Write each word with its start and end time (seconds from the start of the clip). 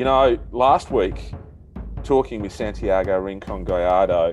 You 0.00 0.06
know, 0.06 0.38
last 0.50 0.90
week, 0.90 1.34
talking 2.04 2.40
with 2.40 2.54
Santiago 2.54 3.18
Rincon 3.18 3.64
Gallardo 3.64 4.32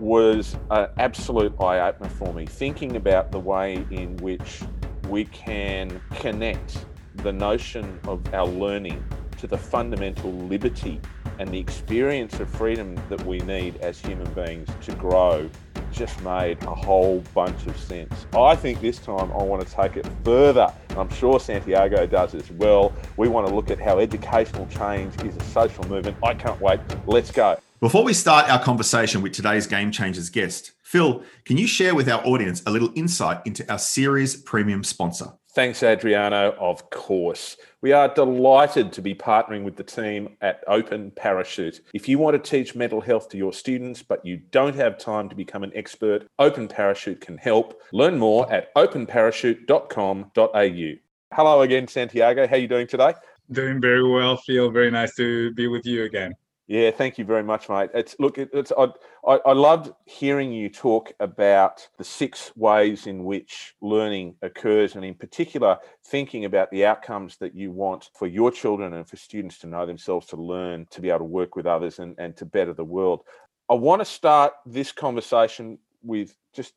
was 0.00 0.56
an 0.72 0.88
absolute 0.98 1.54
eye 1.60 1.78
opener 1.78 2.08
for 2.08 2.34
me, 2.34 2.46
thinking 2.46 2.96
about 2.96 3.30
the 3.30 3.38
way 3.38 3.86
in 3.92 4.16
which 4.16 4.62
we 5.08 5.26
can 5.26 6.00
connect 6.16 6.86
the 7.14 7.32
notion 7.32 8.00
of 8.08 8.34
our 8.34 8.48
learning 8.48 9.04
to 9.38 9.46
the 9.46 9.56
fundamental 9.56 10.32
liberty 10.32 11.00
and 11.38 11.48
the 11.48 11.60
experience 11.60 12.40
of 12.40 12.50
freedom 12.50 12.96
that 13.08 13.24
we 13.24 13.38
need 13.38 13.76
as 13.76 14.00
human 14.00 14.28
beings 14.32 14.68
to 14.82 14.96
grow 14.96 15.48
just 15.92 16.20
made 16.22 16.60
a 16.64 16.74
whole 16.74 17.22
bunch 17.32 17.66
of 17.68 17.78
sense. 17.78 18.26
I 18.36 18.56
think 18.56 18.80
this 18.80 18.98
time 18.98 19.30
I 19.30 19.44
want 19.44 19.64
to 19.64 19.72
take 19.76 19.96
it 19.96 20.08
further. 20.24 20.72
I'm 20.96 21.10
sure 21.10 21.40
Santiago 21.40 22.06
does 22.06 22.34
as 22.34 22.50
well. 22.52 22.92
We 23.16 23.28
want 23.28 23.46
to 23.48 23.54
look 23.54 23.70
at 23.70 23.80
how 23.80 23.98
educational 23.98 24.66
change 24.66 25.14
is 25.22 25.36
a 25.36 25.44
social 25.44 25.84
movement. 25.88 26.16
I 26.22 26.34
can't 26.34 26.60
wait. 26.60 26.80
Let's 27.06 27.30
go. 27.30 27.58
Before 27.80 28.04
we 28.04 28.14
start 28.14 28.48
our 28.48 28.62
conversation 28.62 29.20
with 29.20 29.32
today's 29.32 29.66
Game 29.66 29.90
Changers 29.90 30.30
guest, 30.30 30.72
Phil, 30.82 31.22
can 31.44 31.58
you 31.58 31.66
share 31.66 31.94
with 31.94 32.08
our 32.08 32.24
audience 32.24 32.62
a 32.66 32.70
little 32.70 32.90
insight 32.94 33.40
into 33.44 33.70
our 33.70 33.78
series 33.78 34.36
premium 34.36 34.84
sponsor? 34.84 35.32
Thanks, 35.54 35.82
Adriano. 35.84 36.56
Of 36.58 36.90
course. 36.90 37.56
We 37.80 37.92
are 37.92 38.12
delighted 38.12 38.92
to 38.94 39.00
be 39.00 39.14
partnering 39.14 39.62
with 39.62 39.76
the 39.76 39.84
team 39.84 40.36
at 40.40 40.64
Open 40.66 41.12
Parachute. 41.12 41.80
If 41.94 42.08
you 42.08 42.18
want 42.18 42.34
to 42.34 42.40
teach 42.50 42.74
mental 42.74 43.00
health 43.00 43.28
to 43.28 43.36
your 43.36 43.52
students, 43.52 44.02
but 44.02 44.26
you 44.26 44.38
don't 44.50 44.74
have 44.74 44.98
time 44.98 45.28
to 45.28 45.36
become 45.36 45.62
an 45.62 45.70
expert, 45.76 46.26
Open 46.40 46.66
Parachute 46.66 47.20
can 47.20 47.38
help. 47.38 47.80
Learn 47.92 48.18
more 48.18 48.52
at 48.52 48.74
openparachute.com.au. 48.74 50.92
Hello 51.32 51.62
again, 51.62 51.86
Santiago. 51.86 52.48
How 52.48 52.56
are 52.56 52.58
you 52.58 52.66
doing 52.66 52.88
today? 52.88 53.14
Doing 53.52 53.80
very 53.80 54.02
well, 54.02 54.36
Phil. 54.38 54.72
Very 54.72 54.90
nice 54.90 55.14
to 55.14 55.54
be 55.54 55.68
with 55.68 55.86
you 55.86 56.02
again. 56.02 56.34
Yeah, 56.66 56.92
thank 56.92 57.18
you 57.18 57.26
very 57.26 57.42
much, 57.42 57.68
mate. 57.68 57.90
It's 57.92 58.16
look, 58.18 58.38
it's 58.38 58.72
I, 58.78 58.86
I, 59.26 59.38
I 59.44 59.52
loved 59.52 59.92
hearing 60.06 60.50
you 60.50 60.70
talk 60.70 61.12
about 61.20 61.86
the 61.98 62.04
six 62.04 62.52
ways 62.56 63.06
in 63.06 63.24
which 63.24 63.74
learning 63.82 64.36
occurs, 64.40 64.96
and 64.96 65.04
in 65.04 65.14
particular, 65.14 65.76
thinking 66.06 66.46
about 66.46 66.70
the 66.70 66.86
outcomes 66.86 67.36
that 67.36 67.54
you 67.54 67.70
want 67.70 68.08
for 68.14 68.26
your 68.26 68.50
children 68.50 68.94
and 68.94 69.06
for 69.06 69.16
students 69.16 69.58
to 69.58 69.66
know 69.66 69.84
themselves, 69.84 70.26
to 70.28 70.36
learn, 70.36 70.86
to 70.90 71.02
be 71.02 71.10
able 71.10 71.18
to 71.18 71.24
work 71.24 71.54
with 71.54 71.66
others, 71.66 71.98
and, 71.98 72.14
and 72.18 72.34
to 72.38 72.46
better 72.46 72.72
the 72.72 72.82
world. 72.82 73.24
I 73.68 73.74
want 73.74 74.00
to 74.00 74.06
start 74.06 74.54
this 74.64 74.90
conversation 74.90 75.78
with 76.02 76.34
just 76.54 76.72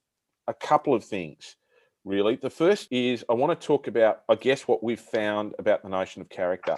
a 0.50 0.54
couple 0.54 0.96
of 0.96 1.06
things, 1.06 1.56
really. 2.04 2.36
The 2.36 2.50
first 2.50 2.90
is 2.92 3.24
I 3.30 3.36
want 3.36 3.58
to 3.58 3.68
talk 3.68 3.88
about, 3.88 4.24
I 4.28 4.36
guess, 4.36 4.68
what 4.68 4.84
we've 4.84 5.00
found 5.00 5.54
about 5.60 5.82
the 5.82 5.90
notion 5.90 6.22
of 6.22 6.28
character 6.28 6.76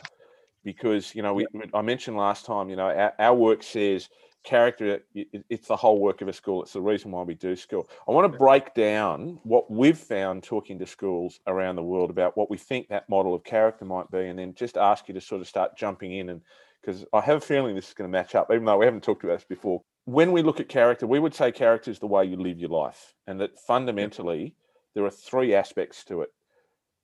because 0.64 1.14
you 1.16 1.22
know 1.22 1.34
we, 1.34 1.46
I 1.74 1.82
mentioned 1.82 2.18
last 2.18 2.46
time 2.46 2.70
you 2.70 2.76
know 2.76 2.90
our, 2.90 3.14
our 3.20 3.36
work 3.36 3.64
says 3.64 4.10
character 4.44 5.02
it, 5.14 5.28
it's 5.50 5.68
the 5.68 5.76
whole 5.76 6.00
work 6.00 6.22
of 6.22 6.28
a 6.28 6.34
school. 6.34 6.64
It's 6.64 6.74
the 6.74 6.82
reason 6.82 7.12
why 7.12 7.24
we 7.24 7.36
do 7.36 7.56
school. 7.56 7.90
I 8.08 8.12
want 8.12 8.32
to 8.32 8.38
break 8.38 8.74
down 8.74 9.40
what 9.44 9.70
we've 9.70 9.98
found 9.98 10.44
talking 10.44 10.80
to 10.80 10.86
schools 10.86 11.40
around 11.48 11.76
the 11.76 11.84
world 11.84 12.10
about 12.10 12.38
what 12.38 12.50
we 12.50 12.58
think 12.58 12.88
that 12.88 13.10
model 13.10 13.34
of 13.34 13.44
character 13.44 13.86
might 13.86 14.10
be 14.12 14.28
and 14.28 14.40
then 14.40 14.54
just 14.54 14.78
ask 14.78 15.08
you 15.08 15.14
to 15.14 15.22
sort 15.22 15.42
of 15.42 15.48
start 15.48 15.78
jumping 15.78 16.14
in 16.14 16.30
and 16.30 16.42
because 16.82 17.06
i 17.14 17.20
have 17.20 17.38
a 17.38 17.42
feeling 17.42 17.76
this 17.76 17.90
is 17.90 17.94
going 17.94 18.10
to 18.10 18.18
match 18.18 18.36
up 18.36 18.50
even 18.52 18.64
though 18.64 18.78
we 18.78 18.86
haven't 18.86 19.04
talked 19.04 19.24
about 19.24 19.38
this 19.38 19.48
before. 19.48 19.82
When 20.06 20.32
we 20.32 20.42
look 20.42 20.60
at 20.60 20.70
character 20.70 21.06
we 21.06 21.20
would 21.20 21.36
say 21.36 21.52
character 21.52 21.92
is 21.92 22.00
the 22.00 22.08
way 22.08 22.26
you 22.26 22.38
live 22.38 22.60
your 22.60 22.70
life 22.70 23.14
and 23.28 23.40
that 23.42 23.60
fundamentally 23.60 24.56
there 24.96 25.06
are 25.06 25.12
three 25.12 25.54
aspects 25.54 26.04
to 26.06 26.22
it. 26.22 26.30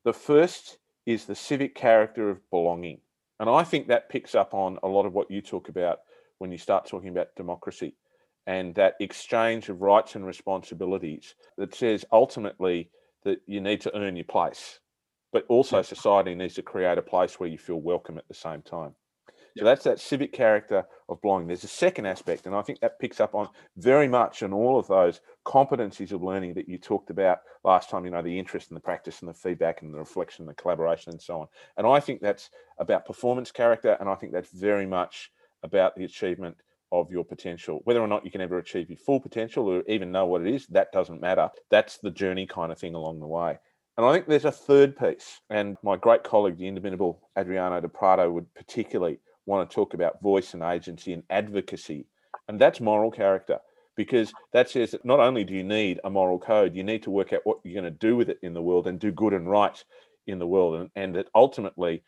The 0.05 0.13
first 0.13 0.79
is 1.05 1.25
the 1.25 1.35
civic 1.35 1.75
character 1.75 2.29
of 2.29 2.49
belonging 2.49 3.01
and 3.39 3.49
I 3.49 3.63
think 3.63 3.87
that 3.87 4.09
picks 4.09 4.35
up 4.35 4.53
on 4.53 4.77
a 4.83 4.87
lot 4.87 5.05
of 5.05 5.13
what 5.13 5.29
you 5.29 5.41
talk 5.41 5.69
about 5.69 5.99
when 6.39 6.51
you 6.51 6.57
start 6.57 6.85
talking 6.85 7.09
about 7.09 7.35
democracy 7.35 7.95
and 8.47 8.75
that 8.75 8.95
exchange 8.99 9.69
of 9.69 9.81
rights 9.81 10.15
and 10.15 10.25
responsibilities 10.25 11.35
that 11.57 11.73
says 11.73 12.05
ultimately 12.11 12.89
that 13.23 13.39
you 13.47 13.59
need 13.59 13.81
to 13.81 13.95
earn 13.97 14.15
your 14.15 14.25
place, 14.25 14.79
but 15.33 15.45
also 15.49 15.81
society 15.81 16.35
needs 16.35 16.53
to 16.53 16.61
create 16.61 16.97
a 16.97 17.01
place 17.01 17.39
where 17.39 17.49
you 17.49 17.57
feel 17.57 17.81
welcome 17.81 18.17
at 18.17 18.27
the 18.27 18.33
same 18.33 18.61
time. 18.61 18.93
So 19.57 19.63
that's 19.63 19.85
that 19.85 20.01
civic 20.01 20.33
character 20.33 20.85
of 21.07 21.21
belonging. 21.21 21.47
There's 21.47 21.63
a 21.63 21.69
second 21.69 22.07
aspect, 22.07 22.45
and 22.45 22.53
I 22.53 22.61
think 22.61 22.81
that 22.81 22.99
picks 22.99 23.21
up 23.21 23.33
on 23.33 23.47
very 23.77 24.07
much 24.07 24.43
on 24.43 24.51
all 24.51 24.77
of 24.77 24.87
those 24.87 25.21
competencies 25.45 26.11
of 26.11 26.21
learning 26.21 26.55
that 26.55 26.67
you 26.67 26.77
talked 26.77 27.09
about 27.09 27.39
last 27.63 27.89
time, 27.89 28.03
you 28.03 28.11
know, 28.11 28.21
the 28.21 28.37
interest 28.37 28.69
and 28.69 28.75
the 28.75 28.81
practice 28.81 29.21
and 29.21 29.29
the 29.29 29.33
feedback 29.33 29.81
and 29.81 29.93
the 29.93 29.97
reflection, 29.97 30.43
and 30.43 30.49
the 30.49 30.61
collaboration 30.61 31.13
and 31.13 31.21
so 31.21 31.39
on. 31.39 31.47
And 31.77 31.87
I 31.87 32.01
think 32.01 32.19
that's 32.19 32.49
about 32.79 33.05
performance 33.05 33.49
character, 33.49 33.95
and 33.99 34.09
I 34.09 34.15
think 34.15 34.33
that's 34.33 34.51
very 34.51 34.85
much 34.85 35.31
about 35.63 35.95
the 35.95 36.03
achievement 36.03 36.57
of 36.91 37.09
your 37.09 37.23
potential. 37.23 37.79
Whether 37.85 38.01
or 38.01 38.07
not 38.07 38.25
you 38.25 38.31
can 38.31 38.41
ever 38.41 38.57
achieve 38.57 38.89
your 38.89 38.97
full 38.97 39.21
potential 39.21 39.67
or 39.69 39.83
even 39.87 40.11
know 40.11 40.25
what 40.25 40.41
it 40.41 40.53
is, 40.53 40.67
that 40.67 40.91
doesn't 40.91 41.21
matter. 41.21 41.49
That's 41.71 41.97
the 41.97 42.11
journey 42.11 42.45
kind 42.45 42.73
of 42.73 42.77
thing 42.77 42.93
along 42.93 43.21
the 43.21 43.27
way. 43.27 43.57
And 43.97 44.05
I 44.05 44.11
think 44.11 44.27
there's 44.27 44.43
a 44.43 44.51
third 44.51 44.97
piece, 44.97 45.39
and 45.49 45.77
my 45.81 45.95
great 45.95 46.25
colleague, 46.25 46.57
the 46.57 46.67
indomitable 46.67 47.21
Adriano 47.37 47.79
de 47.79 47.87
Prado, 47.87 48.29
would 48.29 48.53
particularly 48.53 49.19
want 49.45 49.69
to 49.69 49.73
talk 49.73 49.93
about 49.93 50.21
voice 50.21 50.53
and 50.53 50.63
agency 50.63 51.13
and 51.13 51.23
advocacy. 51.29 52.07
And 52.47 52.59
that's 52.59 52.79
moral 52.79 53.11
character 53.11 53.59
because 53.95 54.33
that 54.53 54.69
says 54.69 54.91
that 54.91 55.05
not 55.05 55.19
only 55.19 55.43
do 55.43 55.53
you 55.53 55.63
need 55.63 55.99
a 56.03 56.09
moral 56.09 56.39
code, 56.39 56.75
you 56.75 56.83
need 56.83 57.03
to 57.03 57.11
work 57.11 57.33
out 57.33 57.41
what 57.45 57.59
you're 57.63 57.79
going 57.79 57.91
to 57.91 57.99
do 57.99 58.15
with 58.15 58.29
it 58.29 58.39
in 58.41 58.53
the 58.53 58.61
world 58.61 58.87
and 58.87 58.99
do 58.99 59.11
good 59.11 59.33
and 59.33 59.49
right 59.49 59.83
in 60.27 60.39
the 60.39 60.47
world. 60.47 60.75
And, 60.75 60.89
and 60.95 61.15
that 61.15 61.29
ultimately, 61.33 62.03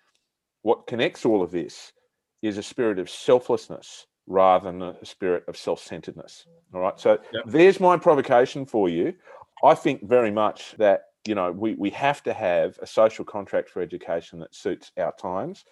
what 0.61 0.87
connects 0.87 1.25
all 1.25 1.41
of 1.41 1.51
this 1.51 1.93
is 2.41 2.57
a 2.57 2.63
spirit 2.63 2.99
of 2.99 3.09
selflessness 3.09 4.05
rather 4.27 4.65
than 4.65 4.81
a 4.81 5.05
spirit 5.05 5.43
of 5.47 5.57
self 5.57 5.81
centeredness. 5.81 6.45
All 6.73 6.81
right. 6.81 6.99
So 6.99 7.17
yep. 7.33 7.43
there's 7.45 7.79
my 7.79 7.97
provocation 7.97 8.65
for 8.65 8.89
you. 8.89 9.13
I 9.63 9.73
think 9.73 10.07
very 10.07 10.31
much 10.31 10.75
that, 10.77 11.03
you 11.25 11.35
know, 11.35 11.51
we, 11.51 11.73
we 11.75 11.89
have 11.91 12.21
to 12.23 12.33
have 12.33 12.77
a 12.81 12.87
social 12.87 13.25
contract 13.25 13.69
for 13.69 13.81
education 13.81 14.39
that 14.39 14.53
suits 14.53 14.91
our 14.97 15.13
times. 15.13 15.63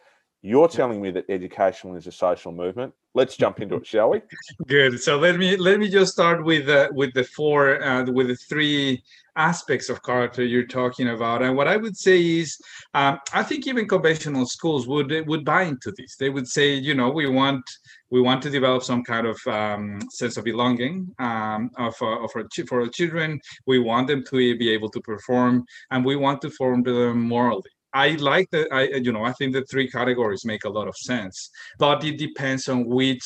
You're 0.46 0.68
telling 0.68 1.02
me 1.02 1.10
that 1.10 1.26
education 1.28 1.96
is 1.96 2.06
a 2.06 2.12
social 2.12 2.52
movement. 2.52 2.94
Let's 3.16 3.36
jump 3.36 3.62
into 3.62 3.78
it, 3.78 3.88
shall 3.88 4.12
we? 4.12 4.22
Good. 4.68 5.02
So 5.02 5.18
let 5.18 5.38
me 5.38 5.58
let 5.58 5.80
me 5.80 5.90
just 5.90 6.12
start 6.12 6.46
with 6.46 6.70
uh, 6.70 6.90
with 6.92 7.16
the 7.16 7.24
four 7.24 7.82
uh, 7.82 8.06
with 8.12 8.28
the 8.28 8.36
three 8.36 9.02
aspects 9.36 9.90
of 9.90 10.04
character 10.04 10.44
you're 10.44 10.68
talking 10.68 11.10
about. 11.10 11.42
And 11.42 11.58
what 11.58 11.68
I 11.68 11.78
would 11.78 11.98
say 11.98 12.24
is, 12.24 12.60
um, 12.94 13.18
I 13.34 13.42
think 13.42 13.66
even 13.66 13.88
conventional 13.88 14.46
schools 14.46 14.88
would 14.88 15.12
would 15.26 15.44
buy 15.44 15.64
into 15.64 15.92
this. 15.98 16.16
They 16.16 16.30
would 16.30 16.48
say, 16.48 16.76
you 16.76 16.94
know, 16.94 17.10
we 17.10 17.28
want 17.28 17.66
we 18.12 18.22
want 18.22 18.44
to 18.44 18.52
develop 18.52 18.84
some 18.84 19.04
kind 19.04 19.26
of 19.26 19.40
um, 19.48 20.00
sense 20.12 20.38
of 20.38 20.44
belonging 20.44 21.08
um, 21.18 21.72
of, 21.78 21.96
uh, 22.04 22.24
of 22.24 22.30
our, 22.36 22.48
for 22.68 22.82
our 22.82 22.88
children. 22.88 23.42
We 23.66 23.80
want 23.80 24.10
them 24.10 24.24
to 24.30 24.58
be 24.58 24.70
able 24.70 24.90
to 24.92 25.02
perform, 25.02 25.66
and 25.90 26.06
we 26.06 26.16
want 26.16 26.44
to 26.44 26.52
form 26.52 26.84
them 26.84 27.20
morally. 27.22 27.72
I 27.96 28.10
like 28.16 28.50
that. 28.52 28.68
I 28.74 28.84
you 29.06 29.12
know 29.14 29.24
I 29.24 29.32
think 29.32 29.54
the 29.54 29.64
three 29.72 29.90
categories 29.90 30.44
make 30.44 30.66
a 30.66 30.70
lot 30.78 30.88
of 30.90 30.98
sense, 30.98 31.50
but 31.80 32.04
it 32.04 32.18
depends 32.18 32.68
on 32.68 32.86
which 32.86 33.26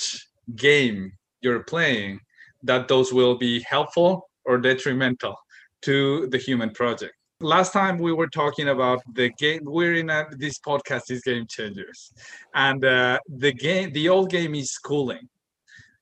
game 0.55 1.11
you're 1.41 1.63
playing 1.63 2.19
that 2.63 2.87
those 2.87 3.11
will 3.11 3.35
be 3.37 3.61
helpful 3.61 4.29
or 4.45 4.59
detrimental 4.59 5.35
to 5.81 6.27
the 6.27 6.37
human 6.37 6.69
project. 6.69 7.15
Last 7.41 7.71
time 7.73 7.97
we 7.97 8.13
were 8.13 8.27
talking 8.27 8.67
about 8.69 8.99
the 9.13 9.29
game. 9.39 9.61
We're 9.63 9.95
in 9.95 10.09
a, 10.09 10.27
this 10.37 10.59
podcast 10.59 11.09
is 11.09 11.21
game 11.21 11.47
changers, 11.49 12.13
and 12.53 12.85
uh, 12.85 13.17
the 13.27 13.53
game, 13.53 13.91
the 13.93 14.07
old 14.09 14.29
game 14.29 14.53
is 14.53 14.69
schooling, 14.71 15.27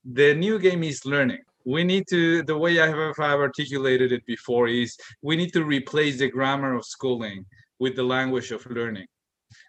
the 0.04 0.34
new 0.34 0.60
game 0.60 0.84
is 0.84 1.06
learning 1.06 1.44
we 1.68 1.84
need 1.84 2.08
to 2.08 2.44
the 2.44 2.58
way 2.58 2.80
i 2.80 2.88
have 2.88 3.42
articulated 3.48 4.14
it 4.14 4.26
before 4.26 4.70
is 4.70 4.96
we 5.22 5.36
need 5.36 5.52
to 5.52 5.66
replace 5.66 6.18
the 6.18 6.30
grammar 6.30 6.74
of 6.74 6.86
schooling 6.86 7.46
with 7.80 7.96
the 7.96 8.04
language 8.04 8.52
of 8.52 8.66
learning. 8.68 9.08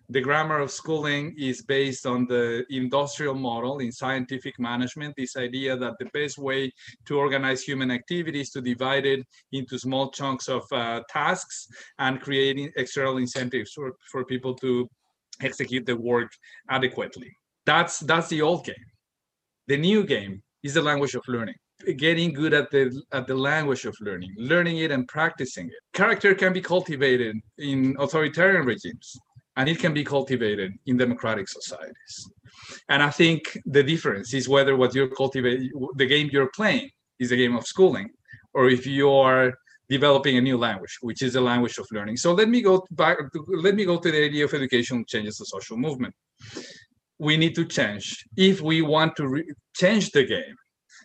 The 0.09 0.21
grammar 0.21 0.59
of 0.59 0.71
schooling 0.71 1.35
is 1.39 1.63
based 1.63 2.07
on 2.07 2.27
the 2.27 2.65
industrial 2.71 3.35
model 3.35 3.79
in 3.79 3.93
scientific 3.93 4.59
management, 4.59 5.15
this 5.17 5.37
idea 5.37 5.77
that 5.77 5.95
the 5.99 6.07
best 6.07 6.39
way 6.39 6.73
to 7.07 7.19
organize 7.19 7.63
human 7.63 7.91
activities 7.91 8.51
to 8.51 8.61
divide 8.61 9.07
it 9.07 9.25
into 9.53 9.79
small 9.79 10.11
chunks 10.11 10.49
of 10.49 10.65
uh, 10.73 11.03
tasks 11.09 11.69
and 11.99 12.21
creating 12.21 12.73
external 12.77 13.19
incentives 13.19 13.73
for, 13.73 13.93
for 14.11 14.25
people 14.25 14.55
to 14.55 14.89
execute 15.43 15.87
the 15.87 15.97
work 15.97 16.33
adequately. 16.71 17.31
That's 17.67 18.01
that's 18.01 18.29
the 18.29 18.43
old 18.43 18.65
game. 18.65 18.87
The 19.69 19.77
new 19.77 20.03
game 20.05 20.43
is 20.63 20.75
the 20.75 20.83
language 20.83 21.15
of 21.15 21.23
learning 21.29 21.55
getting 21.97 22.33
good 22.33 22.53
at 22.53 22.71
the 22.71 23.03
at 23.13 23.27
the 23.27 23.35
language 23.35 23.85
of 23.85 23.97
learning 24.01 24.35
learning 24.37 24.79
it 24.79 24.91
and 24.91 25.07
practicing 25.09 25.67
it. 25.67 25.81
Character 25.93 26.35
can 26.35 26.53
be 26.53 26.61
cultivated 26.61 27.37
in 27.59 27.97
authoritarian 27.99 28.67
regimes 28.67 29.17
and 29.57 29.69
it 29.69 29.79
can 29.79 29.95
be 29.95 30.05
cultivated 30.05 30.73
in 30.87 30.97
democratic 30.97 31.49
societies. 31.49 32.15
And 32.89 33.03
i 33.03 33.11
think 33.11 33.59
the 33.67 33.83
difference 33.83 34.35
is 34.35 34.49
whether 34.49 34.77
what 34.77 34.95
you're 34.95 35.15
cultivating 35.23 35.71
the 35.97 36.07
game 36.07 36.29
you're 36.33 36.51
playing 36.51 36.91
is 37.19 37.33
a 37.33 37.37
game 37.37 37.57
of 37.57 37.67
schooling 37.67 38.11
or 38.55 38.69
if 38.69 38.87
you 38.87 39.11
are 39.13 39.55
developing 39.89 40.37
a 40.37 40.41
new 40.41 40.59
language 40.59 40.99
which 41.01 41.23
is 41.23 41.35
a 41.37 41.41
language 41.41 41.79
of 41.79 41.87
learning. 41.93 42.17
So 42.17 42.35
let 42.35 42.49
me 42.49 42.61
go 42.61 42.85
back 42.91 43.19
let 43.49 43.75
me 43.75 43.85
go 43.85 43.99
to 43.99 44.11
the 44.11 44.25
idea 44.25 44.45
of 44.45 44.53
education 44.53 45.05
changes 45.07 45.37
the 45.39 45.47
social 45.47 45.77
movement. 45.77 46.15
We 47.19 47.37
need 47.37 47.55
to 47.57 47.65
change. 47.65 48.25
If 48.37 48.61
we 48.61 48.83
want 48.83 49.17
to 49.17 49.29
re- 49.29 49.51
change 49.75 50.11
the 50.11 50.25
game 50.25 50.57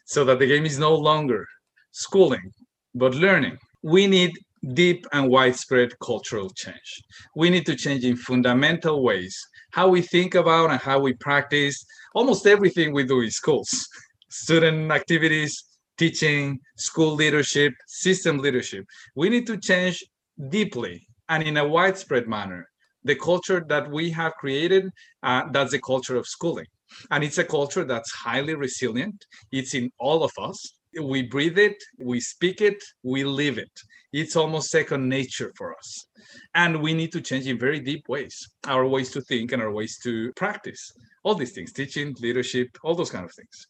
so 0.05 0.23
that 0.25 0.39
the 0.39 0.47
game 0.47 0.65
is 0.65 0.79
no 0.79 0.95
longer 0.95 1.47
schooling 1.91 2.51
but 2.95 3.15
learning. 3.15 3.57
We 3.81 4.07
need 4.07 4.31
deep 4.73 5.05
and 5.11 5.29
widespread 5.29 5.97
cultural 6.00 6.50
change. 6.51 7.03
We 7.35 7.50
need 7.50 7.65
to 7.65 7.75
change 7.75 8.05
in 8.05 8.15
fundamental 8.15 9.03
ways 9.03 9.35
how 9.71 9.88
we 9.88 10.01
think 10.01 10.35
about 10.35 10.69
and 10.69 10.79
how 10.79 11.00
we 11.00 11.13
practice 11.13 11.83
almost 12.13 12.45
everything 12.45 12.94
we 12.94 13.03
do 13.03 13.21
in 13.21 13.31
schools. 13.31 13.88
Student 14.29 14.91
activities 14.91 15.63
teaching 15.97 16.59
school 16.77 17.13
leadership 17.15 17.73
system 17.88 18.38
leadership. 18.38 18.85
We 19.15 19.29
need 19.29 19.47
to 19.47 19.57
change 19.57 20.03
deeply 20.49 21.07
and 21.29 21.44
in 21.44 21.57
a 21.57 21.67
widespread 21.67 22.27
manner 22.27 22.67
the 23.03 23.15
culture 23.15 23.63
that 23.67 23.89
we 23.89 24.09
have 24.09 24.33
created 24.35 24.89
uh, 25.23 25.44
that's 25.51 25.71
the 25.71 25.79
culture 25.79 26.15
of 26.15 26.27
schooling 26.27 26.65
and 27.12 27.24
it's 27.24 27.38
a 27.38 27.44
culture 27.44 27.84
that's 27.86 28.12
highly 28.12 28.56
resilient. 28.56 29.25
It's 29.51 29.74
in 29.74 29.92
all 30.00 30.24
of 30.24 30.31
us. 30.38 30.78
We 31.01 31.24
breathe 31.24 31.57
it 31.57 31.84
we 32.00 32.19
speak 32.19 32.62
it 32.62 32.84
we 33.01 33.24
live 33.24 33.57
it. 33.57 33.72
It's 34.12 34.36
almost 34.36 34.69
second 34.69 35.10
nature 35.10 35.51
for 35.57 35.75
us. 35.75 36.06
And 36.54 36.84
we 36.84 36.94
need 36.94 37.12
to 37.13 37.22
change 37.22 37.48
in 37.48 37.57
very 37.57 37.80
deep 37.80 38.07
ways 38.07 38.36
our 38.68 38.86
ways 38.86 39.12
to 39.12 39.22
think 39.22 39.51
and 39.51 39.62
our 39.62 39.72
ways 39.72 39.98
to 40.04 40.31
practice 40.34 40.92
all 41.24 41.36
these 41.36 41.54
things 41.54 41.74
teaching 41.74 42.16
leadership 42.19 42.78
all 42.84 42.95
those 42.95 43.10
kind 43.10 43.25
of 43.25 43.34
things. 43.34 43.68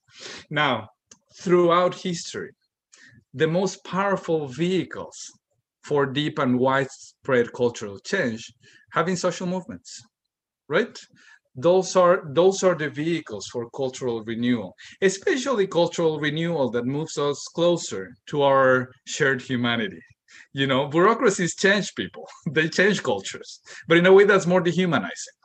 Now 0.49 0.89
throughout 1.35 1.95
history 1.95 2.51
the 3.33 3.47
most 3.47 3.83
powerful 3.83 4.47
vehicles 4.47 5.31
for 5.83 6.05
deep 6.05 6.39
and 6.39 6.59
widespread 6.59 7.51
cultural 7.53 7.99
change 7.99 8.53
having 8.91 9.15
social 9.15 9.47
movements 9.47 10.01
right 10.67 10.99
those 11.55 11.95
are 11.95 12.23
those 12.29 12.63
are 12.63 12.75
the 12.75 12.89
vehicles 12.89 13.47
for 13.47 13.69
cultural 13.69 14.23
renewal 14.23 14.75
especially 15.01 15.67
cultural 15.67 16.19
renewal 16.19 16.69
that 16.71 16.85
moves 16.85 17.17
us 17.17 17.47
closer 17.53 18.15
to 18.25 18.41
our 18.41 18.89
shared 19.05 19.41
humanity. 19.41 20.01
You 20.53 20.65
know 20.65 20.87
bureaucracies 20.87 21.55
change 21.55 21.93
people. 21.95 22.27
They 22.51 22.69
change 22.69 23.03
cultures 23.03 23.59
but 23.87 23.97
in 23.97 24.05
a 24.07 24.13
way 24.13 24.23
that's 24.23 24.47
more 24.47 24.61
dehumanizing. 24.61 25.37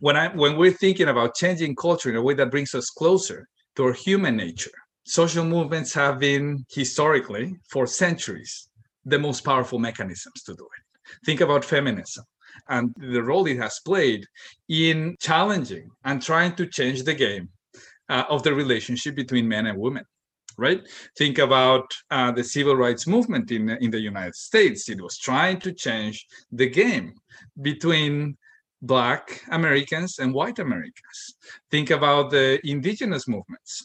When 0.00 0.16
i 0.16 0.28
when 0.28 0.56
we're 0.56 0.72
thinking 0.84 1.08
about 1.08 1.34
changing 1.34 1.74
culture 1.74 2.10
in 2.10 2.16
a 2.16 2.22
way 2.22 2.34
that 2.34 2.50
brings 2.50 2.74
us 2.74 2.90
closer 2.90 3.48
to 3.76 3.84
our 3.86 3.92
human 3.92 4.36
nature 4.36 4.76
social 5.04 5.44
movements 5.44 5.92
have 5.94 6.20
been 6.20 6.64
historically 6.70 7.56
for 7.68 7.84
centuries 7.86 8.68
the 9.04 9.18
most 9.18 9.40
powerful 9.40 9.78
mechanisms 9.78 10.42
to 10.44 10.54
do 10.54 10.64
it. 10.76 10.82
Think 11.26 11.40
about 11.40 11.64
feminism 11.64 12.24
and 12.68 12.94
the 12.98 13.22
role 13.22 13.46
it 13.46 13.58
has 13.58 13.80
played 13.84 14.26
in 14.68 15.16
challenging 15.20 15.90
and 16.04 16.22
trying 16.22 16.54
to 16.56 16.66
change 16.66 17.02
the 17.02 17.14
game 17.14 17.48
uh, 18.08 18.24
of 18.28 18.42
the 18.42 18.52
relationship 18.52 19.14
between 19.14 19.48
men 19.48 19.66
and 19.66 19.78
women 19.78 20.04
right? 20.60 20.86
Think 21.16 21.38
about 21.38 21.90
uh, 22.10 22.32
the 22.32 22.44
civil 22.44 22.76
rights 22.76 23.06
movement 23.06 23.50
in, 23.50 23.70
in 23.70 23.90
the 23.90 23.98
united 23.98 24.34
states. 24.34 24.88
It 24.88 25.00
was 25.00 25.16
trying 25.18 25.58
to 25.60 25.72
change 25.72 26.26
the 26.52 26.68
game 26.68 27.14
between 27.62 28.36
black 28.82 29.42
americans 29.50 30.18
and 30.18 30.32
white 30.32 30.58
americans. 30.58 31.18
Think 31.70 31.90
about 31.90 32.30
the 32.30 32.60
indigenous 32.64 33.28
movements. 33.28 33.84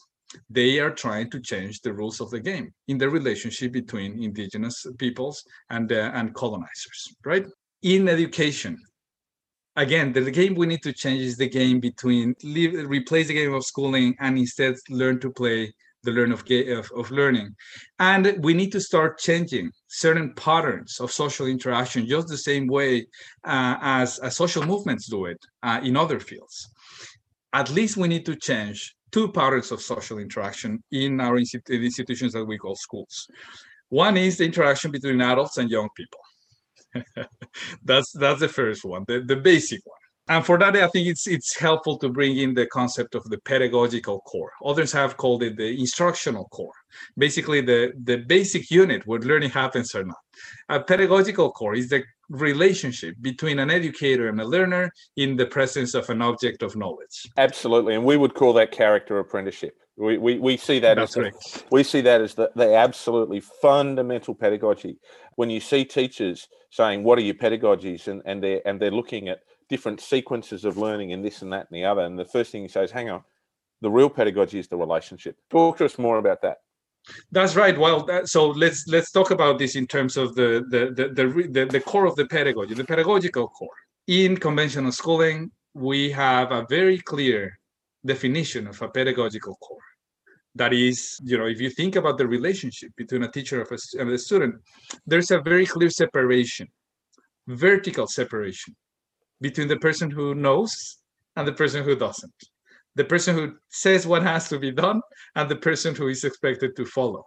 They 0.49 0.79
are 0.79 0.91
trying 0.91 1.29
to 1.31 1.39
change 1.39 1.81
the 1.81 1.93
rules 1.93 2.19
of 2.21 2.29
the 2.29 2.39
game 2.39 2.73
in 2.87 2.97
the 2.97 3.09
relationship 3.09 3.71
between 3.71 4.21
indigenous 4.21 4.85
peoples 4.97 5.43
and 5.69 5.91
uh, 5.91 6.11
and 6.13 6.33
colonizers 6.33 6.99
right 7.25 7.45
in 7.85 8.09
education 8.09 8.77
again 9.75 10.11
the 10.11 10.31
game 10.39 10.55
we 10.55 10.65
need 10.65 10.81
to 10.81 10.91
change 10.91 11.21
is 11.21 11.37
the 11.37 11.47
game 11.47 11.79
between 11.79 12.35
leave, 12.43 12.73
replace 12.89 13.27
the 13.27 13.33
game 13.33 13.53
of 13.53 13.63
schooling 13.63 14.15
and 14.19 14.37
instead 14.37 14.75
learn 14.89 15.19
to 15.19 15.31
play 15.31 15.71
the 16.03 16.11
learn 16.11 16.31
of, 16.31 16.43
of, 16.79 16.91
of 16.95 17.11
learning 17.11 17.55
and 17.99 18.35
we 18.43 18.53
need 18.53 18.71
to 18.71 18.81
start 18.81 19.19
changing 19.19 19.71
certain 19.87 20.33
patterns 20.35 20.99
of 20.99 21.11
social 21.11 21.47
interaction 21.47 22.07
just 22.07 22.27
the 22.27 22.37
same 22.37 22.67
way 22.67 23.05
uh, 23.43 23.77
as, 23.81 24.19
social 24.35 24.65
movements 24.65 25.07
do 25.07 25.25
it 25.25 25.39
uh, 25.63 25.79
in 25.83 25.95
other 25.95 26.19
fields 26.19 26.69
at 27.53 27.69
least 27.71 27.97
we 27.97 28.07
need 28.07 28.25
to 28.25 28.35
change 28.35 28.95
two 29.15 29.31
patterns 29.31 29.71
of 29.71 29.81
social 29.81 30.17
interaction 30.17 30.83
in 30.91 31.21
our 31.21 31.37
institutions 31.37 32.33
that 32.33 32.43
we 32.43 32.57
call 32.57 32.75
schools. 32.75 33.29
One 33.87 34.17
is 34.17 34.37
the 34.37 34.43
interaction 34.43 34.91
between 34.91 35.21
adults 35.21 35.57
and 35.57 35.69
young 35.69 35.87
people. 35.95 36.19
that's 37.83 38.11
that's 38.13 38.39
the 38.39 38.49
first 38.49 38.83
one, 38.85 39.03
the, 39.07 39.21
the 39.21 39.35
basic 39.35 39.81
one. 39.85 39.99
And 40.27 40.43
for 40.43 40.57
that, 40.57 40.75
I 40.75 40.87
think 40.87 41.07
it's 41.07 41.27
it's 41.27 41.55
helpful 41.55 41.99
to 41.99 42.09
bring 42.09 42.37
in 42.37 42.55
the 42.55 42.65
concept 42.65 43.13
of 43.13 43.23
the 43.25 43.37
pedagogical 43.37 44.21
core. 44.21 44.51
Others 44.65 44.91
have 44.93 45.17
called 45.17 45.43
it 45.43 45.55
the 45.55 45.79
instructional 45.79 46.45
core, 46.45 46.73
basically 47.15 47.61
the, 47.61 47.93
the 48.03 48.17
basic 48.17 48.71
unit 48.71 49.05
where 49.05 49.19
learning 49.19 49.51
happens 49.51 49.93
or 49.93 50.03
not. 50.03 50.17
A 50.69 50.79
pedagogical 50.79 51.51
core 51.51 51.75
is 51.75 51.89
the 51.89 52.03
relationship 52.29 53.15
between 53.21 53.59
an 53.59 53.69
educator 53.69 54.27
and 54.29 54.41
a 54.41 54.45
learner 54.45 54.91
in 55.15 55.35
the 55.35 55.45
presence 55.45 55.93
of 55.93 56.09
an 56.09 56.23
object 56.23 56.63
of 56.63 56.75
knowledge. 56.75 57.27
Absolutely, 57.37 57.93
and 57.93 58.03
we 58.03 58.17
would 58.17 58.33
call 58.33 58.53
that 58.53 58.71
character 58.71 59.19
apprenticeship. 59.19 59.77
We, 59.97 60.17
we, 60.17 60.39
we 60.39 60.57
see 60.57 60.79
that 60.79 60.95
That's 60.95 61.15
as 61.15 61.23
the, 61.33 61.63
we 61.71 61.83
see 61.83 62.01
that 62.01 62.19
as 62.19 62.35
the, 62.35 62.51
the 62.55 62.75
absolutely 62.75 63.39
fundamental 63.39 64.35
pedagogy. 64.35 64.97
When 65.35 65.49
you 65.49 65.61
see 65.61 65.85
teachers 65.85 66.47
saying, 66.69 67.03
"What 67.03 67.17
are 67.17 67.21
your 67.21 67.35
pedagogies?" 67.35 68.07
and 68.07 68.21
and 68.25 68.43
they're 68.43 68.61
and 68.65 68.79
they're 68.79 68.91
looking 68.91 69.29
at 69.29 69.39
different 69.69 70.01
sequences 70.01 70.65
of 70.65 70.77
learning 70.77 71.13
and 71.13 71.23
this 71.23 71.41
and 71.41 71.53
that 71.53 71.67
and 71.69 71.77
the 71.77 71.85
other, 71.85 72.01
and 72.01 72.19
the 72.19 72.25
first 72.25 72.51
thing 72.51 72.63
he 72.63 72.67
says, 72.67 72.91
"Hang 72.91 73.09
on, 73.09 73.23
the 73.81 73.89
real 73.89 74.09
pedagogy 74.09 74.59
is 74.59 74.67
the 74.67 74.77
relationship." 74.77 75.37
Talk 75.49 75.77
to 75.77 75.85
us 75.85 75.97
more 75.97 76.17
about 76.17 76.41
that. 76.41 76.57
That's 77.31 77.55
right. 77.55 77.77
Well, 77.77 78.03
that, 78.05 78.27
so 78.27 78.49
let's 78.49 78.87
let's 78.87 79.11
talk 79.11 79.31
about 79.31 79.59
this 79.59 79.75
in 79.75 79.87
terms 79.87 80.17
of 80.17 80.35
the 80.35 80.65
the, 80.69 80.91
the 80.93 81.09
the, 81.13 81.47
the 81.47 81.65
the 81.65 81.79
core 81.79 82.05
of 82.05 82.15
the 82.15 82.25
pedagogy, 82.25 82.73
the 82.73 82.83
pedagogical 82.83 83.47
core. 83.47 83.69
In 84.07 84.35
conventional 84.37 84.91
schooling, 84.91 85.51
we 85.73 86.11
have 86.11 86.51
a 86.51 86.65
very 86.69 86.99
clear 86.99 87.57
definition 88.05 88.67
of 88.67 88.81
a 88.81 88.87
pedagogical 88.87 89.55
core. 89.55 89.79
That 90.55 90.73
is, 90.73 91.19
you 91.23 91.37
know, 91.37 91.47
if 91.47 91.59
you 91.59 91.69
think 91.69 91.97
about 91.97 92.17
the 92.17 92.27
relationship 92.27 92.91
between 92.95 93.23
a 93.23 93.31
teacher 93.31 93.65
and 93.99 94.09
a 94.09 94.17
student, 94.17 94.55
there's 95.05 95.31
a 95.31 95.41
very 95.41 95.65
clear 95.65 95.89
separation, 95.89 96.67
vertical 97.47 98.07
separation 98.07 98.75
between 99.41 99.67
the 99.67 99.77
person 99.77 100.09
who 100.09 100.33
knows 100.33 100.99
and 101.35 101.45
the 101.47 101.51
person 101.51 101.83
who 101.83 101.95
doesn't. 101.95 102.33
The 102.95 103.03
person 103.03 103.35
who 103.35 103.55
says 103.69 104.07
what 104.07 104.23
has 104.23 104.47
to 104.49 104.57
be 104.57 104.71
done 104.71 105.01
and 105.35 105.49
the 105.49 105.57
person 105.57 105.93
who 105.93 106.07
is 106.07 106.23
expected 106.23 106.75
to 106.77 106.85
follow. 106.85 107.25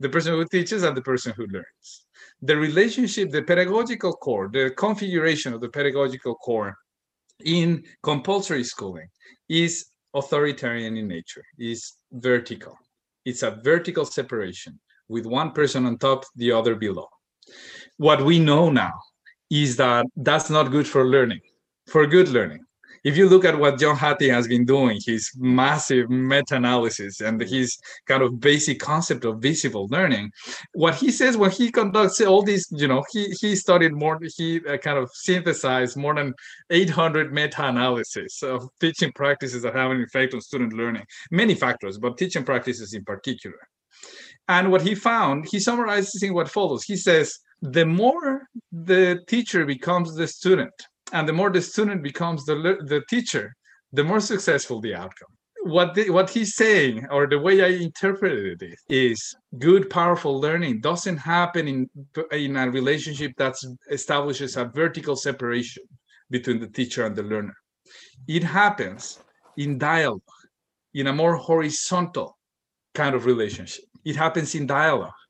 The 0.00 0.08
person 0.08 0.32
who 0.32 0.46
teaches 0.46 0.82
and 0.82 0.96
the 0.96 1.02
person 1.02 1.34
who 1.36 1.46
learns. 1.46 2.06
The 2.40 2.56
relationship 2.56 3.30
the 3.30 3.42
pedagogical 3.42 4.14
core 4.14 4.48
the 4.50 4.70
configuration 4.70 5.52
of 5.52 5.60
the 5.60 5.68
pedagogical 5.68 6.34
core 6.36 6.74
in 7.44 7.84
compulsory 8.02 8.64
schooling 8.64 9.08
is 9.48 9.86
authoritarian 10.14 10.96
in 10.96 11.08
nature. 11.08 11.44
Is 11.58 11.94
vertical. 12.12 12.78
It's 13.24 13.42
a 13.42 13.50
vertical 13.50 14.04
separation 14.04 14.78
with 15.08 15.26
one 15.26 15.52
person 15.52 15.86
on 15.86 15.98
top 15.98 16.24
the 16.36 16.52
other 16.52 16.74
below. 16.74 17.08
What 17.96 18.22
we 18.22 18.38
know 18.38 18.70
now 18.70 18.94
is 19.50 19.76
that 19.76 20.06
that's 20.16 20.50
not 20.50 20.70
good 20.70 20.86
for 20.86 21.04
learning 21.04 21.40
for 21.86 22.06
good 22.06 22.28
learning 22.28 22.64
if 23.04 23.16
you 23.16 23.28
look 23.28 23.44
at 23.44 23.58
what 23.58 23.78
John 23.78 23.96
Hattie 23.96 24.30
has 24.30 24.48
been 24.48 24.64
doing, 24.64 24.98
his 25.04 25.30
massive 25.36 26.08
meta-analysis 26.08 27.20
and 27.20 27.40
his 27.40 27.78
kind 28.06 28.22
of 28.22 28.40
basic 28.40 28.80
concept 28.80 29.24
of 29.26 29.40
visible 29.40 29.86
learning, 29.90 30.32
what 30.72 30.94
he 30.94 31.10
says 31.10 31.36
when 31.36 31.50
he 31.50 31.70
conducts 31.70 32.20
all 32.22 32.42
these, 32.42 32.66
you 32.70 32.88
know, 32.88 33.04
he 33.12 33.28
he 33.40 33.54
studied 33.54 33.92
more, 33.92 34.18
he 34.36 34.60
uh, 34.66 34.78
kind 34.78 34.98
of 34.98 35.10
synthesized 35.12 35.96
more 35.96 36.14
than 36.14 36.32
800 36.70 37.32
meta-analysis 37.32 38.42
of 38.42 38.68
teaching 38.80 39.12
practices 39.14 39.62
that 39.62 39.74
have 39.74 39.90
an 39.90 40.02
effect 40.02 40.32
on 40.34 40.40
student 40.40 40.72
learning, 40.72 41.04
many 41.30 41.54
factors, 41.54 41.98
but 41.98 42.16
teaching 42.16 42.44
practices 42.44 42.94
in 42.94 43.04
particular. 43.04 43.58
And 44.48 44.70
what 44.70 44.82
he 44.82 44.94
found, 44.94 45.46
he 45.50 45.60
summarizes 45.60 46.22
in 46.22 46.34
what 46.34 46.50
follows. 46.50 46.84
He 46.84 46.96
says, 46.96 47.38
the 47.62 47.86
more 47.86 48.42
the 48.72 49.20
teacher 49.26 49.64
becomes 49.64 50.14
the 50.14 50.26
student, 50.26 50.74
and 51.14 51.28
the 51.28 51.32
more 51.32 51.50
the 51.50 51.62
student 51.62 52.02
becomes 52.02 52.44
the 52.44 52.56
the 52.92 53.02
teacher 53.08 53.54
the 53.94 54.04
more 54.04 54.20
successful 54.20 54.80
the 54.80 54.94
outcome. 54.94 55.28
What 55.62 55.94
the, 55.94 56.10
what 56.10 56.28
he's 56.28 56.56
saying 56.56 57.06
or 57.10 57.26
the 57.26 57.38
way 57.38 57.62
i 57.64 57.68
interpreted 57.88 58.60
it 58.60 58.78
is 58.90 59.34
good 59.58 59.88
powerful 59.88 60.38
learning 60.38 60.80
doesn't 60.80 61.16
happen 61.16 61.64
in 61.68 61.88
in 62.32 62.56
a 62.56 62.70
relationship 62.70 63.32
that 63.38 63.54
establishes 63.90 64.56
a 64.56 64.66
vertical 64.82 65.16
separation 65.16 65.84
between 66.28 66.58
the 66.60 66.72
teacher 66.78 67.06
and 67.06 67.16
the 67.16 67.22
learner. 67.22 67.56
It 68.28 68.44
happens 68.44 69.20
in 69.56 69.78
dialogue 69.78 70.38
in 70.92 71.06
a 71.06 71.12
more 71.12 71.36
horizontal 71.36 72.36
kind 72.94 73.14
of 73.14 73.24
relationship. 73.24 73.84
It 74.04 74.16
happens 74.16 74.54
in 74.54 74.66
dialogue. 74.66 75.20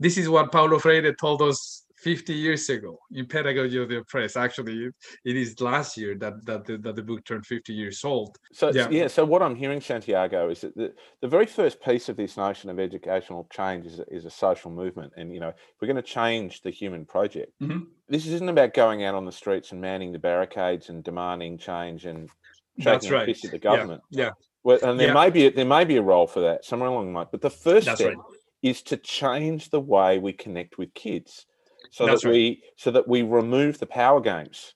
This 0.00 0.16
is 0.18 0.28
what 0.28 0.50
paulo 0.50 0.78
freire 0.80 1.14
told 1.14 1.40
us 1.40 1.83
50 2.04 2.34
years 2.34 2.68
ago 2.68 2.98
in 3.12 3.24
Pedagogy 3.24 3.82
of 3.82 3.88
the 3.88 3.96
Oppressed. 3.96 4.36
Actually, 4.36 4.90
it 5.24 5.36
is 5.36 5.58
last 5.62 5.96
year 5.96 6.14
that 6.16 6.44
that 6.44 6.66
the, 6.66 6.76
that 6.76 6.96
the 6.96 7.02
book 7.02 7.24
turned 7.24 7.46
50 7.46 7.72
years 7.72 8.04
old. 8.04 8.36
So 8.52 8.70
yeah. 8.70 8.88
yeah. 8.90 9.08
So 9.08 9.24
what 9.24 9.42
I'm 9.42 9.56
hearing, 9.56 9.80
Santiago, 9.80 10.50
is 10.50 10.60
that 10.60 10.76
the, 10.76 10.92
the 11.22 11.28
very 11.28 11.46
first 11.46 11.80
piece 11.80 12.10
of 12.10 12.18
this 12.18 12.36
notion 12.36 12.68
of 12.68 12.78
educational 12.78 13.48
change 13.50 13.86
is, 13.86 14.02
is 14.08 14.26
a 14.26 14.30
social 14.30 14.70
movement, 14.70 15.14
and 15.16 15.32
you 15.32 15.40
know, 15.40 15.48
if 15.48 15.76
we're 15.80 15.88
going 15.88 15.96
to 15.96 16.02
change 16.02 16.60
the 16.60 16.70
human 16.70 17.06
project, 17.06 17.52
mm-hmm. 17.62 17.84
this 18.06 18.26
isn't 18.26 18.50
about 18.50 18.74
going 18.74 19.04
out 19.04 19.14
on 19.14 19.24
the 19.24 19.32
streets 19.32 19.72
and 19.72 19.80
manning 19.80 20.12
the 20.12 20.18
barricades 20.18 20.90
and 20.90 21.02
demanding 21.04 21.56
change 21.56 22.04
and 22.04 22.28
shaking 22.80 23.12
right. 23.12 23.24
fist 23.24 23.46
at 23.46 23.50
the 23.50 23.58
government. 23.58 24.02
Yeah. 24.10 24.24
yeah. 24.24 24.30
Well, 24.62 24.78
and 24.82 25.00
there 25.00 25.08
yeah. 25.08 25.14
may 25.14 25.30
be 25.30 25.48
there 25.48 25.64
may 25.64 25.86
be 25.86 25.96
a 25.96 26.02
role 26.02 26.26
for 26.26 26.40
that 26.40 26.66
somewhere 26.66 26.90
along 26.90 27.06
the 27.06 27.18
line. 27.18 27.28
But 27.32 27.40
the 27.40 27.48
first 27.48 27.86
That's 27.86 28.00
step 28.00 28.14
right. 28.14 28.26
is 28.62 28.82
to 28.82 28.98
change 28.98 29.70
the 29.70 29.80
way 29.80 30.18
we 30.18 30.34
connect 30.34 30.76
with 30.76 30.92
kids 30.92 31.46
so 31.94 32.06
That's 32.06 32.22
that 32.22 32.28
right. 32.28 32.34
we 32.34 32.62
so 32.76 32.90
that 32.90 33.06
we 33.06 33.22
remove 33.22 33.78
the 33.78 33.86
power 33.86 34.20
games 34.20 34.74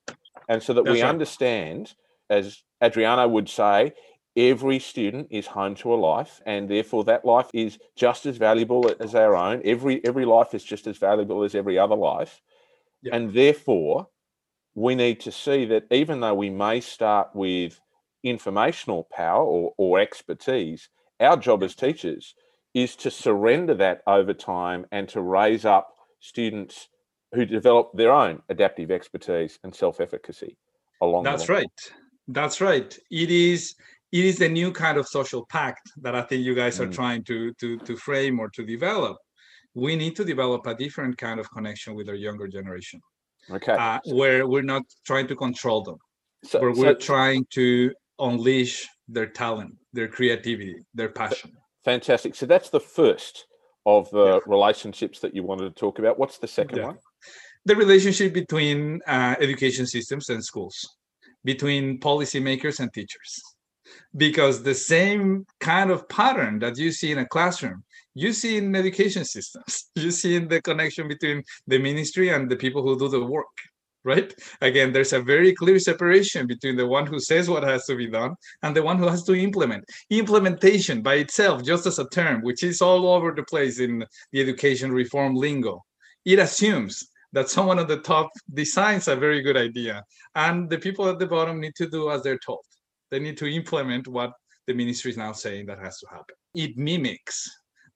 and 0.49 0.63
so 0.63 0.73
that 0.73 0.85
That's 0.85 0.95
we 0.95 1.03
right. 1.03 1.09
understand 1.09 1.95
as 2.31 2.63
adriano 2.81 3.27
would 3.27 3.49
say 3.49 3.93
every 4.37 4.79
student 4.79 5.27
is 5.31 5.49
home 5.49 5.75
to 5.75 5.93
a 5.93 5.97
life 5.97 6.41
and 6.47 6.69
therefore 6.69 7.03
that 7.05 7.25
life 7.25 7.51
is 7.53 7.77
just 7.97 8.25
as 8.25 8.37
valuable 8.37 8.89
as 9.01 9.17
our 9.17 9.35
own 9.35 9.61
every 9.65 10.05
every 10.05 10.25
life 10.25 10.55
is 10.55 10.63
just 10.63 10.87
as 10.87 10.97
valuable 10.97 11.43
as 11.43 11.57
every 11.57 11.77
other 11.77 11.97
life 11.97 12.41
yeah. 13.03 13.17
and 13.17 13.35
therefore 13.35 14.07
we 14.77 14.95
need 14.95 15.19
to 15.19 15.33
see 15.33 15.65
that 15.65 15.85
even 15.91 16.21
though 16.21 16.35
we 16.35 16.51
may 16.51 16.81
start 16.81 17.31
with 17.35 17.81
informational 18.23 19.09
power 19.11 19.45
or, 19.45 19.75
or 19.77 19.99
expertise 19.99 20.89
our 21.19 21.37
job 21.37 21.65
as 21.65 21.75
teachers 21.75 22.37
is 22.75 22.95
to 22.95 23.11
surrender 23.11 23.75
that 23.75 24.03
over 24.07 24.33
time 24.33 24.87
and 24.93 25.09
to 25.09 25.21
raise 25.21 25.65
up 25.65 25.95
students 26.21 26.89
who 27.33 27.45
develop 27.45 27.91
their 27.95 28.13
own 28.13 28.43
adaptive 28.49 28.91
expertise 28.91 29.59
and 29.65 29.75
self-efficacy 29.75 30.57
along 31.03 31.25
that's 31.25 31.49
right. 31.49 31.67
That's 32.29 32.61
right. 32.61 32.97
It 33.11 33.31
is 33.31 33.75
it 34.13 34.25
is 34.25 34.41
a 34.41 34.49
new 34.49 34.73
kind 34.73 34.97
of 34.99 35.07
social 35.07 35.45
pact 35.47 35.91
that 35.99 36.15
i 36.15 36.23
think 36.23 36.43
you 36.43 36.55
guys 36.55 36.81
are 36.81 36.87
mm. 36.87 36.95
trying 36.95 37.23
to 37.25 37.53
to 37.55 37.79
to 37.79 37.97
frame 37.97 38.39
or 38.41 38.49
to 38.51 38.65
develop. 38.65 39.17
We 39.75 39.97
need 39.97 40.17
to 40.17 40.25
develop 40.25 40.67
a 40.67 40.75
different 40.75 41.19
kind 41.19 41.39
of 41.39 41.51
connection 41.51 41.95
with 41.95 42.09
our 42.09 42.15
younger 42.15 42.49
generation 42.49 43.01
okay. 43.51 43.73
uh, 43.73 44.01
where 44.07 44.47
we're 44.47 44.63
not 44.63 44.83
trying 45.07 45.29
to 45.29 45.37
control 45.37 45.83
them. 45.83 45.99
So, 46.43 46.61
where 46.61 46.73
we're 46.73 47.01
so, 47.01 47.07
trying 47.13 47.47
to 47.51 47.93
unleash 48.19 48.89
their 49.07 49.27
talent 49.27 49.75
their 49.93 50.09
creativity 50.09 50.77
their 50.95 51.09
passion. 51.09 51.53
fantastic. 51.85 52.35
So 52.35 52.47
that's 52.47 52.71
the 52.71 52.81
first 52.81 53.47
of 53.87 54.11
the 54.11 54.35
yeah. 54.35 54.39
relationships 54.47 55.21
that 55.21 55.35
you 55.35 55.43
wanted 55.43 55.65
to 55.65 55.81
talk 55.81 55.99
about. 55.99 56.19
What's 56.19 56.39
the 56.39 56.49
second 56.49 56.79
yeah. 56.79 56.87
one 56.87 56.99
the 57.65 57.77
relationship 57.77 58.33
between 58.33 59.01
uh, 59.07 59.35
education 59.41 59.87
systems 59.87 60.29
and 60.31 60.45
schools, 60.45 60.97
between 61.45 61.99
policymakers 62.01 62.81
and 62.81 62.93
teachers. 62.93 63.43
Because 64.17 64.63
the 64.63 64.75
same 64.75 65.47
kind 65.61 65.91
of 65.91 66.09
pattern 66.09 66.59
that 66.61 66.77
you 66.77 66.93
see 66.93 67.13
in 67.13 67.19
a 67.19 67.27
classroom, 67.27 67.85
you 68.15 68.33
see 68.33 68.57
in 68.57 68.75
education 68.75 69.25
systems. 69.25 69.91
You 69.97 70.11
see 70.11 70.37
in 70.37 70.49
the 70.49 70.61
connection 70.63 71.09
between 71.09 71.43
the 71.67 71.79
ministry 71.79 72.31
and 72.31 72.51
the 72.51 72.57
people 72.57 72.83
who 72.83 72.99
do 72.99 73.09
the 73.09 73.25
work, 73.25 73.57
right? 74.05 74.33
Again, 74.61 74.93
there's 74.93 75.13
a 75.13 75.21
very 75.21 75.53
clear 75.55 75.79
separation 75.79 76.47
between 76.47 76.77
the 76.77 76.87
one 76.87 77.07
who 77.07 77.21
says 77.21 77.49
what 77.49 77.65
has 77.65 77.85
to 77.87 77.97
be 77.97 78.09
done 78.09 78.35
and 78.63 78.75
the 78.75 78.83
one 78.83 78.99
who 78.99 79.09
has 79.09 79.23
to 79.25 79.35
implement. 79.35 79.85
Implementation 80.11 81.03
by 81.03 81.15
itself, 81.15 81.65
just 81.65 81.87
as 81.87 81.99
a 81.99 82.09
term, 82.09 82.43
which 82.43 82.63
is 82.63 82.81
all 82.81 83.09
over 83.15 83.33
the 83.33 83.45
place 83.45 83.79
in 83.81 84.05
the 84.33 84.41
education 84.41 84.91
reform 84.93 85.35
lingo, 85.35 85.85
it 86.25 86.39
assumes 86.39 87.09
that 87.33 87.49
someone 87.49 87.79
at 87.83 87.89
the 87.89 88.01
top 88.01 88.31
designs 88.53 89.09
a 89.09 89.17
very 89.17 89.43
good 89.43 89.57
idea. 89.57 90.03
And 90.35 90.69
the 90.69 90.79
people 90.79 91.09
at 91.09 91.19
the 91.19 91.27
bottom 91.27 91.61
need 91.61 91.75
to 91.77 91.89
do 91.89 92.11
as 92.11 92.23
they're 92.23 92.39
told. 92.39 92.65
They 93.11 93.19
need 93.19 93.39
to 93.39 93.47
implement 93.47 94.07
what 94.09 94.33
the 94.67 94.75
ministry 94.75 95.11
is 95.11 95.17
now 95.17 95.33
saying 95.33 95.67
that 95.67 95.79
has 95.79 95.99
to 96.01 96.07
happen. 96.11 96.37
It 96.55 96.77
mimics 96.77 97.49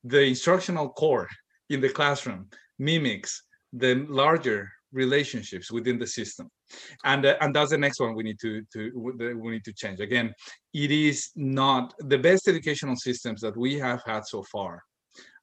the 0.05 0.23
instructional 0.23 0.89
core 0.89 1.29
in 1.71 1.81
the 1.81 1.89
classroom 1.89 2.49
mimics 2.79 3.43
the 3.73 4.07
larger 4.09 4.69
relationships 4.93 5.71
within 5.71 5.99
the 5.99 6.07
system. 6.07 6.51
And 7.05 7.25
uh, 7.25 7.37
and 7.41 7.55
that's 7.55 7.71
the 7.71 7.79
next 7.79 8.01
one 8.01 8.15
we 8.15 8.23
need 8.23 8.39
to 8.41 8.63
to 8.73 9.37
we 9.41 9.51
need 9.51 9.65
to 9.65 9.73
change. 9.73 10.01
Again 10.01 10.33
it 10.75 10.91
is 10.91 11.31
not 11.37 11.95
the 11.99 12.19
best 12.19 12.49
educational 12.49 12.97
systems 12.97 13.41
that 13.41 13.57
we 13.57 13.79
have 13.79 14.03
had 14.05 14.27
so 14.27 14.43
far 14.53 14.83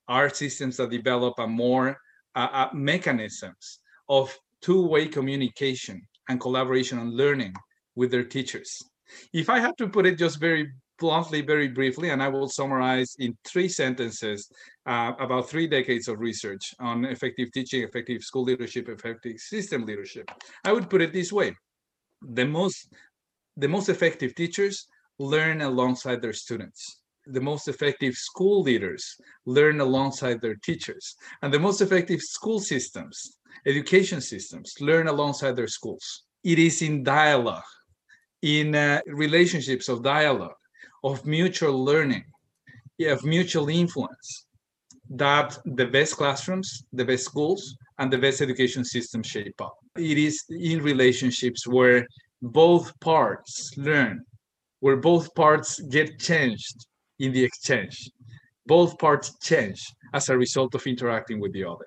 are 0.08 0.30
systems 0.30 0.78
that 0.78 0.90
develop 0.90 1.36
a 1.40 1.48
more 1.48 1.98
uh, 2.36 2.68
mechanisms 2.74 3.80
of 4.08 4.38
two-way 4.62 5.08
communication 5.08 6.02
and 6.30 6.40
collaboration 6.40 7.00
and 7.00 7.14
learning 7.14 7.54
with 7.96 8.12
their 8.12 8.24
teachers. 8.24 8.82
If 9.34 9.50
I 9.50 9.60
had 9.60 9.78
to 9.78 9.88
put 9.88 10.06
it 10.06 10.18
just 10.18 10.40
very 10.40 10.72
bluntly, 11.00 11.42
very 11.42 11.70
briefly, 11.70 12.10
and 12.10 12.22
I 12.22 12.28
will 12.28 12.50
summarize 12.50 13.16
in 13.20 13.36
three 13.46 13.70
sentences 13.70 14.50
uh, 14.86 15.14
about 15.20 15.50
three 15.50 15.68
decades 15.68 16.08
of 16.08 16.20
research 16.20 16.74
on 16.80 17.06
effective 17.06 17.52
teaching, 17.52 17.84
effective 17.84 18.22
school 18.22 18.44
leadership, 18.44 18.90
effective 18.90 19.38
system 19.38 19.86
leadership. 19.86 20.30
I 20.64 20.74
would 20.74 20.90
put 20.90 21.02
it 21.02 21.14
this 21.14 21.32
way: 21.32 21.56
the 22.22 22.46
most 22.46 22.94
the 23.58 23.68
most 23.68 23.90
effective 23.90 24.36
teachers 24.36 24.88
learn 25.18 25.62
alongside 25.62 26.22
their 26.22 26.34
students 26.34 26.99
the 27.34 27.42
most 27.42 27.68
effective 27.68 28.16
school 28.16 28.62
leaders 28.62 29.16
learn 29.46 29.80
alongside 29.80 30.42
their 30.42 30.56
teachers. 30.56 31.16
And 31.42 31.54
the 31.54 31.60
most 31.60 31.82
effective 31.82 32.22
school 32.22 32.60
systems 32.60 33.40
education 33.66 34.22
systems 34.22 34.74
learn 34.80 35.08
alongside 35.08 35.56
their 35.56 35.68
schools. 35.68 36.24
It 36.44 36.60
is 36.60 36.82
in 36.82 37.04
dialogue 37.04 37.72
in 38.42 38.74
uh, 38.74 39.02
relationships 39.08 39.90
of 39.90 40.02
dialogue 40.02 40.56
of 41.04 41.26
mutual 41.26 41.84
learning 41.84 42.24
of 43.02 43.24
mutual 43.24 43.70
influence 43.70 44.46
that 45.10 45.58
the 45.66 45.86
best 45.86 46.16
classrooms 46.16 46.84
the 46.94 47.04
best 47.04 47.26
schools 47.26 47.76
and 47.98 48.12
the 48.12 48.18
best 48.18 48.42
education 48.42 48.86
systems 48.86 49.28
shape 49.28 49.60
up. 49.62 49.76
It 49.98 50.18
is 50.18 50.44
in 50.50 50.82
relationships 50.82 51.68
where 51.68 52.08
both 52.42 52.98
parts 53.02 53.72
learn 53.78 54.24
where 54.80 54.98
both 54.98 55.34
parts 55.36 55.80
get 55.82 56.20
changed 56.20 56.86
in 57.20 57.32
the 57.34 57.44
exchange. 57.44 58.10
Both 58.66 58.98
parts 58.98 59.38
change 59.42 59.82
as 60.14 60.30
a 60.30 60.38
result 60.38 60.76
of 60.76 60.86
interacting 60.86 61.40
with 61.40 61.54
the 61.54 61.66
other. 61.66 61.86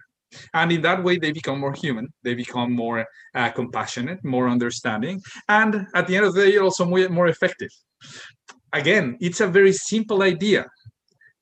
And 0.54 0.72
in 0.72 0.82
that 0.82 1.02
way, 1.02 1.18
they 1.18 1.32
become 1.32 1.60
more 1.60 1.74
human, 1.74 2.08
they 2.22 2.34
become 2.34 2.72
more 2.72 3.06
uh, 3.34 3.50
compassionate, 3.50 4.24
more 4.24 4.48
understanding, 4.48 5.20
and 5.48 5.86
at 5.94 6.06
the 6.06 6.16
end 6.16 6.26
of 6.26 6.34
the 6.34 6.50
day, 6.50 6.56
also 6.56 6.86
more, 6.86 7.08
more 7.08 7.28
effective. 7.28 7.70
Again, 8.72 9.18
it's 9.20 9.40
a 9.40 9.46
very 9.46 9.72
simple 9.72 10.22
idea, 10.22 10.66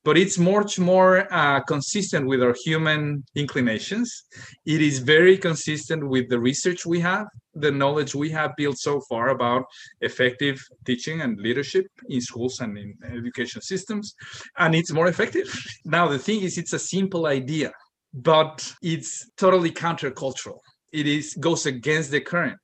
but 0.05 0.17
it's 0.17 0.39
much 0.39 0.79
more 0.79 1.33
uh, 1.33 1.61
consistent 1.61 2.27
with 2.27 2.43
our 2.43 2.55
human 2.65 3.23
inclinations. 3.35 4.25
It 4.65 4.81
is 4.81 4.99
very 4.99 5.37
consistent 5.37 6.07
with 6.07 6.29
the 6.29 6.41
research 6.41 6.87
we 6.87 7.01
have, 7.01 7.27
the 7.55 7.71
knowledge 7.71 8.15
we 8.15 8.31
have 8.31 8.53
built 8.57 8.79
so 8.79 9.01
far 9.09 9.29
about 9.29 9.65
effective 10.01 10.61
teaching 10.87 11.21
and 11.21 11.39
leadership 11.39 11.87
in 12.09 12.21
schools 12.21 12.61
and 12.61 12.79
in 12.79 12.95
education 13.05 13.61
systems, 13.61 14.15
and 14.59 14.75
it's 14.75 14.93
more 14.93 15.09
effective. 15.09 15.49
Now, 15.85 16.09
the 16.09 16.19
thing 16.19 16.43
is, 16.43 16.57
it's 16.59 16.73
a 16.73 16.79
simple 16.79 17.27
idea, 17.27 17.73
but 18.13 18.73
it's 18.83 19.29
totally 19.37 19.71
countercultural. 19.71 20.59
It 20.93 21.07
is 21.07 21.35
goes 21.35 21.67
against 21.67 22.11
the 22.11 22.21
current 22.21 22.61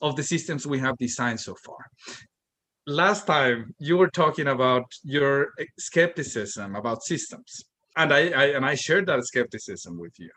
of 0.00 0.16
the 0.16 0.22
systems 0.22 0.66
we 0.66 0.78
have 0.78 0.96
designed 0.98 1.40
so 1.40 1.54
far 1.64 1.78
last 2.90 3.26
time 3.26 3.74
you 3.78 3.96
were 3.96 4.10
talking 4.10 4.48
about 4.48 4.84
your 5.02 5.48
skepticism 5.78 6.74
about 6.74 7.02
systems. 7.02 7.64
And 7.96 8.12
I, 8.12 8.30
I, 8.30 8.44
and 8.56 8.64
i 8.64 8.74
shared 8.74 9.06
that 9.06 9.24
skepticism 9.24 9.98
with 9.98 10.18
you. 10.18 10.30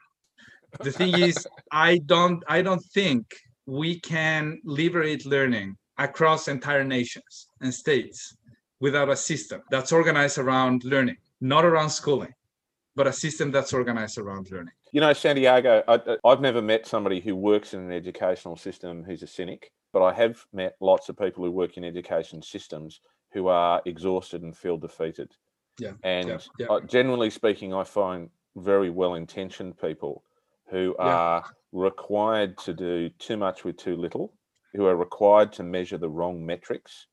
The 0.82 0.92
thing 0.92 1.20
is 1.30 1.48
i 1.72 1.98
don't 2.06 2.44
i 2.48 2.62
don't 2.62 2.84
think 2.94 3.26
we 3.66 4.00
can 4.00 4.60
liberate 4.64 5.26
learning 5.26 5.78
across 5.98 6.48
entire 6.48 6.84
nations 6.84 7.48
and 7.62 7.74
states 7.74 8.36
without 8.80 9.10
a 9.10 9.16
system 9.16 9.62
that's 9.70 9.92
organized 9.92 10.38
around 10.38 10.84
learning 10.84 11.18
not 11.40 11.64
around 11.64 11.90
schooling 11.90 12.34
but 12.96 13.08
a 13.08 13.14
system 13.14 13.52
that's 13.52 13.74
organized 13.74 14.18
around 14.18 14.50
learning. 14.52 14.74
You 14.92 15.02
know 15.02 15.14
santiago 15.14 15.84
I, 15.88 16.18
i've 16.26 16.42
never 16.42 16.62
met 16.62 16.88
somebody 16.88 17.20
who 17.22 17.36
works 17.36 17.74
in 17.74 17.80
an 17.82 17.92
educational 17.92 18.58
system 18.58 19.04
who's 19.04 19.24
a 19.24 19.28
cynic 19.28 19.72
but 19.94 20.02
I 20.02 20.12
have 20.14 20.46
met 20.52 20.76
lots 20.82 21.08
of 21.08 21.18
people 21.18 21.46
who 21.46 21.52
work 21.52 21.78
in 21.78 21.86
education 21.86 22.42
systems 22.42 23.00
who 23.32 23.48
are 23.48 23.82
exhausted 23.86 24.42
and 24.42 24.56
feel 24.56 24.78
defeated. 24.78 25.32
Yeah. 25.80 25.94
And 26.04 26.28
yeah, 26.28 26.38
yeah. 26.60 26.68
Uh, 26.68 26.80
generally 26.82 27.30
speaking, 27.30 27.74
I 27.74 27.84
find 27.84 28.30
very 28.58 28.90
well 28.90 29.14
intentioned 29.16 29.80
people 29.80 30.24
who 30.70 30.96
are 30.98 31.44
required 31.72 32.58
to 32.60 32.74
do 32.74 33.10
too 33.20 33.38
much 33.38 33.64
with 33.64 33.78
too 33.78 33.96
little, 33.96 34.34
who 34.74 34.86
are 34.86 34.96
required 34.96 35.54
to 35.54 35.64
measure 35.64 35.98
the 35.98 36.10
wrong 36.10 36.46
metrics, 36.46 37.08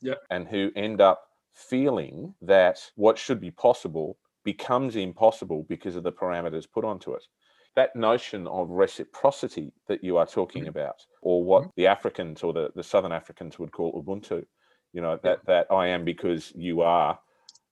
yeah. 0.00 0.14
and 0.30 0.46
who 0.48 0.70
end 0.76 1.00
up 1.00 1.28
feeling 1.52 2.34
that 2.42 2.80
what 2.96 3.18
should 3.18 3.40
be 3.40 3.50
possible 3.50 4.18
becomes 4.44 4.96
impossible 4.96 5.64
because 5.68 5.96
of 5.96 6.02
the 6.02 6.12
parameters 6.12 6.66
put 6.70 6.84
onto 6.84 7.14
it. 7.14 7.22
That 7.76 7.94
notion 7.96 8.46
of 8.46 8.70
reciprocity 8.70 9.72
that 9.88 10.02
you 10.04 10.16
are 10.16 10.26
talking 10.26 10.62
mm-hmm. 10.62 10.70
about, 10.70 11.04
or 11.22 11.42
what 11.42 11.62
mm-hmm. 11.62 11.70
the 11.76 11.86
Africans 11.86 12.42
or 12.42 12.52
the, 12.52 12.70
the 12.74 12.82
Southern 12.82 13.12
Africans 13.12 13.58
would 13.58 13.72
call 13.72 14.02
Ubuntu, 14.02 14.44
you 14.92 15.00
know, 15.00 15.18
that, 15.22 15.40
that 15.46 15.66
I 15.70 15.88
am 15.88 16.04
because 16.04 16.52
you 16.54 16.82
are, 16.82 17.18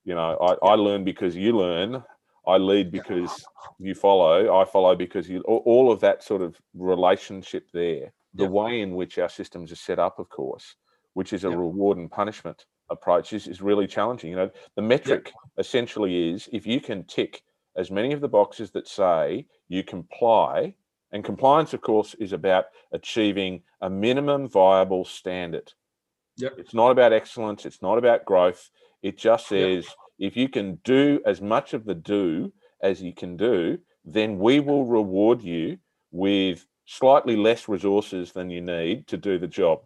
you 0.05 0.15
know, 0.15 0.37
I, 0.41 0.67
I 0.67 0.75
learn 0.75 1.05
because 1.05 1.37
you 1.37 1.57
learn, 1.57 2.03
I 2.47 2.57
lead 2.57 2.91
because 2.91 3.45
you 3.79 3.95
follow, 3.95 4.61
I 4.61 4.65
follow 4.65 4.97
because 4.97 5.29
you, 5.29 5.41
all 5.43 5.93
of 5.93 6.01
that 6.01 6.25
sort 6.25 6.43
of 6.43 6.57
relationship 6.75 7.69
there, 7.73 8.13
the 8.35 8.47
way 8.47 8.81
in 8.81 8.95
which 8.95 9.19
our 9.19 9.29
systems 9.29 9.71
are 9.71 9.77
set 9.77 9.99
up, 9.99 10.19
of 10.19 10.29
course, 10.31 10.75
which 11.13 11.33
is 11.33 11.45
a 11.45 11.51
reward 11.51 11.99
and 11.99 12.11
punishment 12.11 12.65
approach 12.91 13.33
is, 13.33 13.47
is 13.47 13.63
really 13.63 13.87
challenging. 13.87 14.31
You 14.31 14.37
know, 14.37 14.51
the 14.75 14.83
metric 14.83 15.33
essentially 15.59 16.31
is 16.31 16.49
if 16.53 16.67
you 16.67 16.81
can 16.81 17.05
tick 17.05 17.43
as 17.77 17.91
many 17.91 18.13
of 18.13 18.21
the 18.21 18.29
boxes 18.29 18.71
that 18.73 18.89
say 18.89 19.47
you 19.69 19.83
comply, 19.83 20.75
and 21.13 21.25
compliance, 21.25 21.75
of 21.75 21.81
course, 21.81 22.15
is 22.15 22.33
about 22.33 22.67
achieving 22.93 23.63
a 23.81 23.91
minimum 23.91 24.49
viable 24.49 25.05
standard. 25.05 25.73
Yep. 26.37 26.55
It's 26.59 26.75
not 26.75 26.91
about 26.91 27.13
excellence, 27.13 27.67
it's 27.67 27.83
not 27.83 27.99
about 27.99 28.25
growth. 28.25 28.71
It 29.03 29.19
just 29.19 29.49
says 29.49 29.85
yep. 29.85 30.31
if 30.31 30.37
you 30.37 30.49
can 30.49 30.77
do 30.85 31.21
as 31.27 31.41
much 31.41 31.75
of 31.75 31.85
the 31.85 31.95
do 31.95 32.53
as 32.83 33.03
you 33.03 33.13
can 33.13 33.37
do, 33.37 33.79
then 34.05 34.39
we 34.39 34.61
will 34.61 34.87
reward 34.87 35.43
you 35.43 35.79
with 36.11 36.67
slightly 36.87 37.37
less 37.37 37.69
resources 37.69 38.33
than 38.33 38.51
you 38.51 38.61
need 38.61 39.07
to 39.07 39.17
do 39.17 39.39
the 39.39 39.47
job 39.47 39.83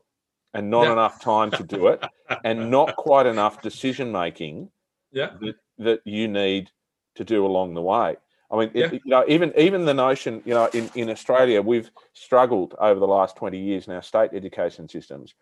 and 0.55 0.71
not 0.71 0.91
enough 0.91 1.21
time 1.21 1.51
to 1.51 1.63
do 1.63 1.89
it 1.89 2.03
and 2.45 2.71
not 2.71 2.97
quite 2.97 3.27
enough 3.27 3.61
decision 3.61 4.11
making 4.11 4.71
yeah. 5.13 5.31
that, 5.41 5.57
that 5.79 6.01
you 6.05 6.29
need 6.29 6.71
to 7.17 7.25
do 7.25 7.45
along 7.45 7.75
the 7.75 7.83
way. 7.83 8.17
I 8.51 8.59
mean, 8.59 8.71
it, 8.75 8.93
you 8.93 9.01
know, 9.07 9.25
even 9.27 9.53
even 9.57 9.85
the 9.85 9.95
notion, 9.95 10.41
you 10.45 10.55
know, 10.55 10.67
in, 10.73 10.91
in 10.95 11.11
Australia, 11.11 11.61
we've 11.61 11.91
struggled 12.13 12.75
over 12.79 13.01
the 13.01 13.07
last 13.07 13.37
20 13.37 13.59
years 13.59 13.89
in 13.89 13.93
our 13.93 14.03
state 14.03 14.31
education 14.33 14.89
systems 14.89 15.35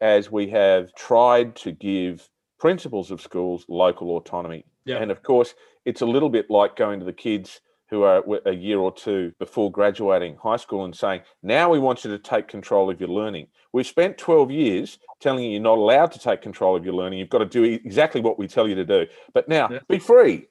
as 0.00 0.30
we 0.30 0.48
have 0.48 0.94
tried 0.94 1.56
to 1.56 1.72
give 1.72 2.28
principals 2.58 3.10
of 3.10 3.20
schools 3.20 3.64
local 3.68 4.16
autonomy. 4.16 4.64
Yeah. 4.84 4.96
And 4.98 5.10
of 5.10 5.22
course, 5.22 5.54
it's 5.84 6.02
a 6.02 6.06
little 6.06 6.28
bit 6.28 6.50
like 6.50 6.76
going 6.76 6.98
to 6.98 7.06
the 7.06 7.12
kids 7.12 7.60
who 7.88 8.02
are 8.02 8.24
a 8.46 8.54
year 8.54 8.78
or 8.78 8.90
two 8.90 9.32
before 9.38 9.70
graduating 9.70 10.36
high 10.36 10.56
school 10.56 10.84
and 10.84 10.96
saying, 10.96 11.20
now 11.42 11.68
we 11.68 11.78
want 11.78 12.04
you 12.04 12.10
to 12.10 12.18
take 12.18 12.48
control 12.48 12.90
of 12.90 12.98
your 12.98 13.10
learning. 13.10 13.46
We've 13.72 13.86
spent 13.86 14.16
12 14.16 14.50
years 14.50 14.98
telling 15.20 15.44
you 15.44 15.50
you're 15.50 15.60
not 15.60 15.76
allowed 15.76 16.10
to 16.12 16.18
take 16.18 16.40
control 16.40 16.74
of 16.74 16.84
your 16.84 16.94
learning. 16.94 17.18
You've 17.18 17.28
got 17.28 17.38
to 17.38 17.44
do 17.44 17.64
exactly 17.64 18.20
what 18.20 18.38
we 18.38 18.48
tell 18.48 18.66
you 18.66 18.74
to 18.76 18.84
do. 18.84 19.06
But 19.34 19.46
now 19.46 19.68
yeah. 19.70 19.80
be 19.88 19.98
free. 19.98 20.46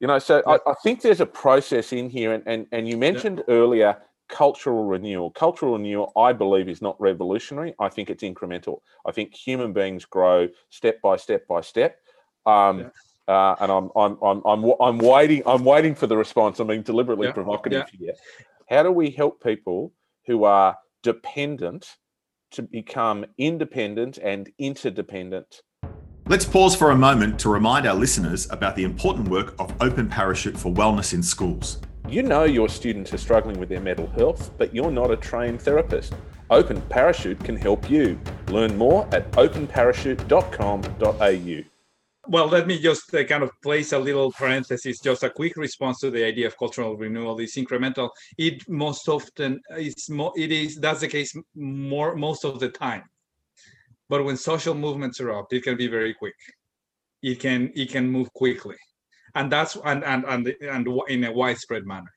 You 0.00 0.06
know, 0.06 0.18
so 0.18 0.42
yeah. 0.46 0.58
I, 0.66 0.70
I, 0.70 0.74
think 0.82 1.00
there's 1.00 1.20
a 1.20 1.26
process 1.26 1.92
in 1.92 2.10
here. 2.10 2.34
And, 2.34 2.42
and, 2.46 2.66
and 2.72 2.88
you 2.88 2.96
mentioned 2.96 3.42
yeah. 3.48 3.54
earlier 3.54 3.96
cultural 4.28 4.84
renewal. 4.84 5.30
Cultural 5.30 5.72
renewal, 5.72 6.12
I 6.16 6.32
believe, 6.32 6.68
is 6.68 6.82
not 6.82 7.00
revolutionary. 7.00 7.74
I 7.78 7.88
think 7.88 8.10
it's 8.10 8.22
incremental. 8.22 8.80
I 9.06 9.12
think 9.12 9.34
human 9.34 9.72
beings 9.72 10.04
grow 10.04 10.48
step 10.70 11.00
by 11.00 11.16
step 11.16 11.46
by 11.48 11.60
step. 11.60 11.96
Um, 12.44 12.90
uh, 13.28 13.56
and 13.60 13.72
I'm, 13.72 13.90
I'm, 13.96 14.18
I'm, 14.22 14.42
I'm, 14.44 14.72
I'm 14.80 14.98
waiting. 14.98 15.42
I'm 15.46 15.64
waiting 15.64 15.94
for 15.94 16.06
the 16.06 16.16
response. 16.16 16.60
I'm 16.60 16.68
being 16.68 16.82
deliberately 16.82 17.28
yeah, 17.28 17.32
provocative 17.32 17.86
yeah. 17.92 17.98
here. 18.06 18.14
How 18.68 18.82
do 18.82 18.92
we 18.92 19.10
help 19.10 19.42
people 19.42 19.92
who 20.26 20.44
are 20.44 20.76
dependent 21.02 21.96
to 22.52 22.62
become 22.62 23.24
independent 23.38 24.18
and 24.18 24.50
interdependent? 24.58 25.62
Let's 26.28 26.44
pause 26.44 26.74
for 26.74 26.90
a 26.90 26.96
moment 26.96 27.38
to 27.40 27.48
remind 27.48 27.86
our 27.86 27.94
listeners 27.94 28.50
about 28.50 28.74
the 28.74 28.82
important 28.82 29.28
work 29.28 29.54
of 29.60 29.72
Open 29.80 30.08
Parachute 30.08 30.58
for 30.58 30.72
Wellness 30.72 31.14
in 31.14 31.22
Schools. 31.22 31.78
You 32.08 32.24
know 32.24 32.42
your 32.42 32.68
students 32.68 33.14
are 33.14 33.18
struggling 33.18 33.60
with 33.60 33.68
their 33.68 33.80
mental 33.80 34.08
health, 34.08 34.50
but 34.58 34.74
you're 34.74 34.90
not 34.90 35.12
a 35.12 35.16
trained 35.16 35.62
therapist. 35.62 36.14
Open 36.50 36.82
Parachute 36.82 37.38
can 37.44 37.54
help 37.54 37.88
you. 37.88 38.18
Learn 38.48 38.76
more 38.76 39.08
at 39.12 39.30
openparachute.com.au. 39.32 41.62
Well, 42.28 42.48
let 42.48 42.66
me 42.66 42.80
just 42.80 43.14
uh, 43.14 43.22
kind 43.22 43.44
of 43.44 43.52
place 43.62 43.92
a 43.92 43.98
little 44.00 44.32
parenthesis, 44.32 44.98
just 44.98 45.22
a 45.22 45.30
quick 45.30 45.56
response 45.56 46.00
to 46.00 46.10
the 46.10 46.24
idea 46.24 46.48
of 46.48 46.58
cultural 46.58 46.96
renewal 46.96 47.38
is 47.38 47.54
incremental. 47.54 48.10
It 48.36 48.68
most 48.68 49.08
often 49.08 49.60
is 49.78 50.10
more, 50.10 50.32
it 50.36 50.50
is 50.50 50.74
that's 50.74 51.02
the 51.02 51.08
case 51.08 51.36
more 51.54 52.16
most 52.16 52.44
of 52.44 52.58
the 52.58 52.68
time. 52.68 53.04
But 54.08 54.24
when 54.24 54.36
social 54.36 54.74
movements 54.74 55.20
erupt, 55.20 55.52
it 55.52 55.62
can 55.64 55.76
be 55.76 55.88
very 55.88 56.14
quick. 56.14 56.34
It 57.22 57.40
can 57.40 57.72
it 57.74 57.90
can 57.90 58.08
move 58.08 58.32
quickly, 58.34 58.76
and 59.34 59.50
that's 59.50 59.76
and 59.84 60.04
and 60.04 60.24
and 60.26 60.54
and 60.62 60.88
in 61.08 61.24
a 61.24 61.32
widespread 61.32 61.86
manner. 61.86 62.12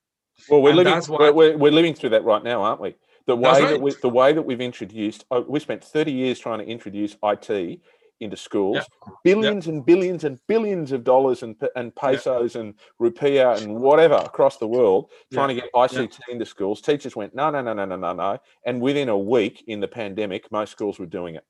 Well, 0.50 0.62
we're 0.62 0.70
And 0.70 0.78
living 0.78 0.94
that's 0.94 1.10
why- 1.10 1.32
we're, 1.32 1.58
we're, 1.58 1.72
living 1.72 1.94
through 1.94 2.12
that 2.12 2.24
right 2.24 2.44
now, 2.44 2.62
aren't 2.62 2.80
we? 2.80 2.96
The 3.26 3.36
way 3.36 3.42
That's 3.52 3.60
that 3.60 3.72
right. 3.74 3.82
we, 3.82 3.94
the 4.02 4.10
way 4.10 4.32
that 4.34 4.42
we've 4.42 4.62
introduced, 4.62 5.26
oh, 5.32 5.42
we 5.42 5.60
spent 5.60 5.84
30 5.84 6.12
years 6.14 6.40
trying 6.40 6.60
to 6.60 6.66
introduce 6.66 7.18
IT 7.24 7.82
into 8.22 8.38
schools, 8.38 8.78
Yeah. 8.78 9.14
billions 9.24 9.68
and 9.68 9.86
billions 9.86 10.24
and 10.24 10.40
billions 10.48 10.92
of 10.92 11.04
dollars 11.04 11.44
and 11.44 11.56
and 11.76 11.96
pesos 11.96 12.56
and 12.56 12.74
rupiah 13.02 13.62
and 13.62 13.76
whatever 13.76 14.16
across 14.16 14.58
the 14.58 14.68
world, 14.68 15.10
trying 15.34 15.50
to 15.50 15.56
get 15.56 15.70
ICT 15.74 16.20
into 16.30 16.46
schools. 16.46 16.82
Teachers 16.82 17.16
went 17.16 17.34
no, 17.36 17.50
no, 17.50 17.62
no, 17.62 17.74
no, 17.74 17.86
no, 17.86 17.96
no, 17.96 18.14
no, 18.14 18.38
and 18.66 18.80
within 18.82 19.10
a 19.10 19.18
week 19.18 19.64
in 19.68 19.80
the 19.80 19.88
pandemic, 19.88 20.52
most 20.52 20.72
schools 20.72 21.00
were 21.00 21.06
doing 21.06 21.36
it. 21.36 21.46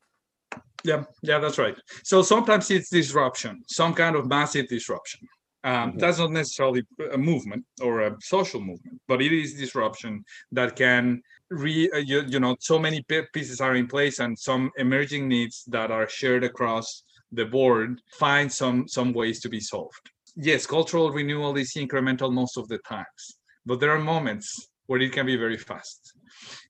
Yeah, 0.83 1.03
yeah, 1.21 1.39
that's 1.39 1.57
right. 1.57 1.77
So 2.03 2.21
sometimes 2.21 2.71
it's 2.71 2.89
disruption, 2.89 3.63
some 3.67 3.93
kind 3.93 4.15
of 4.15 4.27
massive 4.27 4.67
disruption. 4.67 5.21
Um, 5.63 5.91
Mhm. 5.91 5.99
That's 5.99 6.19
not 6.19 6.31
necessarily 6.31 6.83
a 7.11 7.17
movement 7.17 7.65
or 7.81 8.01
a 8.01 8.15
social 8.21 8.61
movement, 8.61 9.01
but 9.07 9.21
it 9.21 9.33
is 9.33 9.55
disruption 9.55 10.23
that 10.53 10.77
can 10.77 11.21
re, 11.49 11.89
uh, 11.91 11.97
you, 11.97 12.23
you 12.27 12.39
know, 12.39 12.55
so 12.61 12.79
many 12.79 13.03
pi- 13.03 13.27
pieces 13.33 13.59
are 13.59 13.75
in 13.75 13.87
place 13.87 14.19
and 14.19 14.39
some 14.39 14.71
emerging 14.77 15.27
needs 15.27 15.65
that 15.67 15.91
are 15.91 16.07
shared 16.07 16.43
across 16.45 17.03
the 17.33 17.45
board 17.45 18.01
find 18.17 18.51
some 18.51 18.87
some 18.87 19.11
ways 19.13 19.39
to 19.41 19.49
be 19.49 19.59
solved. 19.59 20.09
Yes, 20.35 20.65
cultural 20.65 21.11
renewal 21.11 21.57
is 21.57 21.73
incremental 21.73 22.31
most 22.31 22.57
of 22.57 22.67
the 22.69 22.79
times, 22.79 23.21
but 23.65 23.79
there 23.79 23.91
are 23.91 23.99
moments 23.99 24.47
where 24.87 25.01
it 25.01 25.11
can 25.11 25.25
be 25.25 25.35
very 25.35 25.57
fast 25.57 26.13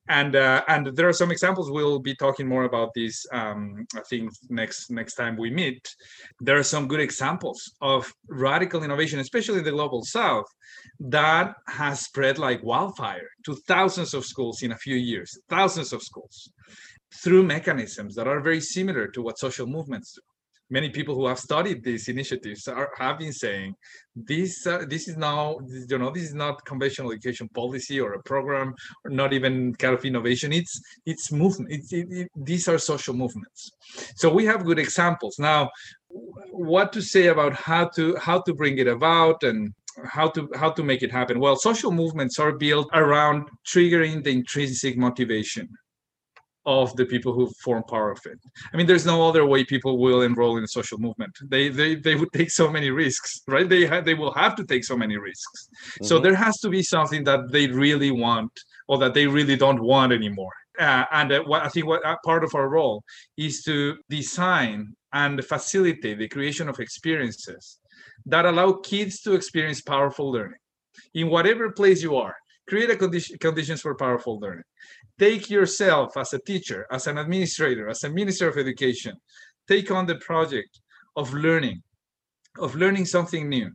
and 0.09 0.35
uh, 0.35 0.63
and 0.67 0.87
there 0.97 1.07
are 1.07 1.13
some 1.13 1.31
examples. 1.31 1.71
We'll 1.71 1.99
be 1.99 2.15
talking 2.15 2.47
more 2.47 2.63
about 2.63 2.93
this 2.93 3.25
um, 3.31 3.85
i 3.95 4.01
think 4.09 4.31
next 4.49 4.89
next 4.89 5.15
time 5.15 5.37
we 5.37 5.49
meet. 5.51 5.83
There 6.39 6.57
are 6.57 6.63
some 6.63 6.87
good 6.87 6.99
examples 6.99 7.59
of 7.81 8.11
radical 8.27 8.83
innovation 8.83 9.19
especially 9.19 9.59
in 9.59 9.65
the 9.65 9.71
global 9.71 10.03
south 10.03 10.49
that 10.99 11.55
has 11.67 12.01
spread 12.01 12.37
like 12.37 12.63
wildfire 12.63 13.29
to 13.45 13.55
thousands 13.67 14.13
of 14.13 14.25
schools 14.25 14.63
in 14.63 14.71
a 14.71 14.77
few 14.77 14.95
years 14.95 15.37
thousands 15.49 15.93
of 15.93 16.01
schools 16.01 16.51
through 17.23 17.43
mechanisms 17.43 18.15
that 18.15 18.27
are 18.27 18.41
very 18.41 18.61
similar 18.61 19.07
to 19.07 19.21
what 19.21 19.39
social 19.39 19.67
movements 19.67 20.13
do 20.13 20.21
many 20.69 20.89
people 20.89 21.15
who 21.15 21.25
have 21.27 21.39
studied 21.39 21.83
these 21.83 22.07
initiatives 22.07 22.67
are, 22.67 22.91
have 22.97 23.17
been 23.17 23.33
saying 23.33 23.75
this 24.15 24.67
uh, 24.67 24.85
this 24.87 25.07
is 25.07 25.17
now 25.17 25.57
you 25.87 25.97
know 25.97 26.11
this 26.11 26.23
is 26.23 26.33
not 26.33 26.63
conventional 26.65 27.11
education 27.11 27.47
policy 27.49 27.99
or 27.99 28.13
a 28.13 28.23
program 28.23 28.73
or 29.05 29.11
not 29.11 29.33
even 29.33 29.73
kind 29.75 29.93
of 29.93 30.05
innovation. 30.05 30.51
It's 30.53 30.79
it's 31.05 31.31
movement. 31.31 31.71
It's, 31.71 31.93
it, 31.93 32.07
it, 32.11 32.27
these 32.35 32.67
are 32.67 32.77
social 32.77 33.13
movements. 33.13 33.71
So 34.15 34.31
we 34.33 34.45
have 34.45 34.65
good 34.65 34.79
examples. 34.79 35.39
Now 35.39 35.69
what 36.51 36.91
to 36.93 37.01
say 37.01 37.27
about 37.27 37.53
how 37.53 37.87
to 37.89 38.15
how 38.17 38.41
to 38.41 38.53
bring 38.53 38.77
it 38.77 38.87
about 38.87 39.43
and 39.43 39.73
how 40.05 40.29
to 40.29 40.49
how 40.55 40.71
to 40.71 40.83
make 40.83 41.03
it 41.03 41.11
happen? 41.11 41.39
Well 41.39 41.55
social 41.55 41.91
movements 41.91 42.39
are 42.39 42.53
built 42.53 42.89
around 42.93 43.49
triggering 43.65 44.23
the 44.23 44.31
intrinsic 44.31 44.97
motivation 44.97 45.69
of 46.77 46.95
the 46.99 47.05
people 47.13 47.31
who 47.33 47.45
form 47.65 47.83
part 47.95 48.11
of 48.15 48.31
it. 48.31 48.39
I 48.71 48.77
mean, 48.77 48.87
there's 48.89 49.05
no 49.13 49.17
other 49.27 49.43
way 49.51 49.61
people 49.63 49.93
will 50.05 50.21
enroll 50.29 50.57
in 50.57 50.63
a 50.63 50.73
social 50.79 50.99
movement. 51.05 51.33
They 51.53 51.63
they 51.79 51.91
they 52.05 52.15
would 52.19 52.31
take 52.39 52.51
so 52.61 52.65
many 52.75 52.89
risks, 53.03 53.29
right? 53.55 53.67
They 53.73 53.83
ha- 53.91 54.05
they 54.07 54.17
will 54.21 54.33
have 54.43 54.53
to 54.59 54.63
take 54.71 54.83
so 54.91 54.95
many 55.03 55.17
risks. 55.31 55.59
So 56.09 56.13
Mhm. 56.15 56.23
there 56.23 56.37
has 56.45 56.55
to 56.63 56.69
be 56.77 56.83
something 56.95 57.23
that 57.29 57.41
they 57.55 57.65
really 57.85 58.11
want 58.25 58.53
or 58.89 58.95
that 59.03 59.13
they 59.17 59.27
really 59.37 59.57
don't 59.65 59.81
want 59.91 60.09
anymore. 60.19 60.55
Uh, 60.87 61.05
and 61.19 61.29
uh, 61.31 61.39
what 61.49 61.61
I 61.67 61.69
think 61.73 61.85
what 61.91 62.01
uh, 62.05 62.17
part 62.29 62.43
of 62.47 62.51
our 62.59 62.69
role 62.79 62.97
is 63.47 63.63
to 63.67 63.75
design 64.17 64.77
and 65.23 65.33
facilitate 65.53 66.17
the 66.19 66.29
creation 66.35 66.65
of 66.71 66.75
experiences 66.79 67.63
that 68.33 68.45
allow 68.51 68.69
kids 68.93 69.13
to 69.23 69.29
experience 69.39 69.81
powerful 69.93 70.27
learning 70.35 70.61
in 71.19 71.25
whatever 71.35 71.65
place 71.79 71.99
you 72.07 72.13
are. 72.25 72.35
Create 72.71 72.91
a 72.91 72.95
condition, 73.03 73.33
conditions 73.47 73.81
for 73.81 73.93
powerful 74.05 74.35
learning 74.43 74.69
take 75.19 75.49
yourself 75.49 76.15
as 76.17 76.33
a 76.33 76.39
teacher, 76.39 76.87
as 76.91 77.05
an 77.07 77.17
administrator, 77.17 77.89
as 77.89 78.03
a 78.03 78.09
minister 78.09 78.47
of 78.47 78.57
education, 78.57 79.13
take 79.67 79.91
on 79.91 80.05
the 80.05 80.15
project 80.15 80.79
of 81.15 81.33
learning, 81.33 81.83
of 82.57 82.75
learning 82.75 83.05
something 83.05 83.49
new, 83.49 83.69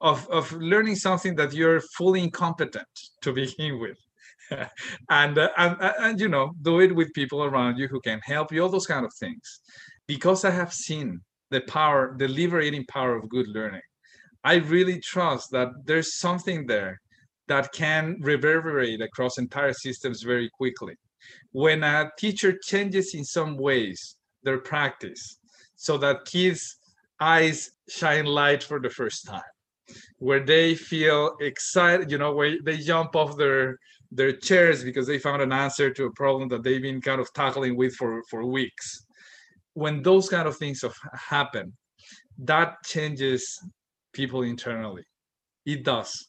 of, 0.00 0.28
of 0.30 0.50
learning 0.52 0.94
something 0.94 1.34
that 1.34 1.52
you're 1.52 1.80
fully 1.96 2.22
incompetent 2.22 2.86
to 3.20 3.32
begin 3.40 3.80
with. 3.80 3.98
and, 5.10 5.36
uh, 5.36 5.50
and, 5.58 5.76
and, 5.80 5.94
and, 5.98 6.20
you 6.20 6.28
know, 6.28 6.52
do 6.62 6.80
it 6.80 6.94
with 6.94 7.12
people 7.14 7.42
around 7.42 7.76
you 7.76 7.88
who 7.88 8.00
can 8.00 8.20
help 8.24 8.52
you, 8.52 8.62
all 8.62 8.68
those 8.68 8.86
kind 8.86 9.04
of 9.04 9.12
things. 9.18 9.60
Because 10.06 10.44
I 10.44 10.50
have 10.50 10.72
seen 10.72 11.20
the 11.50 11.62
power, 11.62 12.14
the 12.16 12.28
liberating 12.28 12.84
power 12.86 13.16
of 13.16 13.28
good 13.28 13.48
learning, 13.48 13.82
I 14.44 14.56
really 14.56 15.00
trust 15.00 15.50
that 15.50 15.70
there's 15.84 16.20
something 16.20 16.66
there 16.66 17.00
that 17.48 17.72
can 17.72 18.16
reverberate 18.20 19.00
across 19.00 19.38
entire 19.38 19.72
systems 19.72 20.22
very 20.22 20.50
quickly. 20.50 20.94
When 21.52 21.82
a 21.82 22.10
teacher 22.18 22.58
changes 22.62 23.14
in 23.14 23.24
some 23.24 23.56
ways 23.56 24.16
their 24.42 24.58
practice 24.58 25.38
so 25.76 25.98
that 25.98 26.24
kids' 26.24 26.78
eyes 27.20 27.70
shine 27.88 28.26
light 28.26 28.62
for 28.62 28.80
the 28.80 28.90
first 28.90 29.26
time, 29.26 29.42
where 30.18 30.44
they 30.44 30.74
feel 30.74 31.36
excited, 31.40 32.10
you 32.10 32.18
know, 32.18 32.34
where 32.34 32.56
they 32.64 32.78
jump 32.78 33.14
off 33.16 33.36
their 33.36 33.78
their 34.12 34.32
chairs 34.32 34.84
because 34.84 35.06
they 35.06 35.18
found 35.18 35.42
an 35.42 35.52
answer 35.52 35.90
to 35.90 36.04
a 36.04 36.12
problem 36.12 36.48
that 36.48 36.62
they've 36.62 36.82
been 36.82 37.00
kind 37.00 37.20
of 37.20 37.32
tackling 37.32 37.76
with 37.76 37.94
for, 37.94 38.22
for 38.30 38.46
weeks. 38.46 39.04
When 39.74 40.02
those 40.02 40.28
kind 40.28 40.46
of 40.46 40.56
things 40.56 40.82
have 40.82 40.94
happen, 41.12 41.76
that 42.38 42.76
changes 42.84 43.58
people 44.12 44.42
internally. 44.42 45.02
It 45.64 45.84
does. 45.84 46.28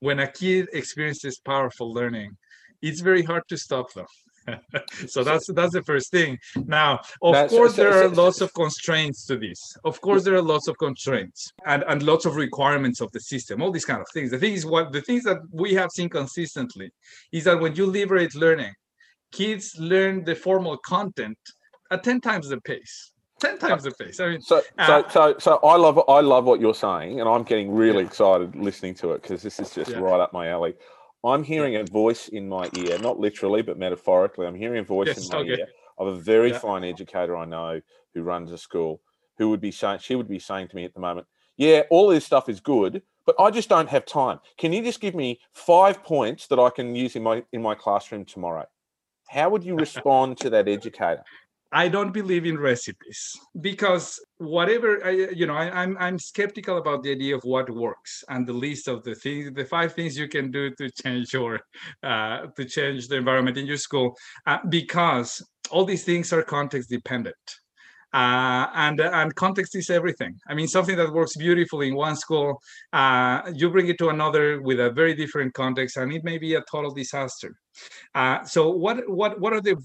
When 0.00 0.20
a 0.20 0.30
kid 0.30 0.68
experiences 0.72 1.38
powerful 1.38 1.92
learning, 1.92 2.36
it's 2.82 3.00
very 3.00 3.22
hard 3.22 3.42
to 3.48 3.56
stop 3.56 3.92
them. 3.92 4.06
so 5.08 5.24
that's 5.24 5.46
that's 5.52 5.72
the 5.72 5.82
first 5.82 6.10
thing. 6.10 6.38
Now, 6.66 7.00
of 7.22 7.34
that's, 7.34 7.52
course, 7.52 7.76
there 7.76 7.92
are 7.92 8.08
lots 8.08 8.40
of 8.40 8.52
constraints 8.54 9.26
to 9.26 9.36
this. 9.36 9.76
Of 9.84 10.00
course, 10.00 10.24
there 10.24 10.34
are 10.36 10.42
lots 10.42 10.68
of 10.68 10.78
constraints 10.78 11.52
and, 11.66 11.84
and 11.88 12.02
lots 12.02 12.24
of 12.24 12.36
requirements 12.36 13.00
of 13.00 13.10
the 13.12 13.20
system. 13.20 13.62
All 13.62 13.70
these 13.70 13.84
kind 13.84 14.00
of 14.00 14.06
things. 14.12 14.30
The 14.30 14.38
thing 14.38 14.54
is, 14.54 14.64
what 14.64 14.92
the 14.92 15.02
things 15.02 15.24
that 15.24 15.38
we 15.52 15.74
have 15.74 15.90
seen 15.90 16.08
consistently 16.08 16.90
is 17.32 17.44
that 17.44 17.60
when 17.60 17.74
you 17.74 17.86
liberate 17.86 18.34
learning, 18.34 18.72
kids 19.32 19.76
learn 19.78 20.24
the 20.24 20.34
formal 20.34 20.76
content 20.78 21.38
at 21.90 22.04
ten 22.04 22.20
times 22.20 22.48
the 22.48 22.60
pace. 22.60 23.12
10 23.40 23.58
times 23.58 23.84
the 23.84 23.90
pace. 23.92 24.20
I 24.20 24.30
mean, 24.30 24.40
so, 24.40 24.62
uh, 24.78 24.86
so, 24.86 25.08
so, 25.08 25.34
so 25.38 25.56
I 25.62 25.76
love, 25.76 26.00
I 26.08 26.20
love 26.20 26.44
what 26.44 26.60
you're 26.60 26.74
saying, 26.74 27.20
and 27.20 27.28
I'm 27.28 27.42
getting 27.42 27.70
really 27.70 28.00
yeah. 28.00 28.06
excited 28.06 28.56
listening 28.56 28.94
to 28.96 29.12
it 29.12 29.22
because 29.22 29.42
this 29.42 29.58
is 29.60 29.74
just 29.74 29.90
yeah. 29.90 29.98
right 29.98 30.20
up 30.20 30.32
my 30.32 30.48
alley. 30.48 30.74
I'm 31.24 31.42
hearing 31.42 31.76
a 31.76 31.84
voice 31.84 32.28
in 32.28 32.48
my 32.48 32.70
ear, 32.76 32.98
not 32.98 33.18
literally, 33.18 33.62
but 33.62 33.78
metaphorically. 33.78 34.46
I'm 34.46 34.54
hearing 34.54 34.80
a 34.80 34.84
voice 34.84 35.08
yes, 35.08 35.24
in 35.24 35.28
my 35.32 35.38
okay. 35.38 35.60
ear 35.60 35.68
of 35.98 36.06
a 36.06 36.14
very 36.14 36.50
yeah. 36.50 36.58
fine 36.58 36.84
educator 36.84 37.36
I 37.36 37.44
know 37.44 37.80
who 38.14 38.22
runs 38.22 38.52
a 38.52 38.58
school 38.58 39.00
who 39.36 39.50
would 39.50 39.60
be 39.60 39.70
saying, 39.70 40.00
she 40.00 40.14
would 40.14 40.28
be 40.28 40.38
saying 40.38 40.68
to 40.68 40.76
me 40.76 40.84
at 40.84 40.94
the 40.94 41.00
moment, 41.00 41.26
yeah, 41.56 41.82
all 41.90 42.08
this 42.08 42.24
stuff 42.24 42.48
is 42.48 42.60
good, 42.60 43.02
but 43.26 43.34
I 43.38 43.50
just 43.50 43.68
don't 43.68 43.88
have 43.88 44.06
time. 44.06 44.40
Can 44.56 44.72
you 44.72 44.82
just 44.82 45.00
give 45.00 45.14
me 45.14 45.40
five 45.52 46.02
points 46.02 46.46
that 46.48 46.58
I 46.58 46.70
can 46.70 46.94
use 46.94 47.16
in 47.16 47.22
my 47.22 47.44
in 47.52 47.60
my 47.60 47.74
classroom 47.74 48.24
tomorrow? 48.24 48.66
How 49.28 49.50
would 49.50 49.64
you 49.64 49.76
respond 49.86 50.38
to 50.38 50.50
that 50.50 50.68
educator? 50.68 51.24
I 51.70 51.88
don't 51.88 52.12
believe 52.12 52.46
in 52.46 52.58
recipes 52.58 53.38
because 53.60 54.18
whatever 54.38 55.04
I, 55.04 55.10
you 55.10 55.46
know, 55.46 55.54
I, 55.54 55.66
am 55.66 55.74
I'm, 55.74 55.98
I'm 55.98 56.18
skeptical 56.18 56.78
about 56.78 57.02
the 57.02 57.10
idea 57.10 57.36
of 57.36 57.42
what 57.44 57.68
works 57.68 58.24
and 58.28 58.46
the 58.46 58.54
list 58.54 58.88
of 58.88 59.04
the 59.04 59.14
things, 59.14 59.52
the 59.54 59.66
five 59.66 59.92
things 59.92 60.16
you 60.16 60.28
can 60.28 60.50
do 60.50 60.70
to 60.76 60.90
change 60.90 61.34
your 61.34 61.60
uh, 62.02 62.46
to 62.56 62.64
change 62.64 63.08
the 63.08 63.16
environment 63.16 63.58
in 63.58 63.66
your 63.66 63.76
school, 63.76 64.16
uh, 64.46 64.58
because 64.70 65.42
all 65.70 65.84
these 65.84 66.04
things 66.04 66.32
are 66.32 66.42
context 66.42 66.88
dependent 66.88 67.36
uh, 68.14 68.66
and 68.74 69.00
and 69.00 69.34
context 69.34 69.74
is 69.74 69.90
everything. 69.90 70.34
I 70.48 70.54
mean, 70.54 70.66
something 70.66 70.96
that 70.96 71.12
works 71.12 71.36
beautifully 71.36 71.88
in 71.88 71.94
one 71.94 72.16
school, 72.16 72.60
uh, 72.92 73.42
you 73.54 73.68
bring 73.70 73.88
it 73.88 73.98
to 73.98 74.08
another 74.08 74.62
with 74.62 74.80
a 74.80 74.90
very 74.90 75.14
different 75.14 75.52
context, 75.52 75.96
and 75.98 76.12
it 76.12 76.24
may 76.24 76.38
be 76.38 76.54
a 76.54 76.62
total 76.70 76.92
disaster. 76.92 77.54
Uh, 78.14 78.42
so, 78.44 78.70
what 78.70 79.08
what 79.08 79.38
what 79.40 79.52
are 79.52 79.60
the 79.60 79.76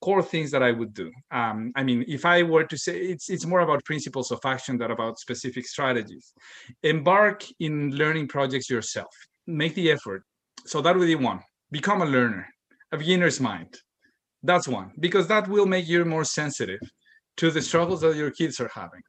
core 0.00 0.22
things 0.22 0.52
that 0.52 0.62
I 0.62 0.70
would 0.70 0.94
do? 0.94 1.10
Um, 1.32 1.72
I 1.74 1.82
mean, 1.82 2.04
if 2.06 2.24
I 2.24 2.42
were 2.42 2.64
to 2.64 2.78
say, 2.78 2.96
it's 2.96 3.28
it's 3.28 3.44
more 3.44 3.60
about 3.60 3.84
principles 3.84 4.30
of 4.30 4.38
action 4.44 4.78
than 4.78 4.92
about 4.92 5.18
specific 5.18 5.66
strategies. 5.66 6.32
Embark 6.84 7.44
in 7.58 7.90
learning 7.96 8.28
projects 8.28 8.70
yourself. 8.70 9.12
Make 9.46 9.74
the 9.74 9.90
effort. 9.90 10.22
So 10.64 10.80
that 10.80 10.96
would 10.96 11.06
be 11.06 11.16
one. 11.16 11.40
Become 11.72 12.02
a 12.02 12.06
learner, 12.06 12.46
a 12.92 12.96
beginner's 12.98 13.40
mind. 13.40 13.74
That's 14.44 14.68
one 14.68 14.92
because 15.00 15.26
that 15.28 15.48
will 15.48 15.66
make 15.66 15.88
you 15.88 16.04
more 16.04 16.24
sensitive 16.24 16.80
to 17.36 17.50
the 17.50 17.62
struggles 17.62 18.00
that 18.02 18.16
your 18.16 18.30
kids 18.30 18.60
are 18.60 18.70
having 18.74 19.02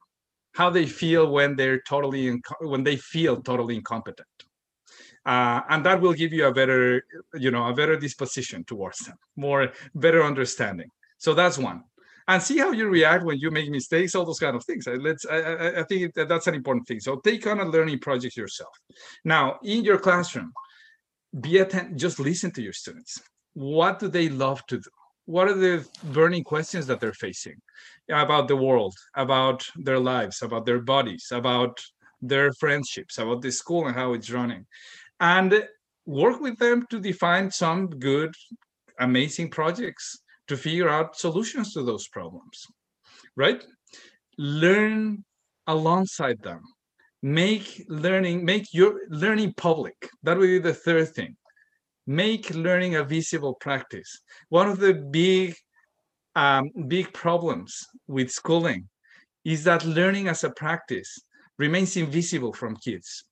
how 0.56 0.70
they 0.70 0.86
feel 0.86 1.30
when 1.30 1.54
they're 1.54 1.82
totally 1.82 2.40
when 2.60 2.82
they 2.82 2.96
feel 2.96 3.42
totally 3.42 3.76
incompetent. 3.76 4.36
Uh, 5.26 5.60
and 5.68 5.84
that 5.84 6.00
will 6.00 6.14
give 6.14 6.32
you 6.32 6.46
a 6.46 6.52
better 6.52 7.04
you 7.34 7.50
know 7.50 7.64
a 7.68 7.74
better 7.74 7.96
disposition 7.96 8.64
towards 8.64 8.98
them 9.00 9.16
more 9.36 9.72
better 9.94 10.22
understanding. 10.22 10.90
So 11.18 11.34
that's 11.34 11.58
one. 11.58 11.82
And 12.28 12.42
see 12.42 12.58
how 12.58 12.72
you 12.72 12.88
react 12.88 13.24
when 13.24 13.38
you 13.38 13.50
make 13.52 13.70
mistakes 13.70 14.14
all 14.16 14.24
those 14.24 14.40
kind 14.40 14.56
of 14.56 14.64
things. 14.64 14.84
Let's 14.86 15.24
i, 15.26 15.38
I, 15.38 15.80
I 15.80 15.82
think 15.84 16.14
that 16.14 16.28
that's 16.28 16.48
an 16.48 16.54
important 16.54 16.86
thing. 16.88 17.00
So 17.00 17.16
take 17.16 17.46
on 17.46 17.60
a 17.60 17.64
learning 17.64 18.00
project 18.00 18.36
yourself. 18.36 18.74
Now 19.24 19.58
in 19.62 19.84
your 19.84 19.98
classroom 19.98 20.52
be 21.38 21.58
attentive 21.58 21.96
just 21.96 22.18
listen 22.18 22.50
to 22.52 22.62
your 22.62 22.72
students. 22.72 23.20
What 23.52 23.98
do 23.98 24.08
they 24.08 24.28
love 24.30 24.66
to 24.68 24.78
do 24.78 24.90
what 25.26 25.48
are 25.48 25.54
the 25.54 25.86
burning 26.04 26.44
questions 26.44 26.86
that 26.86 27.00
they're 27.00 27.12
facing 27.12 27.56
about 28.08 28.48
the 28.48 28.56
world 28.56 28.94
about 29.14 29.66
their 29.76 29.98
lives 29.98 30.42
about 30.42 30.64
their 30.64 30.80
bodies 30.80 31.28
about 31.32 31.78
their 32.22 32.50
friendships 32.54 33.18
about 33.18 33.42
the 33.42 33.52
school 33.52 33.86
and 33.86 33.96
how 33.96 34.12
it's 34.12 34.30
running? 34.30 34.64
And 35.20 35.66
work 36.06 36.40
with 36.40 36.58
them 36.58 36.86
to 36.90 37.00
define 37.00 37.50
some 37.50 37.88
good 37.88 38.32
amazing 39.00 39.50
projects 39.50 40.18
to 40.48 40.56
figure 40.56 40.88
out 40.88 41.16
solutions 41.16 41.72
to 41.74 41.82
those 41.82 42.06
problems 42.08 42.66
right? 43.36 43.62
Learn 44.38 45.24
alongside 45.66 46.42
them. 46.42 46.60
Make 47.22 47.84
learning 47.88 48.44
make 48.44 48.66
your 48.72 49.00
learning 49.08 49.54
public. 49.56 49.96
That 50.22 50.38
would 50.38 50.46
be 50.46 50.58
the 50.58 50.74
third 50.74 51.14
thing 51.14 51.36
make 52.06 52.50
learning 52.50 52.96
a 52.96 53.04
visible 53.04 53.54
practice. 53.54 54.20
One 54.48 54.68
of 54.68 54.78
the 54.78 54.94
big, 54.94 55.54
um, 56.34 56.70
big 56.88 57.12
problems 57.12 57.84
with 58.06 58.30
schooling 58.30 58.88
is 59.44 59.64
that 59.64 59.84
learning 59.84 60.28
as 60.28 60.44
a 60.44 60.50
practice 60.50 61.20
remains 61.58 61.96
invisible 61.96 62.52
from 62.52 62.76
kids. 62.76 63.24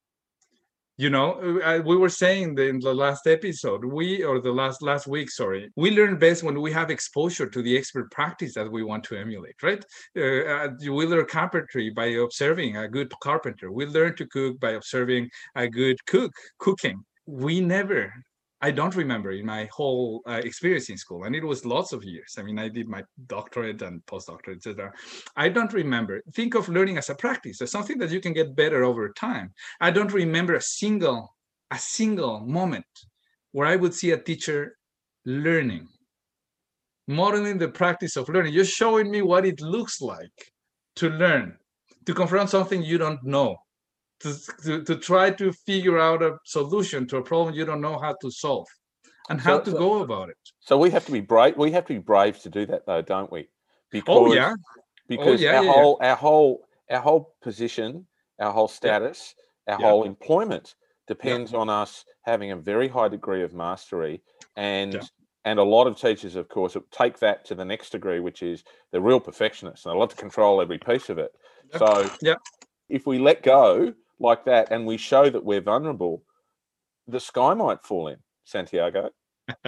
You 0.97 1.11
know, 1.11 1.61
uh, 1.65 1.83
we 1.85 1.97
were 1.97 2.09
saying 2.09 2.57
in 2.57 2.79
the 2.79 2.95
last 2.95 3.27
episode, 3.27 3.85
we 3.85 4.23
or 4.23 4.41
the 4.41 4.53
last 4.53 4.81
last 4.81 5.09
week, 5.09 5.29
sorry, 5.29 5.73
we 5.75 5.91
learn 5.91 6.21
best 6.21 6.45
when 6.45 6.61
we 6.61 6.71
have 6.71 6.89
exposure 6.89 7.49
to 7.49 7.63
the 7.63 7.77
expert 7.77 8.13
practice 8.13 8.55
that 8.55 8.71
we 8.71 8.85
want 8.85 9.03
to 9.05 9.17
emulate, 9.17 9.61
right? 9.61 9.85
Uh, 10.17 10.21
uh 10.23 10.69
we 10.81 11.05
learn 11.05 11.27
carpentry 11.27 11.91
by 11.91 12.07
observing 12.27 12.77
a 12.77 12.89
good 12.89 13.13
carpenter. 13.21 13.73
We 13.73 13.87
learn 13.87 14.15
to 14.17 14.27
cook 14.29 14.61
by 14.61 14.73
observing 14.73 15.31
a 15.57 15.67
good 15.67 15.99
cook 16.07 16.33
cooking. 16.59 17.05
We 17.27 17.61
never 17.61 18.13
I 18.65 18.71
don't 18.71 18.97
remember 18.97 19.31
in 19.33 19.45
my 19.45 19.69
whole 19.71 20.23
uh, 20.27 20.41
experience 20.43 20.89
in 20.89 20.97
school, 20.97 21.25
and 21.25 21.37
it 21.37 21.45
was 21.45 21.67
lots 21.67 21.93
of 21.93 22.03
years. 22.03 22.37
I 22.39 22.43
mean, 22.43 22.59
I 22.59 22.71
did 22.71 22.89
my 22.89 23.03
doctorate 23.27 23.83
and 23.83 24.01
postdoctorate, 24.07 24.57
etc. 24.57 24.91
I 25.37 25.51
don't 25.51 25.75
remember. 25.75 26.23
Think 26.33 26.55
of 26.55 26.71
learning 26.71 26.97
as 26.97 27.11
a 27.11 27.15
practice, 27.15 27.61
as 27.61 27.71
something 27.71 27.99
that 27.99 28.11
you 28.11 28.23
can 28.23 28.33
get 28.33 28.57
better 28.57 28.83
over 28.83 29.11
time. 29.11 29.53
I 29.83 29.91
don't 29.91 30.15
remember 30.15 30.55
a 30.55 30.63
single, 30.63 31.35
a 31.71 31.79
single 31.79 32.41
moment 32.41 32.87
where 33.53 33.67
I 33.67 33.77
would 33.77 33.93
see 33.93 34.13
a 34.13 34.19
teacher 34.29 34.79
learning, 35.27 35.87
modeling 37.07 37.59
the 37.59 37.69
practice 37.69 38.17
of 38.17 38.31
learning, 38.31 38.55
just 38.55 38.73
showing 38.73 39.11
me 39.11 39.21
what 39.21 39.45
it 39.45 39.61
looks 39.61 40.01
like 40.01 40.39
to 40.97 41.11
learn, 41.11 41.59
to 42.07 42.15
confront 42.15 42.49
something 42.49 42.83
you 42.83 42.97
don't 42.97 43.23
know, 43.25 43.59
to, 44.21 44.35
to, 44.65 44.85
to 44.85 44.97
try 44.97 45.31
to 45.31 45.53
figure 45.53 45.99
out 45.99 46.23
a 46.23 46.39
solution 46.45 47.07
to 47.09 47.19
a 47.19 47.23
problem 47.23 47.55
you 47.55 47.65
don't 47.65 47.81
know 47.81 47.99
how 47.99 48.15
to 48.21 48.31
solve 48.31 48.67
and 49.29 49.41
how 49.41 49.59
so, 49.59 49.65
to 49.65 49.71
so, 49.73 49.79
go 49.79 50.03
about 50.03 50.29
it. 50.29 50.37
So 50.61 50.79
we 50.79 50.91
have 50.91 51.07
to 51.07 51.13
be 51.13 51.21
brave. 51.21 51.57
We 51.57 51.73
have 51.73 51.87
to 51.87 51.95
be 51.95 51.99
brave 51.99 52.39
to 52.41 52.51
do 52.51 52.67
that, 52.67 52.87
though, 52.87 53.03
don't 53.03 53.31
we? 53.31 53.41
Oh, 53.41 53.47
because, 53.91 54.07
oh 54.09 54.35
yeah. 54.35 54.55
Because 55.09 55.41
oh, 55.41 55.45
yeah, 55.45 55.59
our 55.59 55.65
yeah, 55.65 55.73
whole, 55.73 55.99
yeah. 56.01 56.11
our 56.11 56.17
whole, 56.17 56.61
our 56.91 57.01
whole 57.01 57.35
position, 57.43 58.07
our 58.41 58.53
whole 58.53 58.69
status, 58.69 59.35
our 59.67 59.79
whole 59.79 60.05
employment 60.05 60.75
depends 61.07 61.53
on 61.55 61.69
us 61.69 62.05
having 62.23 62.51
a 62.51 62.57
very 62.57 62.89
high 62.89 63.09
degree 63.09 63.43
of 63.43 63.55
mastery, 63.55 64.23
and 64.57 65.01
and 65.45 65.59
a 65.59 65.63
lot 65.63 65.87
of 65.87 65.99
teachers, 65.99 66.37
of 66.37 66.49
course, 66.49 66.77
take 66.91 67.19
that 67.19 67.45
to 67.47 67.55
the 67.55 67.65
next 67.65 67.91
degree, 67.91 68.21
which 68.21 68.43
is 68.43 68.65
they're 68.91 69.01
real 69.01 69.21
perfectionists, 69.21 69.85
and 69.85 69.95
they 69.95 69.99
love 69.99 70.11
to 70.11 70.17
control 70.17 70.61
every 70.61 70.79
piece 70.79 71.11
of 71.11 71.19
it. 71.19 71.33
So, 71.77 72.11
yeah. 72.23 72.37
if 72.89 73.07
we 73.07 73.19
let 73.19 73.43
go 73.43 73.95
like 74.19 74.45
that 74.45 74.71
and 74.71 74.87
we 74.87 74.97
show 74.97 75.31
that 75.31 75.45
we're 75.45 75.61
vulnerable, 75.61 76.23
the 77.07 77.21
sky 77.21 77.55
might 77.55 77.83
fall 77.85 78.09
in, 78.09 78.17
Santiago. 78.45 79.11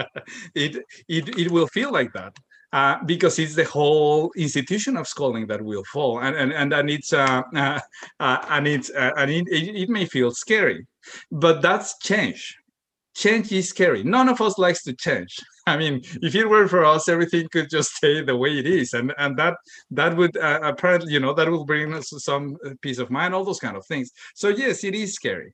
it, 0.55 0.83
it 1.07 1.37
it 1.37 1.51
will 1.51 1.67
feel 1.67 1.91
like 1.91 2.11
that. 2.13 2.35
Uh, 2.73 2.97
because 3.05 3.39
it's 3.39 3.55
the 3.55 3.63
whole 3.63 4.29
institution 4.35 4.97
of 4.97 5.07
schooling 5.07 5.47
that 5.47 5.61
will 5.61 5.83
fall, 5.85 6.19
and 6.19 6.35
and 6.35 6.51
and, 6.51 6.73
and 6.73 6.89
it's 6.89 7.13
uh, 7.13 7.41
uh, 7.55 7.79
uh 8.19 8.45
and 8.49 8.67
it's 8.67 8.89
uh, 8.89 9.11
and 9.17 9.31
it, 9.31 9.47
it, 9.49 9.89
may 9.89 10.05
feel 10.05 10.31
scary, 10.31 10.85
but 11.31 11.61
that's 11.61 11.97
change. 11.99 12.57
Change 13.17 13.51
is 13.51 13.69
scary. 13.69 14.03
None 14.03 14.29
of 14.29 14.39
us 14.41 14.59
likes 14.59 14.83
to 14.83 14.93
change. 14.93 15.35
I 15.65 15.75
mean, 15.75 16.01
if 16.21 16.35
it 16.35 16.47
were 16.47 16.67
for 16.67 16.85
us, 16.85 17.09
everything 17.09 17.47
could 17.51 17.67
just 17.67 17.95
stay 17.99 18.23
the 18.23 18.37
way 18.37 18.59
it 18.59 18.67
is, 18.67 18.93
and 18.93 19.11
and 19.17 19.35
that 19.37 19.55
that 19.89 20.15
would 20.15 20.37
uh, 20.37 20.59
apparently, 20.61 21.13
you 21.13 21.19
know, 21.19 21.33
that 21.33 21.49
will 21.49 21.65
bring 21.65 21.93
us 21.95 22.13
some 22.17 22.57
uh, 22.63 22.69
peace 22.81 22.99
of 22.99 23.09
mind, 23.09 23.33
all 23.33 23.43
those 23.43 23.59
kind 23.59 23.75
of 23.75 23.85
things. 23.87 24.11
So 24.35 24.49
yes, 24.49 24.83
it 24.83 24.93
is 24.93 25.15
scary. 25.15 25.51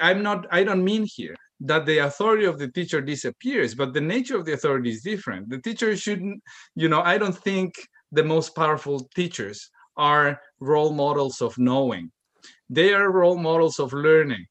I'm 0.00 0.22
not. 0.22 0.46
I 0.52 0.62
don't 0.62 0.84
mean 0.84 1.04
here 1.04 1.34
that 1.60 1.84
the 1.84 1.98
authority 1.98 2.44
of 2.44 2.58
the 2.60 2.70
teacher 2.70 3.00
disappears 3.00 3.74
but 3.74 3.92
the 3.92 4.00
nature 4.00 4.36
of 4.36 4.44
the 4.44 4.52
authority 4.52 4.90
is 4.90 5.02
different 5.02 5.48
the 5.50 5.60
teacher 5.60 5.96
shouldn't 5.96 6.40
you 6.76 6.88
know 6.88 7.02
i 7.02 7.18
don't 7.18 7.36
think 7.38 7.74
the 8.12 8.22
most 8.22 8.54
powerful 8.54 9.08
teachers 9.16 9.68
are 9.96 10.40
role 10.60 10.92
models 10.92 11.40
of 11.40 11.58
knowing 11.58 12.12
they 12.70 12.94
are 12.94 13.10
role 13.10 13.36
models 13.36 13.80
of 13.80 13.92
learning 13.92 14.46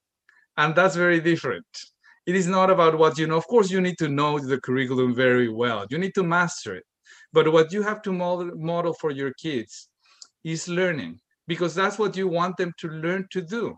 and 0.57 0.75
that's 0.75 0.97
very 0.97 1.21
different 1.21 1.65
it 2.27 2.35
is 2.35 2.45
not 2.45 2.69
about 2.69 2.97
what 2.97 3.17
you 3.17 3.25
know. 3.25 3.37
Of 3.37 3.47
course 3.47 3.71
you 3.71 3.81
need 3.81 3.97
to 3.97 4.09
know 4.09 4.37
the 4.37 4.61
curriculum 4.61 5.15
very 5.15 5.49
well. 5.49 5.85
You 5.89 5.97
need 5.97 6.13
to 6.15 6.23
master 6.23 6.75
it. 6.75 6.83
But 7.33 7.51
what 7.51 7.73
you 7.73 7.81
have 7.81 8.01
to 8.03 8.13
model, 8.13 8.51
model 8.55 8.93
for 8.93 9.11
your 9.11 9.33
kids 9.41 9.89
is 10.43 10.67
learning 10.67 11.19
because 11.47 11.73
that's 11.73 11.97
what 11.97 12.15
you 12.15 12.27
want 12.27 12.57
them 12.57 12.73
to 12.79 12.87
learn 12.89 13.27
to 13.31 13.41
do. 13.41 13.75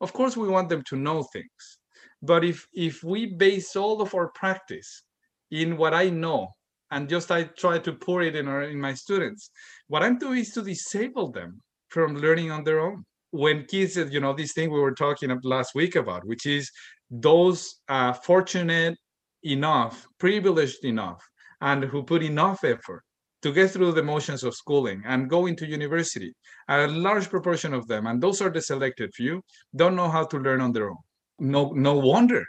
Of 0.00 0.12
course 0.12 0.36
we 0.36 0.48
want 0.48 0.68
them 0.70 0.82
to 0.88 0.96
know 0.96 1.22
things. 1.24 1.78
But 2.22 2.44
if 2.44 2.66
if 2.72 3.02
we 3.04 3.26
base 3.26 3.76
all 3.76 4.00
of 4.00 4.14
our 4.14 4.28
practice 4.28 5.02
in 5.50 5.76
what 5.76 5.94
i 5.94 6.08
know 6.08 6.48
and 6.90 7.08
just 7.08 7.30
i 7.30 7.42
try 7.42 7.78
to 7.78 7.92
pour 7.92 8.22
it 8.22 8.36
in 8.36 8.46
our 8.48 8.62
in 8.62 8.80
my 8.80 8.94
students 8.94 9.50
what 9.88 10.02
i'm 10.02 10.18
doing 10.18 10.38
is 10.40 10.50
to 10.50 10.62
disable 10.62 11.30
them 11.30 11.60
from 11.88 12.16
learning 12.16 12.52
on 12.52 12.62
their 12.62 12.78
own. 12.80 13.04
When 13.32 13.64
kids 13.64 13.96
you 13.96 14.20
know 14.20 14.32
this 14.32 14.52
thing 14.52 14.70
we 14.70 14.80
were 14.80 14.94
talking 14.94 15.36
last 15.44 15.74
week 15.74 15.96
about 15.96 16.26
which 16.26 16.46
is 16.46 16.70
those 17.10 17.76
uh, 17.88 18.12
fortunate 18.12 18.96
enough 19.42 20.06
privileged 20.18 20.84
enough 20.84 21.22
and 21.60 21.84
who 21.84 22.02
put 22.02 22.22
enough 22.22 22.62
effort 22.64 23.02
to 23.42 23.52
get 23.52 23.70
through 23.70 23.92
the 23.92 24.02
motions 24.02 24.44
of 24.44 24.54
schooling 24.54 25.02
and 25.06 25.30
go 25.30 25.46
into 25.46 25.66
university. 25.66 26.32
A 26.68 26.86
large 26.86 27.28
proportion 27.28 27.72
of 27.72 27.86
them 27.88 28.06
and 28.06 28.22
those 28.22 28.40
are 28.40 28.50
the 28.50 28.60
selected 28.60 29.12
few 29.14 29.42
don't 29.74 29.96
know 29.96 30.10
how 30.10 30.24
to 30.24 30.38
learn 30.38 30.60
on 30.60 30.72
their 30.72 30.90
own. 30.90 30.98
No 31.38 31.72
no 31.72 31.94
wonder. 31.94 32.44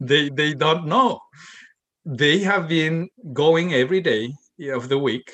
They 0.00 0.28
they 0.28 0.52
don't 0.52 0.86
know. 0.86 1.20
They 2.04 2.38
have 2.38 2.68
been 2.68 3.08
going 3.32 3.74
every 3.74 4.00
day 4.00 4.32
of 4.70 4.88
the 4.88 4.98
week 4.98 5.32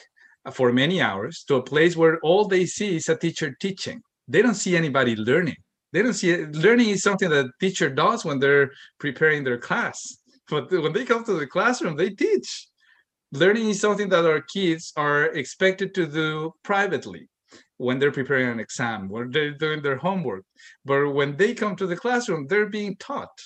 for 0.53 0.73
many 0.73 1.01
hours 1.01 1.45
to 1.49 1.57
a 1.57 1.63
place 1.63 1.97
where 1.97 2.19
all 2.21 2.47
they 2.47 2.67
see 2.67 2.97
is 2.97 3.09
a 3.09 3.17
teacher 3.17 3.55
teaching. 3.61 4.03
They 4.29 4.43
don't 4.43 4.55
see 4.55 4.77
anybody 4.77 5.17
learning 5.17 5.57
they 5.93 6.03
don't 6.03 6.15
see 6.15 6.31
it. 6.31 6.55
learning 6.55 6.91
is 6.91 7.03
something 7.03 7.31
that 7.31 7.51
teacher 7.61 7.89
does 7.89 8.25
when 8.25 8.39
they're 8.39 8.71
preparing 8.99 9.45
their 9.45 9.59
class 9.59 10.19
but 10.49 10.71
when 10.71 10.93
they 10.93 11.05
come 11.05 11.25
to 11.25 11.35
the 11.35 11.47
classroom 11.47 11.97
they 11.97 12.11
teach 12.11 12.69
learning 13.33 13.71
is 13.71 13.81
something 13.81 14.09
that 14.11 14.25
our 14.25 14.43
kids 14.43 14.93
are 14.97 15.25
expected 15.25 15.95
to 15.95 16.07
do 16.07 16.53
privately 16.63 17.29
when 17.79 17.99
they're 17.99 18.13
preparing 18.13 18.49
an 18.49 18.61
exam, 18.61 19.09
when 19.09 19.31
they're 19.31 19.51
doing 19.51 19.83
their 19.83 19.97
homework. 19.97 20.45
But 20.85 21.11
when 21.11 21.37
they 21.37 21.55
come 21.55 21.75
to 21.77 21.87
the 21.87 21.97
classroom, 21.97 22.47
they're 22.47 22.69
being 22.69 22.97
taught. 22.97 23.37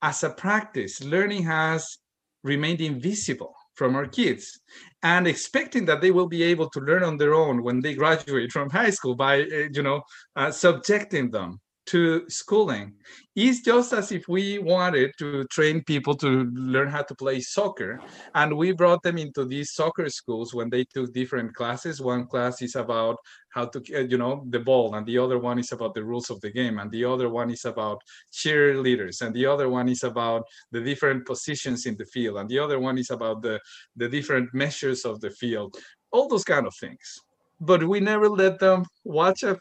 As 0.00 0.22
a 0.22 0.30
practice, 0.30 1.02
learning 1.02 1.42
has 1.44 1.98
remained 2.44 2.80
invisible 2.80 3.56
from 3.78 3.94
our 3.94 4.06
kids 4.06 4.60
and 5.02 5.26
expecting 5.26 5.84
that 5.86 6.00
they 6.00 6.10
will 6.10 6.26
be 6.26 6.42
able 6.42 6.68
to 6.70 6.80
learn 6.80 7.04
on 7.04 7.16
their 7.16 7.32
own 7.32 7.62
when 7.62 7.80
they 7.80 7.94
graduate 7.94 8.50
from 8.50 8.68
high 8.68 8.90
school 8.90 9.14
by 9.14 9.42
uh, 9.42 9.68
you 9.72 9.82
know 9.82 10.02
uh, 10.36 10.50
subjecting 10.50 11.30
them 11.30 11.60
to 11.88 12.28
schooling. 12.28 12.92
Is 13.34 13.60
just 13.62 13.92
as 13.92 14.10
if 14.10 14.26
we 14.28 14.58
wanted 14.58 15.12
to 15.18 15.44
train 15.44 15.84
people 15.84 16.14
to 16.16 16.50
learn 16.52 16.88
how 16.88 17.02
to 17.02 17.14
play 17.14 17.40
soccer 17.40 18.00
and 18.34 18.56
we 18.56 18.72
brought 18.72 19.02
them 19.02 19.16
into 19.16 19.44
these 19.44 19.72
soccer 19.72 20.08
schools 20.08 20.52
when 20.52 20.70
they 20.70 20.84
took 20.84 21.12
different 21.12 21.54
classes. 21.54 22.00
One 22.00 22.26
class 22.26 22.62
is 22.62 22.74
about 22.74 23.16
how 23.50 23.66
to 23.66 23.78
uh, 23.96 24.00
you 24.00 24.18
know 24.18 24.44
the 24.50 24.58
ball 24.58 24.96
and 24.96 25.06
the 25.06 25.18
other 25.18 25.38
one 25.38 25.58
is 25.58 25.72
about 25.72 25.94
the 25.94 26.04
rules 26.04 26.30
of 26.30 26.40
the 26.40 26.50
game 26.50 26.78
and 26.78 26.90
the 26.90 27.04
other 27.04 27.28
one 27.28 27.50
is 27.50 27.64
about 27.64 28.02
cheerleaders 28.32 29.22
and 29.22 29.32
the 29.34 29.46
other 29.46 29.68
one 29.68 29.88
is 29.88 30.02
about 30.02 30.42
the 30.72 30.80
different 30.80 31.24
positions 31.24 31.86
in 31.86 31.96
the 31.96 32.06
field 32.06 32.38
and 32.38 32.48
the 32.48 32.58
other 32.58 32.80
one 32.80 32.98
is 32.98 33.10
about 33.10 33.40
the 33.40 33.58
the 33.96 34.08
different 34.08 34.52
measures 34.52 35.04
of 35.04 35.20
the 35.20 35.30
field. 35.30 35.76
All 36.10 36.28
those 36.28 36.44
kind 36.44 36.66
of 36.66 36.74
things. 36.74 37.20
But 37.60 37.86
we 37.86 38.00
never 38.00 38.28
let 38.28 38.58
them 38.58 38.84
watch 39.04 39.42
a 39.44 39.58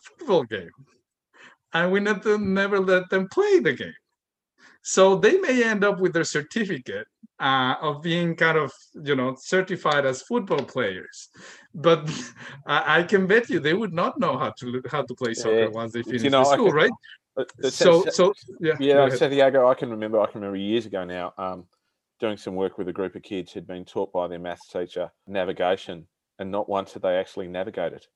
football 0.00 0.44
game 0.44 0.70
and 1.76 1.92
we 1.92 2.00
never, 2.00 2.38
never 2.38 2.80
let 2.80 3.08
them 3.10 3.28
play 3.28 3.58
the 3.60 3.72
game. 3.72 3.92
So 4.82 5.16
they 5.16 5.38
may 5.38 5.64
end 5.64 5.84
up 5.84 5.98
with 5.98 6.12
their 6.12 6.24
certificate 6.24 7.06
uh, 7.38 7.74
of 7.82 8.02
being 8.02 8.34
kind 8.36 8.56
of, 8.56 8.72
you 9.02 9.16
know, 9.16 9.36
certified 9.38 10.06
as 10.06 10.22
football 10.22 10.62
players, 10.62 11.28
but 11.74 12.08
I, 12.66 13.00
I, 13.00 13.02
can 13.02 13.26
bet 13.26 13.50
you 13.50 13.60
they 13.60 13.74
would 13.74 13.92
not 13.92 14.18
know 14.18 14.38
how 14.38 14.50
to 14.60 14.82
how 14.90 15.02
to 15.02 15.14
play 15.14 15.34
soccer 15.34 15.64
yeah. 15.64 15.66
once 15.66 15.92
they 15.92 16.02
finish 16.02 16.22
you 16.22 16.30
know, 16.30 16.44
the 16.44 16.52
school, 16.52 16.68
can, 16.68 16.76
right? 16.76 16.90
Uh, 17.36 17.68
so, 17.68 18.06
so 18.06 18.32
yeah, 18.60 18.76
yeah, 18.80 19.08
Santiago. 19.10 19.68
I 19.68 19.74
can 19.74 19.90
remember. 19.90 20.20
I 20.20 20.26
can 20.26 20.40
remember 20.40 20.56
years 20.56 20.86
ago 20.86 21.04
now. 21.04 21.34
Um, 21.36 21.66
doing 22.18 22.38
some 22.38 22.54
work 22.54 22.78
with 22.78 22.88
a 22.88 22.92
group 22.92 23.14
of 23.14 23.22
kids 23.22 23.52
who'd 23.52 23.66
been 23.66 23.84
taught 23.84 24.10
by 24.12 24.26
their 24.28 24.38
maths 24.38 24.68
teacher 24.68 25.10
navigation, 25.26 26.06
and 26.38 26.50
not 26.50 26.68
once 26.68 26.94
had 26.94 27.02
they 27.02 27.16
actually 27.16 27.48
navigated. 27.48 28.06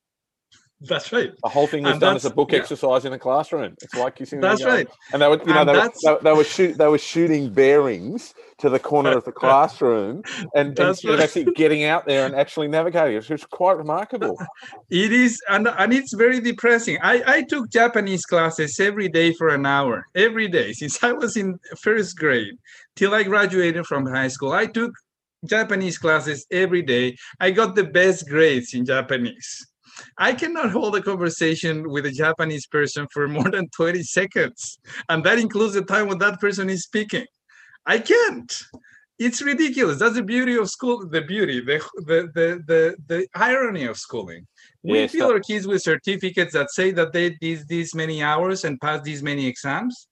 That's 0.83 1.11
right. 1.11 1.31
The 1.43 1.49
whole 1.49 1.67
thing 1.67 1.83
was 1.83 1.93
and 1.93 2.01
done 2.01 2.15
as 2.15 2.25
a 2.25 2.31
book 2.31 2.51
yeah. 2.51 2.59
exercise 2.59 3.05
in 3.05 3.13
a 3.13 3.19
classroom. 3.19 3.75
It's 3.83 3.93
like 3.93 4.19
you 4.19 4.25
see. 4.25 4.37
That's 4.37 4.63
right. 4.63 4.87
And 5.13 5.21
they 5.21 5.27
were, 5.27 5.39
you 5.45 5.53
know, 5.53 5.63
they 5.63 5.73
were, 5.73 5.91
they, 6.03 6.17
they, 6.23 6.33
were 6.33 6.43
shoot, 6.43 6.75
they 6.75 6.87
were 6.87 6.97
shooting 6.97 7.53
bearings 7.53 8.33
to 8.57 8.69
the 8.69 8.79
corner 8.79 9.11
of 9.11 9.23
the 9.23 9.31
classroom, 9.43 10.23
and, 10.55 10.77
and 10.79 10.97
right. 11.05 11.19
actually 11.19 11.45
getting 11.55 11.83
out 11.83 12.07
there 12.07 12.25
and 12.25 12.33
actually 12.33 12.67
navigating. 12.67 13.15
It 13.15 13.29
was 13.29 13.45
quite 13.45 13.77
remarkable. 13.77 14.37
It 14.89 15.13
is, 15.13 15.41
and 15.47 15.67
and 15.67 15.93
it's 15.93 16.13
very 16.13 16.39
depressing. 16.39 16.97
I 17.01 17.23
I 17.25 17.41
took 17.43 17.69
Japanese 17.69 18.25
classes 18.25 18.79
every 18.79 19.07
day 19.07 19.33
for 19.33 19.49
an 19.49 19.65
hour, 19.65 20.05
every 20.15 20.47
day 20.47 20.73
since 20.73 21.01
I 21.03 21.13
was 21.13 21.37
in 21.37 21.59
first 21.79 22.17
grade 22.17 22.57
till 22.95 23.13
I 23.13 23.23
graduated 23.23 23.85
from 23.85 24.05
high 24.05 24.27
school. 24.27 24.51
I 24.51 24.65
took 24.65 24.91
Japanese 25.45 25.97
classes 25.97 26.45
every 26.51 26.81
day. 26.81 27.15
I 27.39 27.51
got 27.51 27.75
the 27.75 27.85
best 27.85 28.27
grades 28.27 28.73
in 28.73 28.85
Japanese 28.85 29.70
I 30.17 30.33
cannot 30.33 30.71
hold 30.71 30.95
a 30.95 31.01
conversation 31.01 31.89
with 31.89 32.05
a 32.05 32.11
Japanese 32.11 32.67
person 32.67 33.07
for 33.13 33.27
more 33.27 33.49
than 33.49 33.69
20 33.69 34.03
seconds. 34.03 34.79
And 35.09 35.23
that 35.23 35.39
includes 35.39 35.73
the 35.73 35.83
time 35.83 36.07
when 36.07 36.19
that 36.19 36.39
person 36.39 36.69
is 36.69 36.83
speaking. 36.83 37.25
I 37.85 37.99
can't. 37.99 38.51
It's 39.19 39.41
ridiculous. 39.41 39.99
That's 39.99 40.15
the 40.15 40.23
beauty 40.23 40.55
of 40.55 40.69
school, 40.69 41.07
the 41.07 41.21
beauty, 41.21 41.59
the 41.59 41.79
the 41.97 42.29
the 42.33 42.63
the, 42.65 42.95
the 43.07 43.27
irony 43.35 43.85
of 43.85 43.97
schooling. 43.97 44.47
We 44.83 44.99
yes, 44.99 45.11
fill 45.11 45.31
our 45.31 45.39
kids 45.39 45.67
with 45.67 45.83
certificates 45.83 46.53
that 46.53 46.71
say 46.71 46.91
that 46.91 47.13
they 47.13 47.31
did 47.39 47.67
these 47.67 47.93
many 47.93 48.23
hours 48.23 48.65
and 48.65 48.81
passed 48.81 49.03
these 49.03 49.21
many 49.21 49.45
exams, 49.45 50.07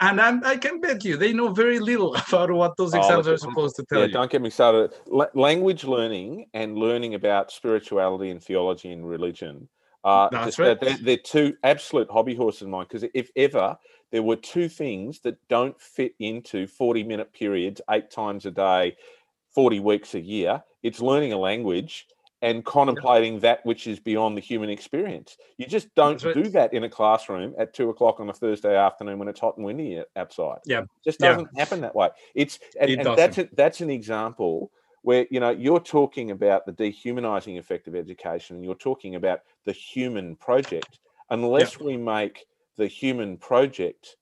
and 0.00 0.20
I'm, 0.20 0.44
i 0.44 0.56
can 0.56 0.78
bet 0.80 1.04
you 1.04 1.16
they 1.16 1.32
know 1.32 1.48
very 1.48 1.78
little 1.78 2.14
about 2.28 2.50
what 2.50 2.76
those 2.76 2.94
oh, 2.94 2.98
exams 2.98 3.26
oh, 3.26 3.32
are 3.32 3.38
supposed 3.38 3.76
to 3.76 3.84
tell 3.84 4.00
yeah, 4.00 4.06
you. 4.06 4.12
Don't 4.12 4.30
get 4.30 4.42
me 4.42 4.50
started. 4.50 4.92
L- 5.10 5.30
language 5.34 5.84
learning 5.84 6.46
and 6.52 6.76
learning 6.76 7.14
about 7.14 7.50
spirituality 7.50 8.30
and 8.30 8.42
theology 8.42 8.92
and 8.92 9.08
religion. 9.08 9.68
Uh, 10.04 10.28
That's 10.30 10.58
right. 10.58 10.80
They're, 10.80 10.96
they're 10.96 11.16
two 11.16 11.54
absolute 11.62 12.10
hobby 12.10 12.34
horses 12.34 12.62
of 12.62 12.68
mine 12.68 12.86
because 12.88 13.08
if 13.14 13.30
ever 13.36 13.76
there 14.10 14.22
were 14.22 14.36
two 14.36 14.68
things 14.68 15.20
that 15.20 15.36
don't 15.48 15.78
fit 15.80 16.14
into 16.18 16.66
40 16.66 17.04
minute 17.04 17.32
periods, 17.32 17.80
eight 17.90 18.10
times 18.10 18.46
a 18.46 18.50
day, 18.50 18.96
40 19.54 19.80
weeks 19.80 20.14
a 20.14 20.20
year, 20.20 20.62
it's 20.82 21.00
learning 21.00 21.32
a 21.32 21.38
language 21.38 22.06
and 22.42 22.64
contemplating 22.64 23.34
yep. 23.34 23.42
that 23.42 23.66
which 23.66 23.86
is 23.86 24.00
beyond 24.00 24.36
the 24.36 24.40
human 24.40 24.70
experience. 24.70 25.36
You 25.58 25.66
just 25.66 25.94
don't 25.94 26.20
do 26.20 26.44
that 26.48 26.72
in 26.72 26.84
a 26.84 26.88
classroom 26.88 27.54
at 27.58 27.74
two 27.74 27.90
o'clock 27.90 28.18
on 28.20 28.30
a 28.30 28.32
Thursday 28.32 28.76
afternoon 28.76 29.18
when 29.18 29.28
it's 29.28 29.40
hot 29.40 29.56
and 29.56 29.66
windy 29.66 30.02
outside. 30.16 30.58
Yeah, 30.64 30.80
it 30.80 30.88
just 31.04 31.18
doesn't 31.18 31.48
yeah. 31.54 31.60
happen 31.60 31.80
that 31.82 31.94
way. 31.94 32.08
It's 32.34 32.58
and, 32.80 32.90
it 32.90 32.98
and 33.00 33.18
that's 33.18 33.38
a, 33.38 33.48
that's 33.52 33.80
an 33.80 33.90
example 33.90 34.70
where 35.02 35.26
you 35.30 35.40
know 35.40 35.50
you're 35.50 35.80
talking 35.80 36.30
about 36.30 36.66
the 36.66 36.72
dehumanizing 36.72 37.58
effect 37.58 37.88
of 37.88 37.94
education, 37.94 38.56
and 38.56 38.64
you're 38.64 38.74
talking 38.74 39.16
about 39.16 39.40
the 39.66 39.72
human 39.72 40.36
project. 40.36 41.00
Unless 41.30 41.74
yep. 41.74 41.82
we 41.82 41.96
make 41.96 42.46
the 42.76 42.86
human 42.86 43.36
project 43.36 44.16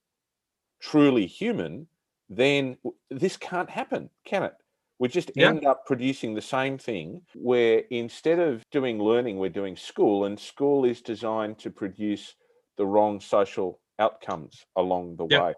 truly 0.81 1.26
human, 1.26 1.87
then 2.28 2.76
this 3.11 3.37
can't 3.37 3.70
happen, 3.70 4.11
can 4.24 4.42
it? 4.42 4.54
We 4.99 5.09
just 5.09 5.31
yeah. 5.35 5.49
end 5.49 5.65
up 5.65 5.87
producing 5.87 6.35
the 6.35 6.43
same 6.43 6.79
thing 6.79 7.23
where 7.35 7.83
instead 7.91 8.39
of 8.39 8.63
doing 8.71 9.01
learning, 9.01 9.39
we're 9.39 9.49
doing 9.49 9.77
school, 9.77 10.25
and 10.25 10.39
school 10.39 10.85
is 10.85 11.01
designed 11.01 11.59
to 11.59 11.71
produce 11.71 12.35
the 12.77 12.87
wrong 12.87 13.21
social 13.21 13.81
outcomes 13.99 14.65
along 14.77 15.17
the 15.17 15.27
yeah. 15.31 15.43
way. 15.43 15.55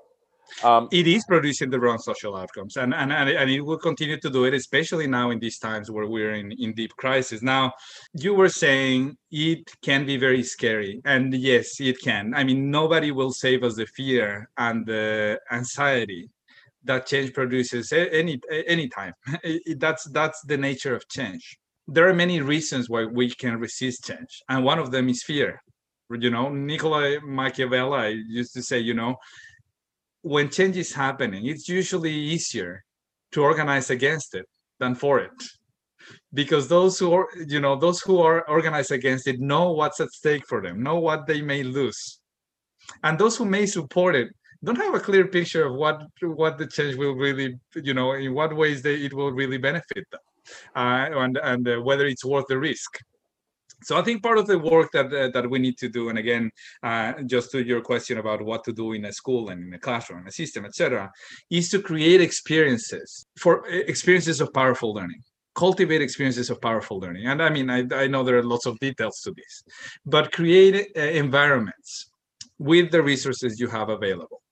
Um, 0.64 0.88
it 0.90 1.06
is 1.06 1.24
producing 1.26 1.70
the 1.70 1.78
wrong 1.78 1.98
social 1.98 2.36
outcomes, 2.36 2.76
and, 2.76 2.92
and 2.92 3.12
and 3.12 3.50
it 3.50 3.60
will 3.60 3.78
continue 3.78 4.18
to 4.18 4.30
do 4.30 4.44
it, 4.44 4.54
especially 4.54 5.06
now 5.06 5.30
in 5.30 5.38
these 5.38 5.58
times 5.58 5.90
where 5.90 6.06
we're 6.06 6.34
in 6.34 6.50
in 6.52 6.74
deep 6.74 6.90
crisis. 6.96 7.40
Now, 7.40 7.72
you 8.14 8.34
were 8.34 8.48
saying 8.48 9.16
it 9.30 9.70
can 9.82 10.04
be 10.04 10.16
very 10.16 10.42
scary, 10.42 11.00
and 11.04 11.32
yes, 11.32 11.80
it 11.80 12.00
can. 12.00 12.34
I 12.34 12.42
mean, 12.42 12.70
nobody 12.70 13.12
will 13.12 13.32
save 13.32 13.62
us 13.62 13.76
the 13.76 13.86
fear 13.86 14.50
and 14.58 14.84
the 14.84 15.40
anxiety 15.52 16.28
that 16.84 17.06
change 17.06 17.32
produces 17.32 17.92
any 17.92 18.40
any 18.66 18.88
time. 18.88 19.12
that's 19.76 20.04
that's 20.10 20.40
the 20.42 20.56
nature 20.56 20.94
of 20.94 21.08
change. 21.08 21.58
There 21.86 22.08
are 22.08 22.14
many 22.14 22.40
reasons 22.40 22.88
why 22.88 23.04
we 23.04 23.30
can 23.30 23.58
resist 23.58 24.04
change, 24.04 24.42
and 24.48 24.64
one 24.64 24.78
of 24.78 24.90
them 24.90 25.08
is 25.08 25.22
fear. 25.22 25.60
You 26.10 26.30
know, 26.30 26.48
Niccolo 26.48 27.20
Machiavelli 27.20 28.22
used 28.28 28.52
to 28.54 28.62
say, 28.62 28.80
you 28.80 28.94
know, 28.94 29.16
when 30.22 30.50
change 30.50 30.76
is 30.76 30.92
happening, 30.92 31.46
it's 31.46 31.68
usually 31.68 32.12
easier 32.12 32.82
to 33.32 33.42
organize 33.42 33.90
against 33.90 34.34
it 34.34 34.46
than 34.80 34.94
for 34.94 35.20
it 35.20 35.30
because 36.32 36.68
those 36.68 36.98
who 36.98 37.12
are 37.12 37.28
you 37.46 37.60
know 37.60 37.76
those 37.76 38.00
who 38.00 38.18
are 38.20 38.48
organized 38.48 38.92
against 38.92 39.26
it 39.26 39.40
know 39.40 39.72
what's 39.72 40.00
at 40.00 40.10
stake 40.10 40.46
for 40.48 40.60
them 40.62 40.82
know 40.82 40.98
what 40.98 41.26
they 41.26 41.40
may 41.40 41.62
lose 41.62 42.20
and 43.04 43.18
those 43.18 43.36
who 43.36 43.44
may 43.44 43.66
support 43.66 44.14
it 44.14 44.28
don't 44.62 44.76
have 44.76 44.94
a 44.94 45.00
clear 45.00 45.26
picture 45.26 45.66
of 45.66 45.74
what 45.74 46.02
what 46.22 46.58
the 46.58 46.66
change 46.66 46.96
will 46.96 47.14
really 47.14 47.58
you 47.74 47.94
know 47.94 48.12
in 48.12 48.34
what 48.34 48.54
ways 48.54 48.82
they, 48.82 48.96
it 48.96 49.14
will 49.14 49.32
really 49.32 49.58
benefit 49.58 50.04
them 50.10 50.20
uh, 50.76 51.06
and 51.22 51.38
and 51.42 51.68
uh, 51.68 51.76
whether 51.78 52.06
it's 52.06 52.24
worth 52.24 52.46
the 52.48 52.58
risk. 52.58 52.98
So 53.82 53.96
i 53.96 54.02
think 54.02 54.22
part 54.22 54.36
of 54.36 54.46
the 54.46 54.58
work 54.58 54.92
that 54.92 55.06
uh, 55.06 55.28
that 55.34 55.48
we 55.48 55.58
need 55.58 55.78
to 55.78 55.88
do 55.88 56.10
and 56.10 56.18
again 56.18 56.50
uh, 56.82 57.12
just 57.34 57.50
to 57.52 57.64
your 57.64 57.80
question 57.80 58.18
about 58.18 58.42
what 58.42 58.62
to 58.64 58.72
do 58.72 58.92
in 58.92 59.06
a 59.06 59.12
school 59.12 59.48
and 59.48 59.64
in 59.64 59.72
a 59.72 59.78
classroom 59.78 60.20
in 60.20 60.28
a 60.28 60.32
system 60.32 60.66
etc 60.66 61.10
is 61.48 61.70
to 61.70 61.80
create 61.80 62.20
experiences 62.20 63.26
for 63.38 63.66
experiences 63.68 64.40
of 64.42 64.52
powerful 64.52 64.92
learning. 64.92 65.22
Cultivate 65.54 66.00
experiences 66.00 66.48
of 66.50 66.60
powerful 66.60 66.98
learning. 67.00 67.26
And 67.26 67.42
i 67.42 67.48
mean 67.48 67.70
i, 67.70 67.80
I 68.02 68.06
know 68.06 68.22
there 68.22 68.36
are 68.36 68.42
lots 68.54 68.66
of 68.66 68.78
details 68.80 69.16
to 69.24 69.30
this. 69.40 69.62
But 70.04 70.30
create 70.30 70.74
uh, 70.94 71.00
environments 71.00 72.10
with 72.58 72.90
the 72.90 73.02
resources 73.02 73.58
you 73.58 73.68
have 73.68 73.88
available 73.88 74.42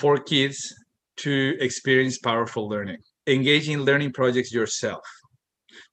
for 0.00 0.18
kids 0.18 0.74
to 1.18 1.56
experience 1.60 2.18
powerful 2.18 2.68
learning 2.68 3.00
engage 3.26 3.68
in 3.68 3.84
learning 3.84 4.12
projects 4.12 4.52
yourself. 4.52 5.04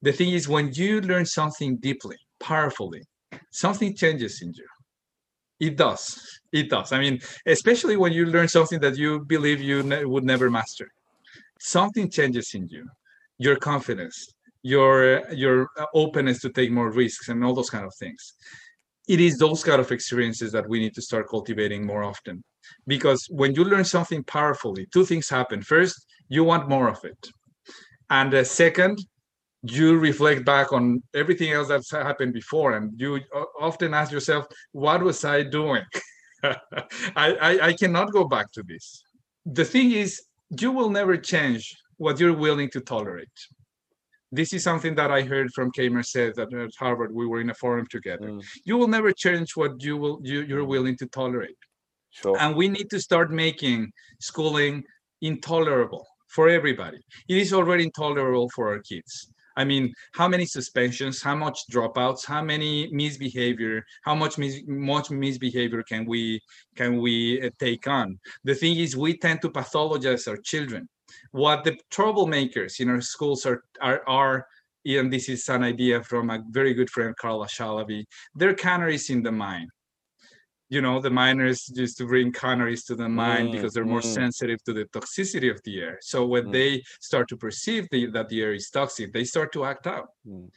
The 0.01 0.13
thing 0.13 0.31
is 0.33 0.47
when 0.47 0.65
you 0.73 1.01
learn 1.01 1.25
something 1.25 1.71
deeply 1.77 2.17
powerfully 2.39 3.03
something 3.51 3.95
changes 3.95 4.41
in 4.41 4.53
you. 4.59 4.67
It 5.67 5.75
does. 5.75 6.03
It 6.59 6.69
does. 6.69 6.89
I 6.91 6.99
mean 6.99 7.19
especially 7.45 7.97
when 7.97 8.13
you 8.13 8.25
learn 8.25 8.47
something 8.47 8.79
that 8.85 8.95
you 8.97 9.09
believe 9.35 9.59
you 9.61 9.83
ne- 9.83 10.05
would 10.05 10.23
never 10.23 10.49
master. 10.49 10.87
Something 11.59 12.09
changes 12.09 12.47
in 12.53 12.67
you. 12.67 12.83
Your 13.45 13.57
confidence 13.71 14.17
your 14.63 15.31
your 15.31 15.69
uh, 15.79 15.85
openness 15.93 16.39
to 16.41 16.49
take 16.49 16.71
more 16.71 16.91
risks 16.91 17.29
and 17.29 17.43
all 17.43 17.53
those 17.53 17.69
kind 17.69 17.85
of 17.85 17.93
things. 17.95 18.33
It 19.07 19.19
is 19.21 19.37
those 19.37 19.63
kind 19.63 19.79
of 19.79 19.91
experiences 19.91 20.51
that 20.51 20.67
we 20.67 20.79
need 20.79 20.93
to 20.95 21.01
start 21.01 21.29
cultivating 21.29 21.85
more 21.85 22.03
often 22.03 22.43
because 22.85 23.27
when 23.29 23.53
you 23.53 23.63
learn 23.63 23.85
something 23.85 24.23
powerfully 24.23 24.87
two 24.93 25.05
things 25.05 25.29
happen. 25.29 25.61
First 25.61 26.05
you 26.29 26.43
want 26.43 26.69
more 26.69 26.89
of 26.89 27.03
it. 27.03 27.29
And 28.09 28.33
uh, 28.33 28.43
second 28.43 28.99
you 29.63 29.97
reflect 29.97 30.45
back 30.45 30.71
on 30.71 31.01
everything 31.13 31.51
else 31.51 31.67
that's 31.67 31.91
happened 31.91 32.33
before 32.33 32.77
and 32.77 32.93
you 32.99 33.19
often 33.59 33.93
ask 33.93 34.11
yourself 34.11 34.45
what 34.71 35.01
was 35.01 35.23
i 35.25 35.43
doing? 35.43 35.83
I, 36.43 36.55
I, 37.15 37.59
I 37.69 37.73
cannot 37.73 38.11
go 38.11 38.25
back 38.25 38.51
to 38.53 38.63
this. 38.63 39.03
The 39.45 39.65
thing 39.65 39.91
is 39.91 40.21
you 40.49 40.71
will 40.71 40.89
never 40.89 41.17
change 41.17 41.75
what 41.97 42.19
you're 42.19 42.37
willing 42.37 42.69
to 42.71 42.79
tolerate. 42.79 43.37
This 44.31 44.53
is 44.53 44.63
something 44.63 44.93
that 44.95 45.09
i 45.09 45.21
heard 45.21 45.51
from 45.53 45.71
Kay 45.71 45.89
Merseth 45.89 46.37
at, 46.37 46.53
at 46.53 46.71
harvard 46.77 47.13
we 47.13 47.25
were 47.25 47.41
in 47.41 47.49
a 47.49 47.53
forum 47.53 47.87
together. 47.89 48.29
Mm. 48.29 48.43
you 48.65 48.77
will 48.77 48.87
never 48.87 49.11
change 49.11 49.55
what 49.55 49.81
you 49.81 49.97
will 49.97 50.19
you, 50.21 50.41
you're 50.41 50.65
willing 50.65 50.97
to 50.97 51.07
tolerate 51.07 51.57
sure. 52.11 52.37
and 52.39 52.55
we 52.55 52.67
need 52.67 52.89
to 52.89 52.99
start 52.99 53.31
making 53.31 53.91
schooling 54.19 54.83
intolerable 55.21 56.05
for 56.27 56.49
everybody 56.49 56.99
it 57.27 57.37
is 57.37 57.53
already 57.53 57.83
intolerable 57.83 58.49
for 58.49 58.69
our 58.69 58.79
kids 58.79 59.31
I 59.57 59.63
mean, 59.65 59.91
how 60.13 60.27
many 60.27 60.45
suspensions, 60.45 61.19
how 61.21 61.35
much 61.35 61.61
dropouts, 61.71 62.23
how 62.23 62.43
many 62.43 62.89
misbehavior, 62.91 63.83
how 64.03 64.13
much 64.13 64.37
mis- 64.37 64.61
much 64.67 65.09
misbehavior 65.09 65.81
can 65.81 66.05
we 66.05 66.39
can 66.75 67.01
we 67.01 67.41
uh, 67.41 67.49
take 67.57 67.87
on? 67.87 68.19
The 68.43 68.53
thing 68.53 68.77
is, 68.77 68.95
we 68.95 69.17
tend 69.17 69.41
to 69.41 69.49
pathologize 69.49 70.27
our 70.27 70.37
children. 70.37 70.87
What 71.31 71.63
the 71.63 71.75
troublemakers 71.89 72.79
in 72.79 72.89
our 72.89 73.01
schools 73.01 73.47
are 73.47 73.63
are 73.81 74.03
are 74.07 74.45
and 74.85 75.11
this 75.11 75.27
is 75.27 75.49
an 75.49 75.63
idea 75.63 76.01
from 76.03 76.29
a 76.29 76.41
very 76.51 76.73
good 76.73 76.89
friend, 76.89 77.15
Carla 77.17 77.47
Shalaby. 77.47 78.05
They're 78.35 78.53
canaries 78.53 79.09
in 79.09 79.23
the 79.23 79.31
mine 79.31 79.69
you 80.69 80.81
know 80.81 80.99
the 80.99 81.09
miners 81.09 81.71
used 81.75 81.97
to 81.97 82.05
bring 82.05 82.31
canaries 82.31 82.83
to 82.85 82.95
the 82.95 83.07
mine 83.07 83.47
mm, 83.47 83.51
because 83.53 83.73
they're 83.73 83.85
more 83.85 84.01
mm. 84.01 84.13
sensitive 84.13 84.63
to 84.63 84.73
the 84.73 84.85
toxicity 84.85 85.49
of 85.49 85.61
the 85.63 85.79
air. 85.81 85.97
So 86.01 86.25
when 86.25 86.45
mm. 86.45 86.51
they 86.51 86.83
start 86.99 87.27
to 87.29 87.37
perceive 87.37 87.87
the, 87.91 88.07
that 88.07 88.29
the 88.29 88.41
air 88.41 88.53
is 88.53 88.69
toxic 88.69 89.13
they 89.13 89.23
start 89.23 89.53
to 89.53 89.65
act 89.65 89.87
out. 89.87 90.09
Mm. 90.27 90.49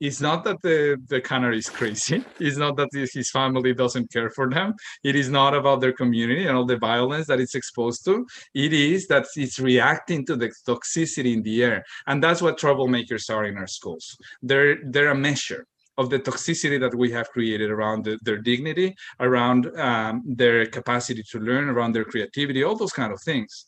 it's 0.00 0.20
not 0.20 0.44
that 0.44 0.60
the, 0.62 1.00
the 1.08 1.20
canary 1.20 1.58
is 1.58 1.70
crazy. 1.70 2.22
It's 2.46 2.58
not 2.64 2.76
that 2.76 2.88
his 2.92 3.30
family 3.30 3.72
doesn't 3.72 4.12
care 4.12 4.30
for 4.36 4.50
them. 4.50 4.74
It 5.02 5.14
is 5.16 5.28
not 5.30 5.54
about 5.54 5.80
their 5.80 5.92
community 5.92 6.46
and 6.46 6.56
all 6.56 6.66
the 6.66 6.76
violence 6.92 7.26
that 7.28 7.40
it's 7.40 7.54
exposed 7.54 8.04
to. 8.06 8.26
It 8.54 8.72
is 8.72 9.06
that 9.06 9.24
it's 9.36 9.58
reacting 9.58 10.26
to 10.26 10.36
the 10.36 10.50
toxicity 10.68 11.32
in 11.36 11.42
the 11.42 11.56
air. 11.62 11.84
And 12.08 12.22
that's 12.22 12.42
what 12.42 12.58
troublemakers 12.58 13.24
are 13.34 13.44
in 13.50 13.56
our 13.56 13.70
schools. 13.78 14.04
They're 14.42 14.76
they're 14.92 15.14
a 15.18 15.22
measure 15.28 15.64
of 15.98 16.10
the 16.10 16.18
toxicity 16.18 16.78
that 16.80 16.94
we 16.94 17.10
have 17.12 17.30
created 17.30 17.70
around 17.70 18.04
the, 18.04 18.18
their 18.22 18.38
dignity, 18.38 18.94
around 19.20 19.66
um, 19.78 20.22
their 20.26 20.66
capacity 20.66 21.22
to 21.30 21.38
learn, 21.38 21.68
around 21.68 21.92
their 21.92 22.04
creativity, 22.04 22.64
all 22.64 22.76
those 22.76 22.92
kind 22.92 23.12
of 23.12 23.20
things. 23.22 23.66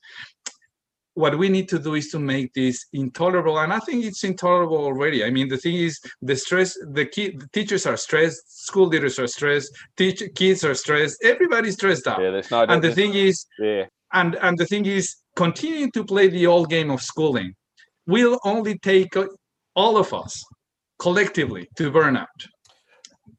What 1.15 1.39
we 1.39 1.49
need 1.49 1.69
to 1.71 1.79
do 1.79 1.95
is 1.95 2.11
to 2.11 2.19
make 2.19 2.53
this 2.53 2.87
intolerable, 2.93 3.59
and 3.61 3.73
I 3.73 3.79
think 3.79 4.05
it's 4.05 4.23
intolerable 4.23 4.77
already. 4.77 5.25
I 5.25 5.31
mean, 5.31 5.49
the 5.49 5.57
thing 5.57 5.77
is, 5.77 5.99
the 6.21 6.37
stress, 6.37 6.77
the, 6.91 7.07
key, 7.07 7.37
the 7.39 7.49
teachers 7.55 7.87
are 7.87 7.97
stressed, 7.97 8.67
school 8.67 8.89
leaders 8.89 9.19
are 9.19 9.27
stressed, 9.27 9.75
teach, 9.97 10.23
kids 10.35 10.63
are 10.63 10.75
stressed, 10.75 11.25
everybody's 11.25 11.75
stressed 11.75 12.07
out. 12.07 12.21
Yeah, 12.21 12.33
there's 12.33 12.51
no, 12.51 12.65
and 12.65 12.83
the 12.83 12.93
thing 12.93 13.15
is, 13.15 13.47
yeah. 13.59 13.85
and 14.13 14.35
and 14.43 14.59
the 14.59 14.67
thing 14.67 14.85
is, 14.85 15.17
continuing 15.37 15.91
to 15.93 16.05
play 16.05 16.29
the 16.29 16.47
old 16.47 16.69
game 16.69 16.91
of 16.91 17.01
schooling 17.01 17.55
will 18.07 18.39
only 18.45 18.79
take 18.79 19.15
all 19.75 19.97
of 19.97 20.13
us 20.13 20.45
collectively 20.99 21.69
to 21.77 21.91
burnout. 21.91 22.27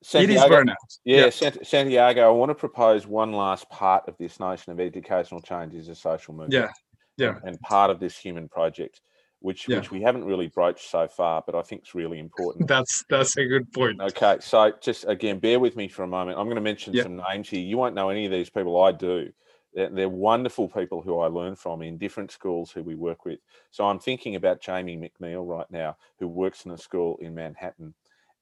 Santiago, 0.04 0.32
it 0.32 0.46
is 0.46 0.52
burnout. 0.52 0.76
Yeah, 1.04 1.30
yep. 1.42 1.66
Santiago, 1.66 2.28
I 2.28 2.32
want 2.32 2.50
to 2.50 2.56
propose 2.56 3.06
one 3.06 3.34
last 3.34 3.70
part 3.70 4.08
of 4.08 4.16
this 4.18 4.40
notion 4.40 4.72
of 4.72 4.80
educational 4.80 5.42
change 5.42 5.74
is 5.74 5.90
a 5.90 5.96
social 5.96 6.34
movement. 6.34 6.54
Yeah, 6.54 6.70
yeah. 7.18 7.40
And 7.44 7.60
part 7.62 7.92
of 7.92 8.00
this 8.00 8.18
human 8.18 8.48
project, 8.48 9.02
which 9.40 9.68
yeah. 9.68 9.78
which 9.78 9.92
we 9.92 10.02
haven't 10.02 10.24
really 10.24 10.48
broached 10.48 10.90
so 10.90 11.08
far, 11.08 11.44
but 11.46 11.56
I 11.56 11.62
think 11.62 11.82
it's 11.82 11.96
really 11.96 12.20
important. 12.20 12.68
That's 12.70 13.04
that's 13.10 13.38
a 13.38 13.46
good 13.46 13.72
point. 13.74 14.00
Okay, 14.00 14.38
so 14.40 14.72
just 14.82 15.06
again, 15.08 15.40
bear 15.40 15.60
with 15.60 15.76
me 15.76 15.88
for 15.88 16.04
a 16.04 16.08
moment. 16.08 16.38
I'm 16.38 16.46
going 16.46 16.56
to 16.56 16.62
mention 16.62 16.94
yep. 16.94 17.04
some 17.04 17.22
names 17.30 17.50
here. 17.50 17.62
You 17.62 17.78
won't 17.78 17.96
know 17.96 18.10
any 18.10 18.26
of 18.26 18.32
these 18.32 18.50
people. 18.50 18.82
I 18.82 18.92
do. 18.92 19.32
They're, 19.78 19.90
they're, 19.92 20.10
wonderful 20.10 20.68
people 20.68 21.04
who 21.04 21.20
I 21.20 21.28
learn 21.28 21.56
from 21.56 21.84
in 21.84 22.00
different 22.00 22.32
schools 22.32 22.72
who 22.72 22.82
we 22.82 22.96
work 22.96 23.26
with. 23.26 23.38
So 23.70 23.86
I'm 23.86 24.00
thinking 24.00 24.36
about 24.36 24.60
Jamie 24.60 24.98
McNeil 24.98 25.48
right 25.48 25.70
now, 25.70 25.98
who 26.18 26.28
works 26.28 26.66
in 26.66 26.72
a 26.72 26.78
school 26.80 27.20
in 27.22 27.36
Manhattan, 27.36 27.94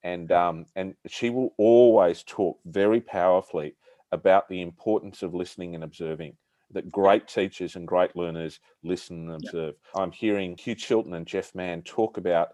and 0.02 0.32
um, 0.32 0.66
and 0.78 0.96
she 1.08 1.30
will 1.30 1.54
always 1.58 2.24
talk 2.24 2.58
very 2.66 3.02
powerfully 3.02 3.76
about 4.14 4.48
the 4.48 4.62
importance 4.62 5.24
of 5.24 5.36
listening 5.36 5.76
and 5.76 5.84
observing. 5.84 6.38
That 6.72 6.90
great 6.90 7.28
teachers 7.28 7.76
and 7.76 7.86
great 7.86 8.16
learners 8.16 8.62
listen 8.82 9.30
and 9.30 9.46
observe. 9.46 9.76
Yeah. 9.94 10.02
I'm 10.02 10.12
hearing 10.12 10.56
Hugh 10.58 10.76
Chilton 10.76 11.16
and 11.16 11.28
Jeff 11.28 11.54
Mann 11.54 11.82
talk 11.82 12.18
about 12.18 12.54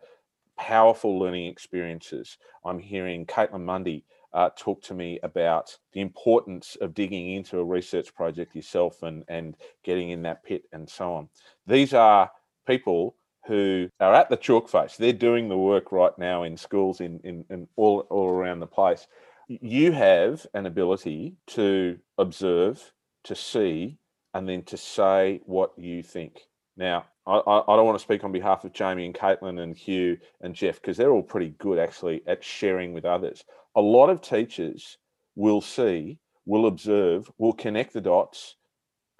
powerful 0.58 1.20
learning 1.20 1.46
experiences. 1.46 2.38
I'm 2.66 2.80
hearing 2.80 3.28
Caitlin 3.28 3.64
Mundy 3.64 4.06
uh, 4.34 4.50
talk 4.58 4.82
to 4.84 4.94
me 4.94 5.20
about 5.24 5.78
the 5.94 6.02
importance 6.02 6.78
of 6.82 6.94
digging 6.94 7.32
into 7.32 7.60
a 7.60 7.64
research 7.64 8.14
project 8.16 8.56
yourself 8.56 9.04
and, 9.04 9.24
and 9.28 9.56
getting 9.84 10.10
in 10.10 10.22
that 10.24 10.44
pit 10.44 10.64
and 10.72 10.90
so 10.90 11.14
on. 11.14 11.30
These 11.68 11.94
are 11.94 12.32
people 12.68 13.16
who 13.48 13.90
are 14.00 14.14
at 14.14 14.30
the 14.30 14.38
chalk 14.38 14.70
face. 14.70 14.96
They're 14.96 15.14
doing 15.14 15.50
the 15.50 15.58
work 15.58 15.92
right 15.92 16.18
now 16.18 16.44
in 16.44 16.56
schools 16.56 17.02
in, 17.02 17.20
in, 17.24 17.44
in 17.50 17.68
all, 17.76 18.02
all 18.10 18.30
around 18.30 18.60
the 18.60 18.68
place. 18.68 19.08
You 19.48 19.92
have 19.92 20.46
an 20.54 20.66
ability 20.66 21.36
to 21.48 21.98
observe, 22.18 22.94
to 23.26 23.36
see, 23.36 23.98
and 24.34 24.48
then 24.48 24.64
to 24.64 24.78
say 24.78 25.42
what 25.46 25.72
you 25.78 26.04
think. 26.04 26.42
Now, 26.78 27.06
I, 27.28 27.38
I, 27.38 27.76
don't 27.76 27.86
want 27.86 27.98
to 27.98 28.04
speak 28.04 28.24
on 28.24 28.32
behalf 28.32 28.64
of 28.66 28.74
Jamie 28.74 29.06
and 29.06 29.14
Caitlin 29.14 29.62
and 29.62 29.78
Hugh 29.78 30.18
and 30.42 30.56
Jeff 30.56 30.82
because 30.82 30.98
they're 30.98 31.12
all 31.12 31.22
pretty 31.22 31.50
good 31.60 31.78
actually 31.78 32.24
at 32.26 32.44
sharing 32.44 32.94
with 32.94 33.06
others 33.06 33.44
a 33.76 33.82
lot 33.82 34.10
of 34.10 34.22
teachers 34.22 34.98
will 35.36 35.62
see, 35.62 36.18
will 36.46 36.68
observe, 36.68 37.32
will 37.38 37.54
connect 37.54 37.94
the 37.94 38.02
dots, 38.02 38.56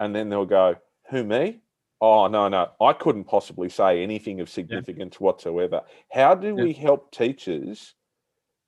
and 0.00 0.14
then 0.14 0.28
they'll 0.28 0.46
go, 0.46 0.76
Who, 1.10 1.24
me? 1.24 1.60
Oh, 2.00 2.26
no, 2.26 2.48
no, 2.48 2.68
I 2.80 2.92
couldn't 2.94 3.24
possibly 3.24 3.68
say 3.68 4.02
anything 4.02 4.40
of 4.40 4.50
significance 4.50 5.16
yeah. 5.20 5.24
whatsoever. 5.24 5.82
How 6.10 6.34
do 6.34 6.48
yeah. 6.48 6.64
we 6.64 6.72
help 6.72 7.12
teachers 7.12 7.94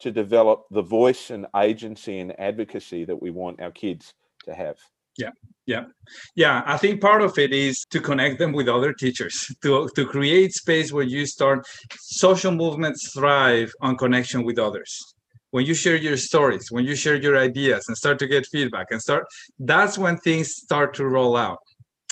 to 0.00 0.12
develop 0.12 0.66
the 0.70 0.82
voice 0.82 1.30
and 1.30 1.46
agency 1.56 2.20
and 2.20 2.38
advocacy 2.38 3.04
that 3.04 3.20
we 3.20 3.30
want 3.30 3.60
our 3.60 3.72
kids 3.72 4.14
to 4.44 4.54
have? 4.54 4.76
Yeah, 5.16 5.30
yeah, 5.66 5.84
yeah. 6.34 6.62
I 6.66 6.76
think 6.76 7.00
part 7.00 7.22
of 7.22 7.38
it 7.38 7.52
is 7.52 7.84
to 7.90 8.00
connect 8.00 8.38
them 8.38 8.52
with 8.52 8.68
other 8.68 8.92
teachers, 8.92 9.46
to 9.62 9.88
to 9.94 10.04
create 10.06 10.52
space 10.52 10.92
where 10.92 11.04
you 11.04 11.26
start. 11.26 11.66
Social 11.98 12.52
movements 12.52 13.12
thrive 13.12 13.72
on 13.80 13.96
connection 13.96 14.44
with 14.44 14.58
others 14.58 15.14
when 15.54 15.64
you 15.64 15.74
share 15.74 15.94
your 15.94 16.16
stories 16.16 16.66
when 16.72 16.84
you 16.84 16.96
share 16.96 17.14
your 17.14 17.36
ideas 17.38 17.84
and 17.86 17.96
start 17.96 18.18
to 18.18 18.26
get 18.26 18.44
feedback 18.54 18.88
and 18.90 19.00
start 19.00 19.24
that's 19.60 19.96
when 19.96 20.16
things 20.16 20.48
start 20.66 20.92
to 20.92 21.06
roll 21.06 21.36
out 21.36 21.60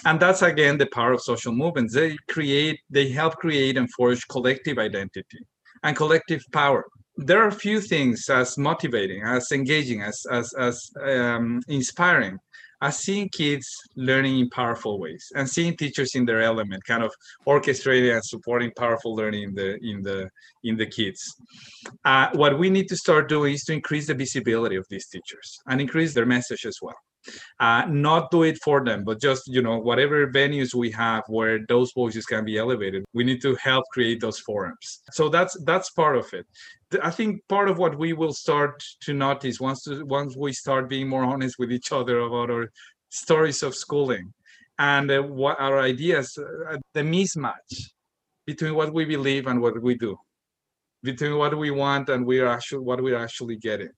and 0.05 0.21
that's 0.21 0.43
again 0.43 0.79
the 0.79 0.87
power 0.99 1.13
of 1.15 1.21
social 1.21 1.53
movements 1.53 1.93
they 1.93 2.17
create 2.29 2.79
they 2.89 3.09
help 3.09 3.35
create 3.45 3.77
and 3.77 3.89
forge 3.97 4.23
collective 4.29 4.79
identity 4.79 5.41
and 5.83 5.97
collective 5.97 6.43
power 6.53 6.85
there 7.17 7.43
are 7.43 7.51
few 7.51 7.81
things 7.81 8.29
as 8.31 8.57
motivating 8.57 9.23
as 9.25 9.51
engaging 9.51 10.03
as 10.03 10.25
as, 10.31 10.53
as 10.55 10.77
um, 11.03 11.61
inspiring 11.67 12.39
as 12.83 12.99
seeing 12.99 13.29
kids 13.29 13.67
learning 13.97 14.41
in 14.41 14.51
powerful 14.51 14.99
ways 14.99 15.25
and 15.37 15.49
seeing 15.49 15.77
teachers 15.77 16.15
in 16.15 16.25
their 16.27 16.43
element 16.43 16.83
kind 16.85 17.03
of 17.03 17.13
orchestrating 17.47 18.13
and 18.13 18.25
supporting 18.25 18.71
powerful 18.77 19.15
learning 19.15 19.45
in 19.45 19.55
the 19.55 19.79
in 19.83 20.03
the 20.03 20.29
in 20.65 20.77
the 20.77 20.87
kids. 20.87 21.21
Uh, 22.05 22.29
what 22.35 22.59
we 22.59 22.69
need 22.69 22.89
to 22.89 22.97
start 22.97 23.29
doing 23.29 23.55
is 23.55 23.63
to 23.65 23.73
increase 23.73 24.07
the 24.09 24.15
visibility 24.15 24.77
of 24.77 24.87
these 24.91 25.07
teachers 25.07 25.59
and 25.69 25.81
increase 25.81 26.13
their 26.13 26.27
message 26.27 26.67
as 26.67 26.77
well 26.83 26.97
uh, 27.61 27.85
not 27.89 28.31
do 28.31 28.43
it 28.43 28.59
for 28.63 28.85
them 28.85 29.05
but 29.05 29.21
just 29.21 29.43
you 29.47 29.63
know 29.63 29.79
whatever 29.79 30.27
venues 30.29 30.75
we 30.75 30.91
have 30.91 31.23
where 31.29 31.61
those 31.69 31.93
voices 31.93 32.27
can 32.27 32.45
be 32.45 32.59
elevated 32.59 33.05
we 33.13 33.25
need 33.25 33.41
to 33.43 33.55
help 33.57 33.85
create 33.93 34.21
those 34.21 34.39
forums. 34.39 35.03
So 35.13 35.29
that's 35.29 35.57
that's 35.65 35.91
part 35.91 36.17
of 36.17 36.33
it. 36.33 36.47
I 37.03 37.11
think 37.11 37.43
part 37.49 37.69
of 37.69 37.79
what 37.79 37.99
we 37.99 38.13
will 38.13 38.33
start 38.33 38.83
to 39.03 39.13
notice 39.15 39.61
once 39.61 39.87
once 40.19 40.37
we 40.37 40.53
start 40.53 40.89
being 40.89 41.09
more 41.09 41.25
honest 41.25 41.57
with 41.59 41.73
each 41.73 41.93
other 41.93 42.21
about 42.21 42.51
our 42.51 42.71
stories 43.11 43.63
of 43.63 43.75
schooling 43.75 44.33
and 44.79 45.11
uh, 45.11 45.23
what 45.23 45.61
our 45.61 45.81
ideas 45.81 46.39
uh, 46.39 46.79
the 46.95 47.03
mismatch 47.03 47.73
between 48.47 48.75
what 48.75 48.93
we 48.93 49.05
believe 49.05 49.47
and 49.47 49.61
what 49.61 49.81
we 49.83 49.95
do 49.95 50.17
between 51.03 51.37
what 51.37 51.57
we 51.57 51.71
want 51.71 52.09
and 52.09 52.25
we 52.25 52.41
are 52.41 52.49
actually 52.49 52.85
what 52.89 53.03
we're 53.03 53.23
actually 53.27 53.57
getting 53.57 53.91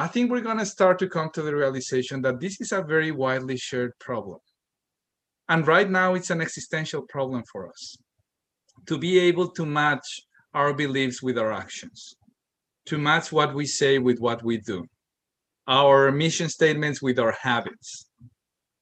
I 0.00 0.06
think 0.06 0.30
we're 0.30 0.40
going 0.40 0.56
to 0.56 0.64
start 0.64 0.98
to 1.00 1.10
come 1.10 1.28
to 1.34 1.42
the 1.42 1.54
realization 1.54 2.22
that 2.22 2.40
this 2.40 2.58
is 2.58 2.72
a 2.72 2.80
very 2.80 3.10
widely 3.10 3.58
shared 3.58 3.92
problem. 3.98 4.38
And 5.50 5.66
right 5.66 5.90
now, 5.90 6.14
it's 6.14 6.30
an 6.30 6.40
existential 6.40 7.02
problem 7.02 7.42
for 7.52 7.68
us 7.68 7.98
to 8.86 8.96
be 8.96 9.18
able 9.18 9.48
to 9.50 9.66
match 9.66 10.08
our 10.54 10.72
beliefs 10.72 11.22
with 11.22 11.36
our 11.36 11.52
actions, 11.52 12.14
to 12.86 12.96
match 12.96 13.30
what 13.30 13.54
we 13.54 13.66
say 13.66 13.98
with 13.98 14.18
what 14.20 14.42
we 14.42 14.56
do, 14.56 14.86
our 15.68 16.10
mission 16.10 16.48
statements 16.48 17.02
with 17.02 17.18
our 17.18 17.36
habits. 17.38 18.06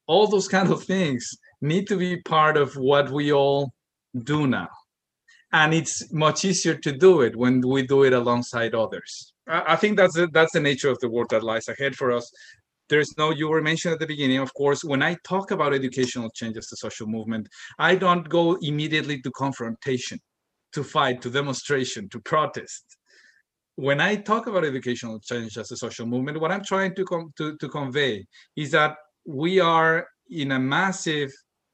All 0.06 0.28
those 0.28 0.46
kind 0.46 0.70
of 0.70 0.84
things 0.84 1.28
need 1.60 1.88
to 1.88 1.96
be 1.96 2.22
part 2.22 2.56
of 2.56 2.76
what 2.76 3.10
we 3.10 3.32
all 3.32 3.72
do 4.22 4.46
now. 4.46 4.68
And 5.52 5.74
it's 5.74 6.12
much 6.12 6.44
easier 6.44 6.76
to 6.76 6.92
do 6.92 7.22
it 7.22 7.34
when 7.34 7.60
we 7.60 7.84
do 7.88 8.04
it 8.04 8.12
alongside 8.12 8.76
others. 8.76 9.32
I 9.48 9.76
think 9.76 9.96
that's 9.96 10.14
the, 10.14 10.28
that's 10.32 10.52
the 10.52 10.60
nature 10.60 10.90
of 10.90 10.98
the 11.00 11.08
work 11.08 11.28
that 11.28 11.42
lies 11.42 11.68
ahead 11.68 11.96
for 11.96 12.12
us. 12.12 12.30
There's 12.88 13.16
no, 13.18 13.30
you 13.30 13.48
were 13.48 13.62
mentioned 13.62 13.94
at 13.94 14.00
the 14.00 14.06
beginning, 14.06 14.38
of 14.38 14.52
course, 14.54 14.82
when 14.84 15.02
I 15.02 15.16
talk 15.24 15.50
about 15.50 15.74
educational 15.74 16.30
changes 16.30 16.66
to 16.68 16.76
social 16.76 17.06
movement, 17.06 17.48
I 17.78 17.94
don't 17.96 18.28
go 18.28 18.56
immediately 18.62 19.20
to 19.22 19.30
confrontation, 19.30 20.18
to 20.72 20.84
fight, 20.84 21.20
to 21.22 21.30
demonstration, 21.30 22.08
to 22.10 22.20
protest. 22.20 22.84
When 23.76 24.00
I 24.00 24.16
talk 24.16 24.46
about 24.46 24.64
educational 24.64 25.20
change 25.20 25.56
as 25.56 25.70
a 25.70 25.76
social 25.76 26.06
movement, 26.06 26.40
what 26.40 26.50
I'm 26.50 26.64
trying 26.64 26.94
to, 26.96 27.04
com- 27.04 27.32
to, 27.36 27.56
to 27.58 27.68
convey 27.68 28.26
is 28.56 28.70
that 28.72 28.96
we 29.26 29.60
are 29.60 30.06
in 30.30 30.52
a 30.52 30.58
massive 30.58 31.30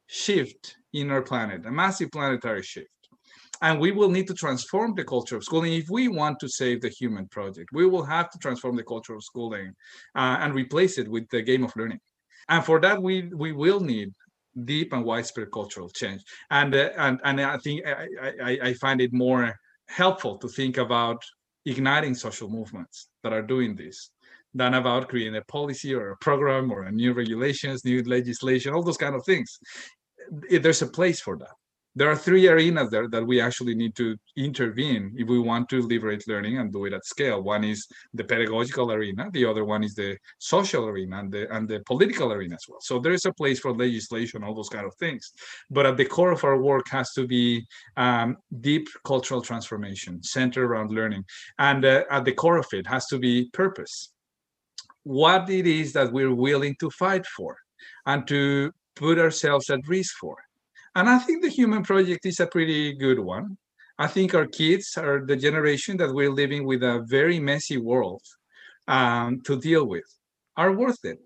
shift 0.07 0.77
in 0.93 1.11
our 1.11 1.23
planet, 1.23 1.65
a 1.65 1.71
massive 1.71 2.11
planetary 2.11 2.63
shift 2.63 2.89
and 3.63 3.81
we 3.81 3.93
will 3.93 4.11
need 4.11 4.27
to 4.27 4.35
transform 4.35 4.95
the 4.95 5.05
culture 5.05 5.37
of 5.37 5.45
schooling 5.45 5.75
if 5.75 5.89
we 5.89 6.09
want 6.09 6.39
to 6.41 6.49
save 6.49 6.81
the 6.81 6.89
human 6.89 7.27
project. 7.29 7.71
We 7.73 7.87
will 7.87 8.05
have 8.05 8.31
to 8.31 8.39
transform 8.39 8.77
the 8.77 8.83
culture 8.83 9.15
of 9.15 9.23
schooling 9.23 9.73
uh, 10.15 10.39
and 10.41 10.55
replace 10.55 10.99
it 10.99 11.09
with 11.09 11.29
the 11.31 11.43
game 11.43 11.65
of 11.65 11.75
learning. 11.77 12.01
And 12.49 12.65
for 12.65 12.81
that 12.81 13.01
we 13.01 13.23
we 13.35 13.53
will 13.53 13.81
need 13.81 14.13
deep 14.65 14.93
and 14.93 15.05
widespread 15.05 15.51
cultural 15.53 15.89
change. 15.89 16.23
And 16.51 16.75
uh, 16.75 16.91
and 16.97 17.21
and 17.25 17.41
i 17.41 17.59
think 17.59 17.87
I, 17.87 18.09
I 18.43 18.59
i 18.69 18.75
find 18.75 19.01
it 19.01 19.13
more 19.13 19.55
helpful 19.89 20.39
to 20.39 20.49
think 20.49 20.77
about 20.77 21.23
igniting 21.67 22.15
social 22.15 22.49
movements 22.49 23.09
that 23.23 23.33
are 23.33 23.43
doing 23.43 23.75
this 23.75 24.11
than 24.53 24.75
about 24.75 25.09
creating 25.09 25.37
a 25.37 25.43
policy 25.43 25.95
or 25.95 26.11
a 26.11 26.17
program 26.19 26.71
or 26.71 26.83
a 26.83 26.93
new 26.93 27.13
regulations 27.13 27.85
new 27.85 28.03
legislation 28.03 28.73
all 28.73 28.83
those 28.83 29.05
kind 29.05 29.15
of 29.15 29.25
things. 29.25 29.59
There's 30.51 30.83
a 30.83 30.87
place 30.87 31.21
for 31.21 31.37
that 31.39 31.57
there 31.97 32.11
are 32.11 32.17
three 32.17 32.49
arenas 32.49 32.91
there 32.91 33.09
that 33.09 33.25
we 33.25 33.41
actually 33.41 33.75
need 33.75 33.95
to 33.95 34.17
intervene 34.37 35.15
if 35.17 35.29
we 35.29 35.39
want 35.39 35.69
to 35.69 35.81
liberate 35.81 36.27
learning 36.27 36.59
and 36.59 36.73
do 36.73 36.87
it 36.87 36.93
at 36.93 37.05
scale. 37.05 37.41
One 37.43 37.63
is 37.63 37.87
the 38.13 38.25
pedagogical 38.25 38.93
arena, 38.93 39.31
the 39.33 39.45
other 39.45 39.65
one 39.65 39.85
is 39.85 39.95
the 39.95 40.17
social 40.39 40.87
arena 40.87 41.21
and 41.21 41.33
the 41.33 41.55
and 41.55 41.69
the 41.69 41.81
political 41.87 42.33
arena 42.33 42.57
as 42.57 42.65
well. 42.69 42.81
So 42.81 42.99
there 42.99 43.13
is 43.13 43.27
a 43.27 43.33
place 43.33 43.61
for 43.61 43.73
legislation, 43.73 44.43
all 44.43 44.55
those 44.55 44.69
kind 44.69 44.87
of 44.87 44.95
things. 44.97 45.33
But 45.71 45.87
at 45.87 45.97
the 45.97 46.05
core 46.05 46.33
of 46.33 46.43
our 46.43 46.61
work 46.61 46.89
has 46.89 47.13
to 47.13 47.27
be 47.27 47.65
um, 47.97 48.39
deep 48.61 48.89
cultural 49.05 49.43
transformation 49.43 50.23
centered 50.23 50.65
around 50.65 50.91
learning, 50.91 51.25
and 51.59 51.85
uh, 51.85 52.05
at 52.11 52.25
the 52.25 52.33
core 52.33 52.59
of 52.59 52.67
it 52.73 52.87
has 52.87 53.07
to 53.07 53.19
be 53.19 53.51
purpose. 53.53 54.11
What 55.05 55.49
it 55.51 55.67
is 55.67 55.93
that 55.93 56.13
we're 56.13 56.35
willing 56.35 56.75
to 56.81 56.91
fight 56.91 57.27
for, 57.27 57.57
and 58.07 58.27
to 58.27 58.73
put 58.97 59.19
ourselves 59.19 59.71
at 59.71 59.87
risk 59.87 60.17
for 60.19 60.37
and 60.95 61.09
I 61.09 61.19
think 61.19 61.43
the 61.43 61.49
human 61.49 61.83
project 61.83 62.27
is 62.27 62.41
a 62.41 62.47
pretty 62.47 62.95
good 62.95 63.19
one. 63.19 63.57
I 63.99 64.07
think 64.07 64.35
our 64.35 64.47
kids 64.47 64.97
are 64.97 65.25
the 65.25 65.37
generation 65.37 65.97
that 65.99 66.13
we're 66.13 66.33
living 66.33 66.65
with 66.65 66.83
a 66.83 67.05
very 67.07 67.39
messy 67.39 67.79
world 67.79 68.23
um, 68.89 69.41
to 69.43 69.61
deal 69.61 69.87
with, 69.87 70.05
are 70.57 70.73
worth 70.73 71.05
it. 71.05 71.19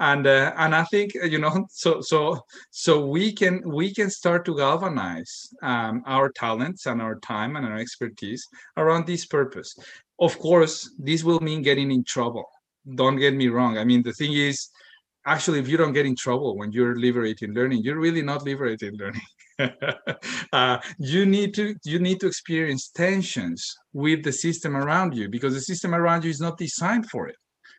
And 0.00 0.26
uh, 0.26 0.52
and 0.56 0.74
I 0.76 0.84
think 0.84 1.12
uh, 1.20 1.26
you 1.26 1.38
know 1.38 1.66
so 1.70 2.00
so 2.00 2.40
so 2.70 3.04
we 3.04 3.32
can 3.32 3.62
we 3.68 3.92
can 3.92 4.10
start 4.10 4.44
to 4.44 4.56
galvanize 4.56 5.48
um, 5.62 6.02
our 6.06 6.30
talents 6.30 6.86
and 6.86 7.02
our 7.02 7.18
time 7.18 7.56
and 7.56 7.66
our 7.66 7.78
expertise 7.78 8.46
around 8.76 9.06
this 9.06 9.26
purpose. 9.26 9.76
Of 10.20 10.38
course, 10.38 10.94
this 10.98 11.24
will 11.24 11.40
mean 11.40 11.62
getting 11.62 11.90
in 11.90 12.04
trouble. 12.04 12.44
Don't 12.94 13.16
get 13.16 13.34
me 13.34 13.48
wrong. 13.48 13.76
I 13.78 13.84
mean, 13.84 14.02
the 14.02 14.12
thing 14.12 14.32
is, 14.32 14.70
actually 15.28 15.58
if 15.58 15.68
you 15.68 15.76
don't 15.76 15.92
get 15.92 16.06
in 16.06 16.16
trouble 16.16 16.56
when 16.56 16.72
you're 16.72 16.96
liberating 16.96 17.52
learning 17.52 17.82
you're 17.82 18.00
really 18.00 18.22
not 18.22 18.42
liberating 18.42 18.96
learning. 18.96 19.26
Uh, 20.52 20.78
you 20.98 21.26
need 21.26 21.52
to 21.52 21.74
you 21.84 21.98
need 21.98 22.20
to 22.20 22.26
experience 22.26 22.90
tensions 22.90 23.76
with 23.92 24.22
the 24.22 24.32
system 24.32 24.76
around 24.76 25.14
you 25.14 25.28
because 25.28 25.52
the 25.52 25.60
system 25.60 25.94
around 25.94 26.24
you 26.24 26.30
is 26.30 26.40
not 26.40 26.56
designed 26.56 27.10
for 27.10 27.26
it. 27.28 27.36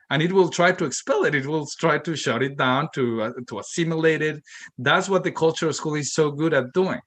And 0.10 0.22
it 0.22 0.32
will 0.34 0.50
try 0.50 0.72
to 0.74 0.86
expel 0.86 1.24
it. 1.24 1.36
It 1.36 1.45
will 1.45 1.68
try 1.80 1.97
to 1.97 2.16
shut 2.16 2.43
it 2.43 2.58
down 2.58 2.89
to 2.95 3.22
uh, 3.24 3.32
to 3.47 3.60
assimilate 3.60 4.22
it. 4.22 4.43
That's 4.78 5.08
what 5.08 5.24
the 5.24 5.32
culture 5.32 5.70
of 5.70 5.76
school 5.76 5.95
is 5.95 6.14
so 6.14 6.32
good 6.32 6.54
at 6.54 6.74
doing. 6.74 7.00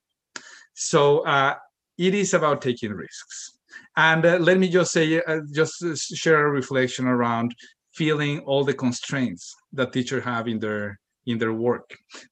So 0.75 1.21
uh, 1.21 1.55
it 1.99 2.15
is 2.15 2.35
about 2.35 2.63
taking 2.63 2.93
risks. 2.93 3.53
And 3.97 4.25
uh, 4.25 4.39
let 4.39 4.59
me 4.59 4.69
just 4.69 4.93
say 4.93 5.21
uh, 5.21 5.41
just 5.53 5.75
share 6.17 6.47
a 6.47 6.51
reflection 6.51 7.07
around 7.07 7.55
feeling 7.95 8.41
all 8.41 8.65
the 8.65 8.75
constraints 8.75 9.55
that 9.73 9.93
teachers 9.93 10.25
have 10.25 10.49
in 10.49 10.59
their 10.59 10.99
in 11.27 11.39
their 11.39 11.53
work. 11.53 11.89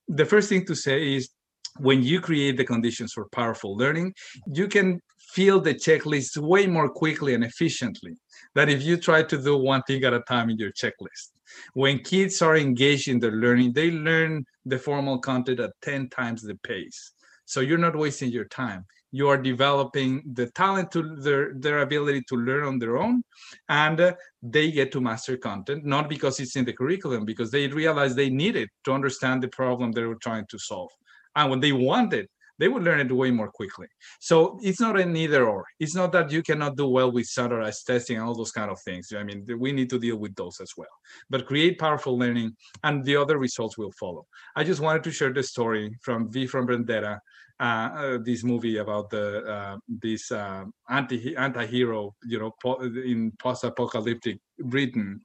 The 0.09 0.25
first 0.25 0.49
thing 0.49 0.67
to 0.67 0.75
say 0.75 1.15
is 1.17 1.31
when 1.79 2.03
you 2.03 2.21
create 2.21 2.57
the 2.57 2.65
conditions 2.65 3.13
for 3.13 3.29
powerful 3.29 3.77
learning, 3.77 4.15
you 4.53 4.67
can 4.67 5.01
fill 5.33 5.61
the 5.61 5.75
checklist 5.75 6.37
way 6.39 6.67
more 6.67 6.89
quickly 6.89 7.35
and 7.35 7.45
efficiently 7.45 8.15
than 8.55 8.69
if 8.69 8.83
you 8.83 8.97
try 8.97 9.23
to 9.23 9.41
do 9.41 9.57
one 9.57 9.83
thing 9.83 10.03
at 10.03 10.13
a 10.13 10.21
time 10.23 10.51
in 10.51 10.59
your 10.59 10.73
checklist. 10.73 11.31
When 11.75 12.01
kids 12.01 12.43
are 12.43 12.57
engaged 12.57 13.09
in 13.09 13.21
their 13.21 13.33
learning, 13.33 13.73
they 13.73 13.93
learn 13.93 14.45
the 14.67 14.79
formal 14.79 15.21
content 15.21 15.61
at 15.61 15.73
10 15.83 16.09
times 16.09 16.43
the 16.43 16.57
pace. 16.57 17.13
So 17.45 17.61
you're 17.61 17.79
not 17.79 17.97
wasting 17.97 18.31
your 18.31 18.47
time 18.47 18.85
you 19.13 19.29
are 19.29 19.37
developing 19.37 20.23
the 20.35 20.47
talent 20.51 20.91
to 20.93 21.17
their 21.17 21.55
their 21.55 21.81
ability 21.81 22.23
to 22.29 22.37
learn 22.37 22.65
on 22.65 22.79
their 22.79 22.97
own 22.97 23.23
and 23.69 24.01
uh, 24.01 24.13
they 24.43 24.71
get 24.71 24.93
to 24.93 25.01
master 25.01 25.37
content 25.37 25.85
not 25.85 26.09
because 26.09 26.39
it's 26.41 26.57
in 26.57 26.65
the 26.65 26.73
curriculum 26.73 27.25
because 27.25 27.51
they 27.51 27.67
realize 27.69 28.15
they 28.15 28.31
need 28.31 28.57
it 28.57 28.69
to 28.85 28.93
understand 28.93 29.43
the 29.43 29.49
problem 29.49 29.93
they 29.93 30.05
were 30.05 30.17
trying 30.17 30.47
to 30.49 30.59
solve. 30.59 30.91
And 31.37 31.51
when 31.51 31.61
they 31.61 31.73
want 31.73 32.13
it 32.13 32.31
they 32.59 32.69
would 32.69 32.83
learn 32.83 33.01
it 33.01 33.11
way 33.11 33.31
more 33.31 33.51
quickly. 33.51 33.87
So 34.21 34.59
it's 34.61 34.83
not 34.83 35.01
an 35.01 35.17
either 35.17 35.49
or. 35.49 35.65
It's 35.79 35.95
not 35.95 36.13
that 36.13 36.31
you 36.31 36.43
cannot 36.43 36.77
do 36.77 36.87
well 36.87 37.11
with 37.11 37.25
standardized 37.25 37.87
testing 37.87 38.19
and 38.19 38.27
all 38.27 38.35
those 38.35 38.53
kind 38.53 38.71
of 38.71 38.79
things. 38.83 39.15
I 39.17 39.23
mean 39.23 39.47
we 39.59 39.73
need 39.73 39.89
to 39.91 39.99
deal 39.99 40.19
with 40.19 40.35
those 40.35 40.61
as 40.61 40.73
well. 40.77 40.95
But 41.31 41.47
create 41.47 41.79
powerful 41.79 42.19
learning 42.19 42.55
and 42.85 43.03
the 43.03 43.17
other 43.17 43.39
results 43.39 43.79
will 43.79 43.93
follow. 43.93 44.27
I 44.55 44.63
just 44.65 44.83
wanted 44.83 45.03
to 45.05 45.11
share 45.11 45.33
the 45.33 45.43
story 45.43 45.97
from 46.03 46.31
v 46.31 46.47
from 46.47 46.67
vendetta 46.67 47.21
uh, 47.61 47.91
uh, 47.95 48.19
this 48.25 48.43
movie 48.43 48.79
about 48.79 49.11
the 49.11 49.45
uh, 49.45 49.77
this 49.87 50.33
uh, 50.33 50.65
anti 50.89 51.37
anti-hero, 51.37 52.15
you 52.25 52.39
know, 52.39 52.55
po- 52.63 52.81
in 52.81 53.33
post-apocalyptic 53.39 54.39
Britain 54.61 55.21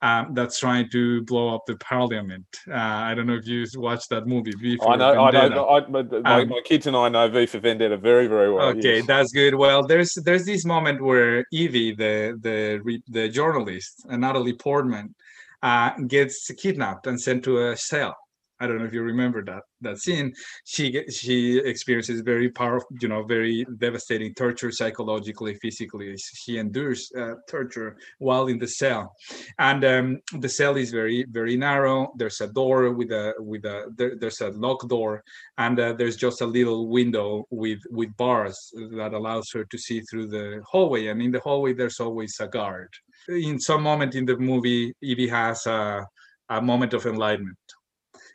um, 0.00 0.32
that's 0.32 0.60
trying 0.60 0.88
to 0.90 1.22
blow 1.24 1.52
up 1.52 1.66
the 1.66 1.74
parliament. 1.76 2.46
Uh, 2.68 2.74
I 2.76 3.14
don't 3.14 3.26
know 3.26 3.34
if 3.34 3.46
you 3.46 3.66
watched 3.74 4.08
that 4.10 4.28
movie. 4.28 4.52
V 4.52 4.78
I 4.86 4.94
know, 4.94 5.24
I 5.24 5.48
know. 5.48 5.68
I, 5.68 5.86
my, 5.88 6.02
my, 6.02 6.42
um, 6.42 6.48
my, 6.50 6.60
kids 6.64 6.86
and 6.86 6.96
I 6.96 7.08
know 7.08 7.28
V 7.28 7.46
for 7.46 7.58
Vendetta 7.58 7.96
very, 7.96 8.28
very 8.28 8.52
well. 8.52 8.68
Okay, 8.68 8.98
yes. 8.98 9.06
that's 9.06 9.32
good. 9.32 9.56
Well, 9.56 9.84
there's 9.84 10.14
there's 10.24 10.44
this 10.44 10.64
moment 10.64 11.02
where 11.02 11.44
Evey, 11.52 11.96
the 11.96 12.38
the 12.40 13.00
the 13.08 13.28
journalist, 13.28 14.06
Natalie 14.08 14.52
Portman, 14.52 15.12
uh, 15.60 15.90
gets 16.06 16.48
kidnapped 16.52 17.08
and 17.08 17.20
sent 17.20 17.42
to 17.44 17.70
a 17.70 17.76
cell 17.76 18.16
I 18.60 18.66
don't 18.66 18.78
know 18.78 18.84
if 18.84 18.92
you 18.92 19.02
remember 19.02 19.42
that 19.46 19.62
that 19.80 19.98
scene. 19.98 20.34
She 20.64 21.02
she 21.10 21.58
experiences 21.58 22.20
very 22.20 22.50
powerful, 22.50 22.88
you 23.00 23.08
know, 23.08 23.22
very 23.22 23.64
devastating 23.78 24.34
torture 24.34 24.70
psychologically, 24.70 25.54
physically. 25.54 26.14
She 26.18 26.58
endures 26.58 27.10
uh, 27.18 27.34
torture 27.48 27.96
while 28.18 28.48
in 28.48 28.58
the 28.58 28.68
cell, 28.68 29.16
and 29.58 29.82
um, 29.84 30.20
the 30.38 30.48
cell 30.48 30.76
is 30.76 30.90
very 30.90 31.24
very 31.30 31.56
narrow. 31.56 32.12
There's 32.16 32.42
a 32.42 32.48
door 32.48 32.90
with 32.92 33.12
a 33.12 33.32
with 33.38 33.64
a 33.64 33.90
there, 33.96 34.14
there's 34.16 34.42
a 34.42 34.50
lock 34.50 34.86
door, 34.88 35.24
and 35.56 35.80
uh, 35.80 35.94
there's 35.94 36.16
just 36.16 36.42
a 36.42 36.46
little 36.46 36.88
window 36.88 37.46
with 37.50 37.80
with 37.90 38.14
bars 38.18 38.72
that 38.98 39.14
allows 39.14 39.50
her 39.52 39.64
to 39.64 39.78
see 39.78 40.00
through 40.02 40.26
the 40.26 40.62
hallway. 40.70 41.06
And 41.06 41.22
in 41.22 41.30
the 41.30 41.40
hallway, 41.40 41.72
there's 41.72 41.98
always 41.98 42.38
a 42.40 42.46
guard. 42.46 42.92
In 43.28 43.58
some 43.58 43.82
moment 43.82 44.14
in 44.14 44.26
the 44.26 44.36
movie, 44.36 44.92
Evey 45.02 45.30
has 45.30 45.66
a 45.66 46.06
a 46.50 46.60
moment 46.60 46.92
of 46.94 47.06
enlightenment 47.06 47.56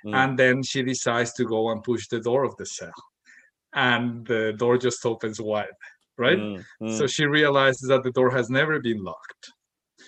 Mm. 0.05 0.13
And 0.13 0.39
then 0.39 0.63
she 0.63 0.83
decides 0.83 1.33
to 1.33 1.45
go 1.45 1.71
and 1.71 1.83
push 1.83 2.07
the 2.07 2.19
door 2.19 2.43
of 2.43 2.55
the 2.57 2.65
cell. 2.65 2.93
And 3.73 4.25
the 4.25 4.53
door 4.57 4.77
just 4.77 5.05
opens 5.05 5.41
wide, 5.41 5.77
right? 6.17 6.37
Mm. 6.37 6.63
Mm. 6.81 6.97
So 6.97 7.07
she 7.07 7.25
realizes 7.25 7.89
that 7.89 8.03
the 8.03 8.11
door 8.11 8.29
has 8.31 8.49
never 8.49 8.79
been 8.79 9.03
locked. 9.03 9.51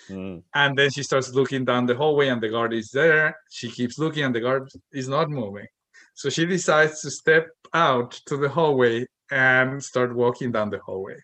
Mm. 0.08 0.42
And 0.54 0.78
then 0.78 0.90
she 0.90 1.02
starts 1.02 1.34
looking 1.34 1.64
down 1.64 1.86
the 1.86 1.96
hallway, 1.96 2.28
and 2.28 2.40
the 2.40 2.48
guard 2.48 2.72
is 2.72 2.90
there. 2.90 3.36
She 3.50 3.70
keeps 3.70 3.98
looking, 3.98 4.24
and 4.24 4.34
the 4.34 4.40
guard 4.40 4.68
is 4.92 5.08
not 5.08 5.28
moving. 5.28 5.66
So 6.14 6.30
she 6.30 6.46
decides 6.46 7.00
to 7.02 7.10
step 7.10 7.48
out 7.74 8.12
to 8.26 8.36
the 8.36 8.48
hallway 8.48 9.06
and 9.30 9.82
start 9.82 10.14
walking 10.14 10.50
down 10.50 10.70
the 10.70 10.78
hallway 10.78 11.16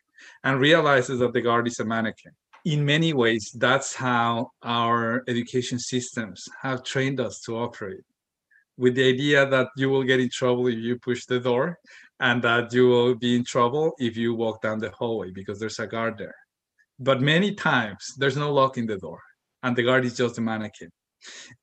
and 0.42 0.60
realizes 0.60 1.18
that 1.20 1.32
the 1.32 1.40
guard 1.40 1.66
is 1.66 1.80
a 1.80 1.84
mannequin. 1.84 2.32
In 2.64 2.84
many 2.84 3.12
ways, 3.12 3.50
that's 3.58 3.94
how 3.94 4.50
our 4.62 5.22
education 5.28 5.78
systems 5.78 6.48
have 6.62 6.82
trained 6.82 7.20
us 7.20 7.40
to 7.40 7.56
operate 7.56 8.04
with 8.76 8.94
the 8.94 9.08
idea 9.08 9.46
that 9.46 9.68
you 9.76 9.88
will 9.88 10.02
get 10.02 10.20
in 10.20 10.30
trouble 10.30 10.66
if 10.66 10.78
you 10.78 10.98
push 10.98 11.26
the 11.26 11.40
door 11.40 11.78
and 12.20 12.42
that 12.42 12.72
you 12.72 12.88
will 12.88 13.14
be 13.14 13.36
in 13.36 13.44
trouble 13.44 13.92
if 13.98 14.16
you 14.16 14.34
walk 14.34 14.62
down 14.62 14.78
the 14.78 14.90
hallway 14.90 15.30
because 15.30 15.58
there's 15.58 15.78
a 15.78 15.86
guard 15.86 16.16
there. 16.18 16.34
But 16.98 17.20
many 17.20 17.54
times 17.54 18.14
there's 18.18 18.36
no 18.36 18.52
lock 18.52 18.78
in 18.78 18.86
the 18.86 18.98
door 18.98 19.20
and 19.62 19.74
the 19.76 19.82
guard 19.82 20.04
is 20.04 20.16
just 20.16 20.38
a 20.38 20.40
mannequin. 20.40 20.90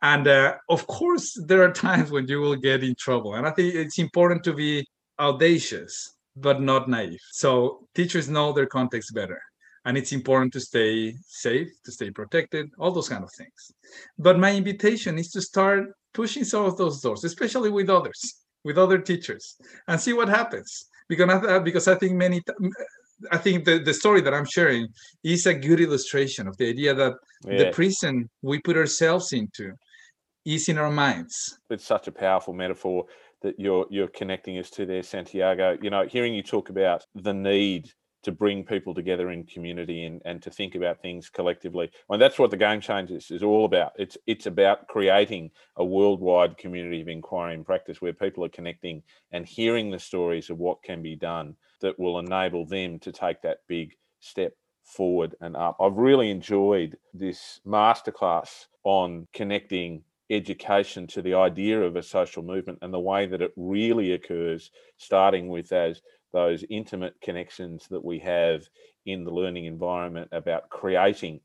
And 0.01 0.27
uh, 0.27 0.55
of 0.69 0.87
course, 0.87 1.39
there 1.45 1.63
are 1.63 1.71
times 1.71 2.11
when 2.11 2.27
you 2.27 2.39
will 2.41 2.55
get 2.55 2.83
in 2.83 2.95
trouble. 2.95 3.35
And 3.35 3.47
I 3.47 3.51
think 3.51 3.75
it's 3.75 3.99
important 3.99 4.43
to 4.45 4.53
be 4.53 4.85
audacious, 5.19 6.15
but 6.35 6.61
not 6.61 6.89
naive. 6.89 7.19
So 7.31 7.87
teachers 7.93 8.27
know 8.27 8.53
their 8.53 8.65
context 8.65 9.13
better. 9.13 9.39
And 9.85 9.97
it's 9.97 10.11
important 10.11 10.53
to 10.53 10.59
stay 10.59 11.15
safe, 11.25 11.69
to 11.85 11.91
stay 11.91 12.11
protected, 12.11 12.69
all 12.77 12.91
those 12.91 13.09
kind 13.09 13.23
of 13.23 13.31
things. 13.37 13.71
But 14.17 14.37
my 14.37 14.55
invitation 14.55 15.17
is 15.17 15.31
to 15.31 15.41
start 15.41 15.89
pushing 16.13 16.43
some 16.43 16.65
of 16.65 16.77
those 16.77 17.01
doors, 17.01 17.23
especially 17.23 17.69
with 17.69 17.89
others, 17.89 18.19
with 18.63 18.77
other 18.77 18.99
teachers, 18.99 19.57
and 19.87 19.99
see 19.99 20.13
what 20.13 20.29
happens. 20.29 20.85
Because 21.07 21.29
I, 21.29 21.59
because 21.59 21.87
I 21.87 21.95
think 21.95 22.13
many, 22.13 22.41
I 23.31 23.37
think 23.37 23.65
the, 23.65 23.79
the 23.79 23.93
story 23.93 24.21
that 24.21 24.33
I'm 24.33 24.45
sharing 24.45 24.87
is 25.23 25.45
a 25.45 25.53
good 25.53 25.81
illustration 25.81 26.47
of 26.47 26.55
the 26.57 26.69
idea 26.69 26.93
that 26.93 27.13
yeah. 27.45 27.57
the 27.57 27.71
prison 27.71 28.29
we 28.41 28.59
put 28.59 28.77
ourselves 28.77 29.33
into 29.33 29.73
is 30.45 30.69
in 30.69 30.77
our 30.77 30.91
minds. 30.91 31.59
It's 31.69 31.85
such 31.85 32.07
a 32.07 32.11
powerful 32.11 32.53
metaphor 32.53 33.05
that 33.41 33.59
you're 33.59 33.85
you're 33.89 34.07
connecting 34.07 34.57
us 34.57 34.69
to 34.71 34.85
there, 34.85 35.03
Santiago. 35.03 35.77
You 35.81 35.89
know, 35.89 36.07
hearing 36.07 36.33
you 36.33 36.43
talk 36.43 36.69
about 36.69 37.05
the 37.15 37.33
need 37.33 37.91
to 38.23 38.31
bring 38.31 38.63
people 38.63 38.93
together 38.93 39.31
in 39.31 39.43
community 39.43 40.05
and, 40.05 40.21
and 40.25 40.41
to 40.43 40.49
think 40.49 40.75
about 40.75 41.01
things 41.01 41.29
collectively. 41.29 41.89
I 42.09 42.13
mean, 42.13 42.19
that's 42.19 42.39
what 42.39 42.51
the 42.51 42.57
game 42.57 42.81
changers 42.81 43.31
is 43.31 43.43
all 43.43 43.65
about. 43.65 43.93
It's 43.97 44.17
it's 44.27 44.45
about 44.45 44.87
creating 44.87 45.51
a 45.77 45.85
worldwide 45.85 46.57
community 46.57 47.01
of 47.01 47.07
inquiry 47.07 47.53
and 47.53 47.65
practice 47.65 48.01
where 48.01 48.13
people 48.13 48.45
are 48.45 48.49
connecting 48.49 49.03
and 49.31 49.45
hearing 49.45 49.91
the 49.91 49.99
stories 49.99 50.49
of 50.49 50.59
what 50.59 50.83
can 50.83 51.01
be 51.01 51.15
done 51.15 51.55
that 51.81 51.99
will 51.99 52.19
enable 52.19 52.65
them 52.65 52.99
to 52.99 53.11
take 53.11 53.41
that 53.41 53.59
big 53.67 53.95
step 54.19 54.53
forward 54.83 55.35
and 55.41 55.55
up. 55.55 55.77
I've 55.79 55.97
really 55.97 56.29
enjoyed 56.29 56.97
this 57.13 57.59
masterclass 57.65 58.65
on 58.83 59.27
connecting 59.33 60.03
education 60.31 61.07
to 61.07 61.21
the 61.21 61.33
idea 61.33 61.81
of 61.81 61.95
a 61.95 62.03
social 62.03 62.43
movement 62.43 62.79
and 62.81 62.93
the 62.93 62.99
way 62.99 63.25
that 63.25 63.41
it 63.41 63.51
really 63.55 64.13
occurs, 64.13 64.71
starting 64.97 65.49
with 65.49 65.71
as 65.71 66.01
those 66.33 66.63
intimate 66.69 67.15
connections 67.21 67.87
that 67.89 68.03
we 68.03 68.19
have 68.19 68.67
in 69.05 69.23
the 69.23 69.31
learning 69.31 69.65
environment 69.65 70.29
about 70.31 70.69
creating 70.69 71.39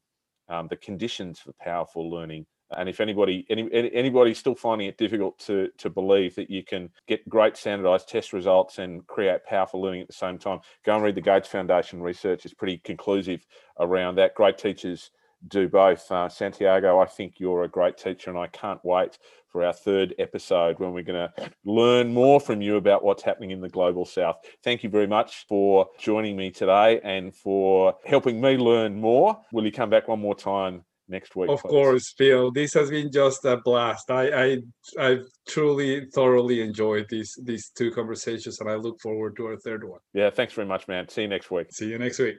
um, 0.48 0.68
the 0.68 0.76
conditions 0.76 1.40
for 1.40 1.52
powerful 1.60 2.10
learning. 2.10 2.46
And 2.76 2.88
if 2.88 3.00
anybody 3.00 3.46
any, 3.48 3.70
anybody's 3.72 4.38
still 4.38 4.56
finding 4.56 4.88
it 4.88 4.98
difficult 4.98 5.38
to 5.40 5.68
to 5.78 5.88
believe 5.88 6.34
that 6.34 6.50
you 6.50 6.64
can 6.64 6.90
get 7.06 7.28
great 7.28 7.56
standardized 7.56 8.08
test 8.08 8.32
results 8.32 8.78
and 8.78 9.06
create 9.06 9.44
powerful 9.44 9.80
learning 9.80 10.00
at 10.00 10.08
the 10.08 10.12
same 10.12 10.36
time, 10.36 10.58
go 10.84 10.96
and 10.96 11.04
read 11.04 11.14
the 11.14 11.20
Gates 11.20 11.48
Foundation 11.48 12.02
research. 12.02 12.44
It's 12.44 12.54
pretty 12.54 12.78
conclusive 12.78 13.46
around 13.78 14.16
that. 14.16 14.34
Great 14.34 14.58
teachers 14.58 15.10
do 15.48 15.68
both. 15.68 16.10
Uh, 16.10 16.28
Santiago, 16.28 17.00
I 17.00 17.06
think 17.06 17.34
you're 17.38 17.64
a 17.64 17.68
great 17.68 17.96
teacher, 17.96 18.30
and 18.30 18.38
I 18.38 18.46
can't 18.48 18.84
wait 18.84 19.18
for 19.56 19.64
our 19.64 19.72
third 19.72 20.14
episode 20.18 20.78
when 20.78 20.92
we're 20.92 21.02
going 21.02 21.30
to 21.30 21.50
learn 21.64 22.12
more 22.12 22.38
from 22.40 22.60
you 22.60 22.76
about 22.76 23.02
what's 23.02 23.22
happening 23.22 23.52
in 23.52 23.60
the 23.60 23.68
global 23.68 24.04
south. 24.04 24.36
Thank 24.62 24.82
you 24.84 24.90
very 24.90 25.06
much 25.06 25.46
for 25.48 25.88
joining 25.98 26.36
me 26.36 26.50
today 26.50 27.00
and 27.02 27.34
for 27.34 27.94
helping 28.04 28.40
me 28.40 28.56
learn 28.56 29.00
more. 29.00 29.40
Will 29.52 29.64
you 29.64 29.72
come 29.72 29.90
back 29.90 30.08
one 30.08 30.20
more 30.20 30.34
time? 30.34 30.84
Next 31.08 31.36
week, 31.36 31.48
of 31.50 31.62
please? 31.62 31.70
course, 31.70 32.14
Phil. 32.18 32.50
This 32.50 32.74
has 32.74 32.90
been 32.90 33.12
just 33.12 33.44
a 33.44 33.58
blast. 33.58 34.10
I, 34.10 34.28
I, 34.28 34.58
I've 34.98 35.24
truly, 35.46 36.06
thoroughly 36.12 36.60
enjoyed 36.60 37.06
these 37.08 37.38
these 37.44 37.70
two 37.70 37.92
conversations, 37.92 38.58
and 38.58 38.68
I 38.68 38.74
look 38.74 39.00
forward 39.00 39.36
to 39.36 39.46
our 39.46 39.56
third 39.56 39.88
one. 39.88 40.00
Yeah, 40.14 40.30
thanks 40.30 40.52
very 40.54 40.66
much, 40.66 40.88
man. 40.88 41.08
See 41.08 41.22
you 41.22 41.28
next 41.28 41.48
week. 41.48 41.68
See 41.70 41.90
you 41.90 41.98
next 41.98 42.18
week. 42.18 42.38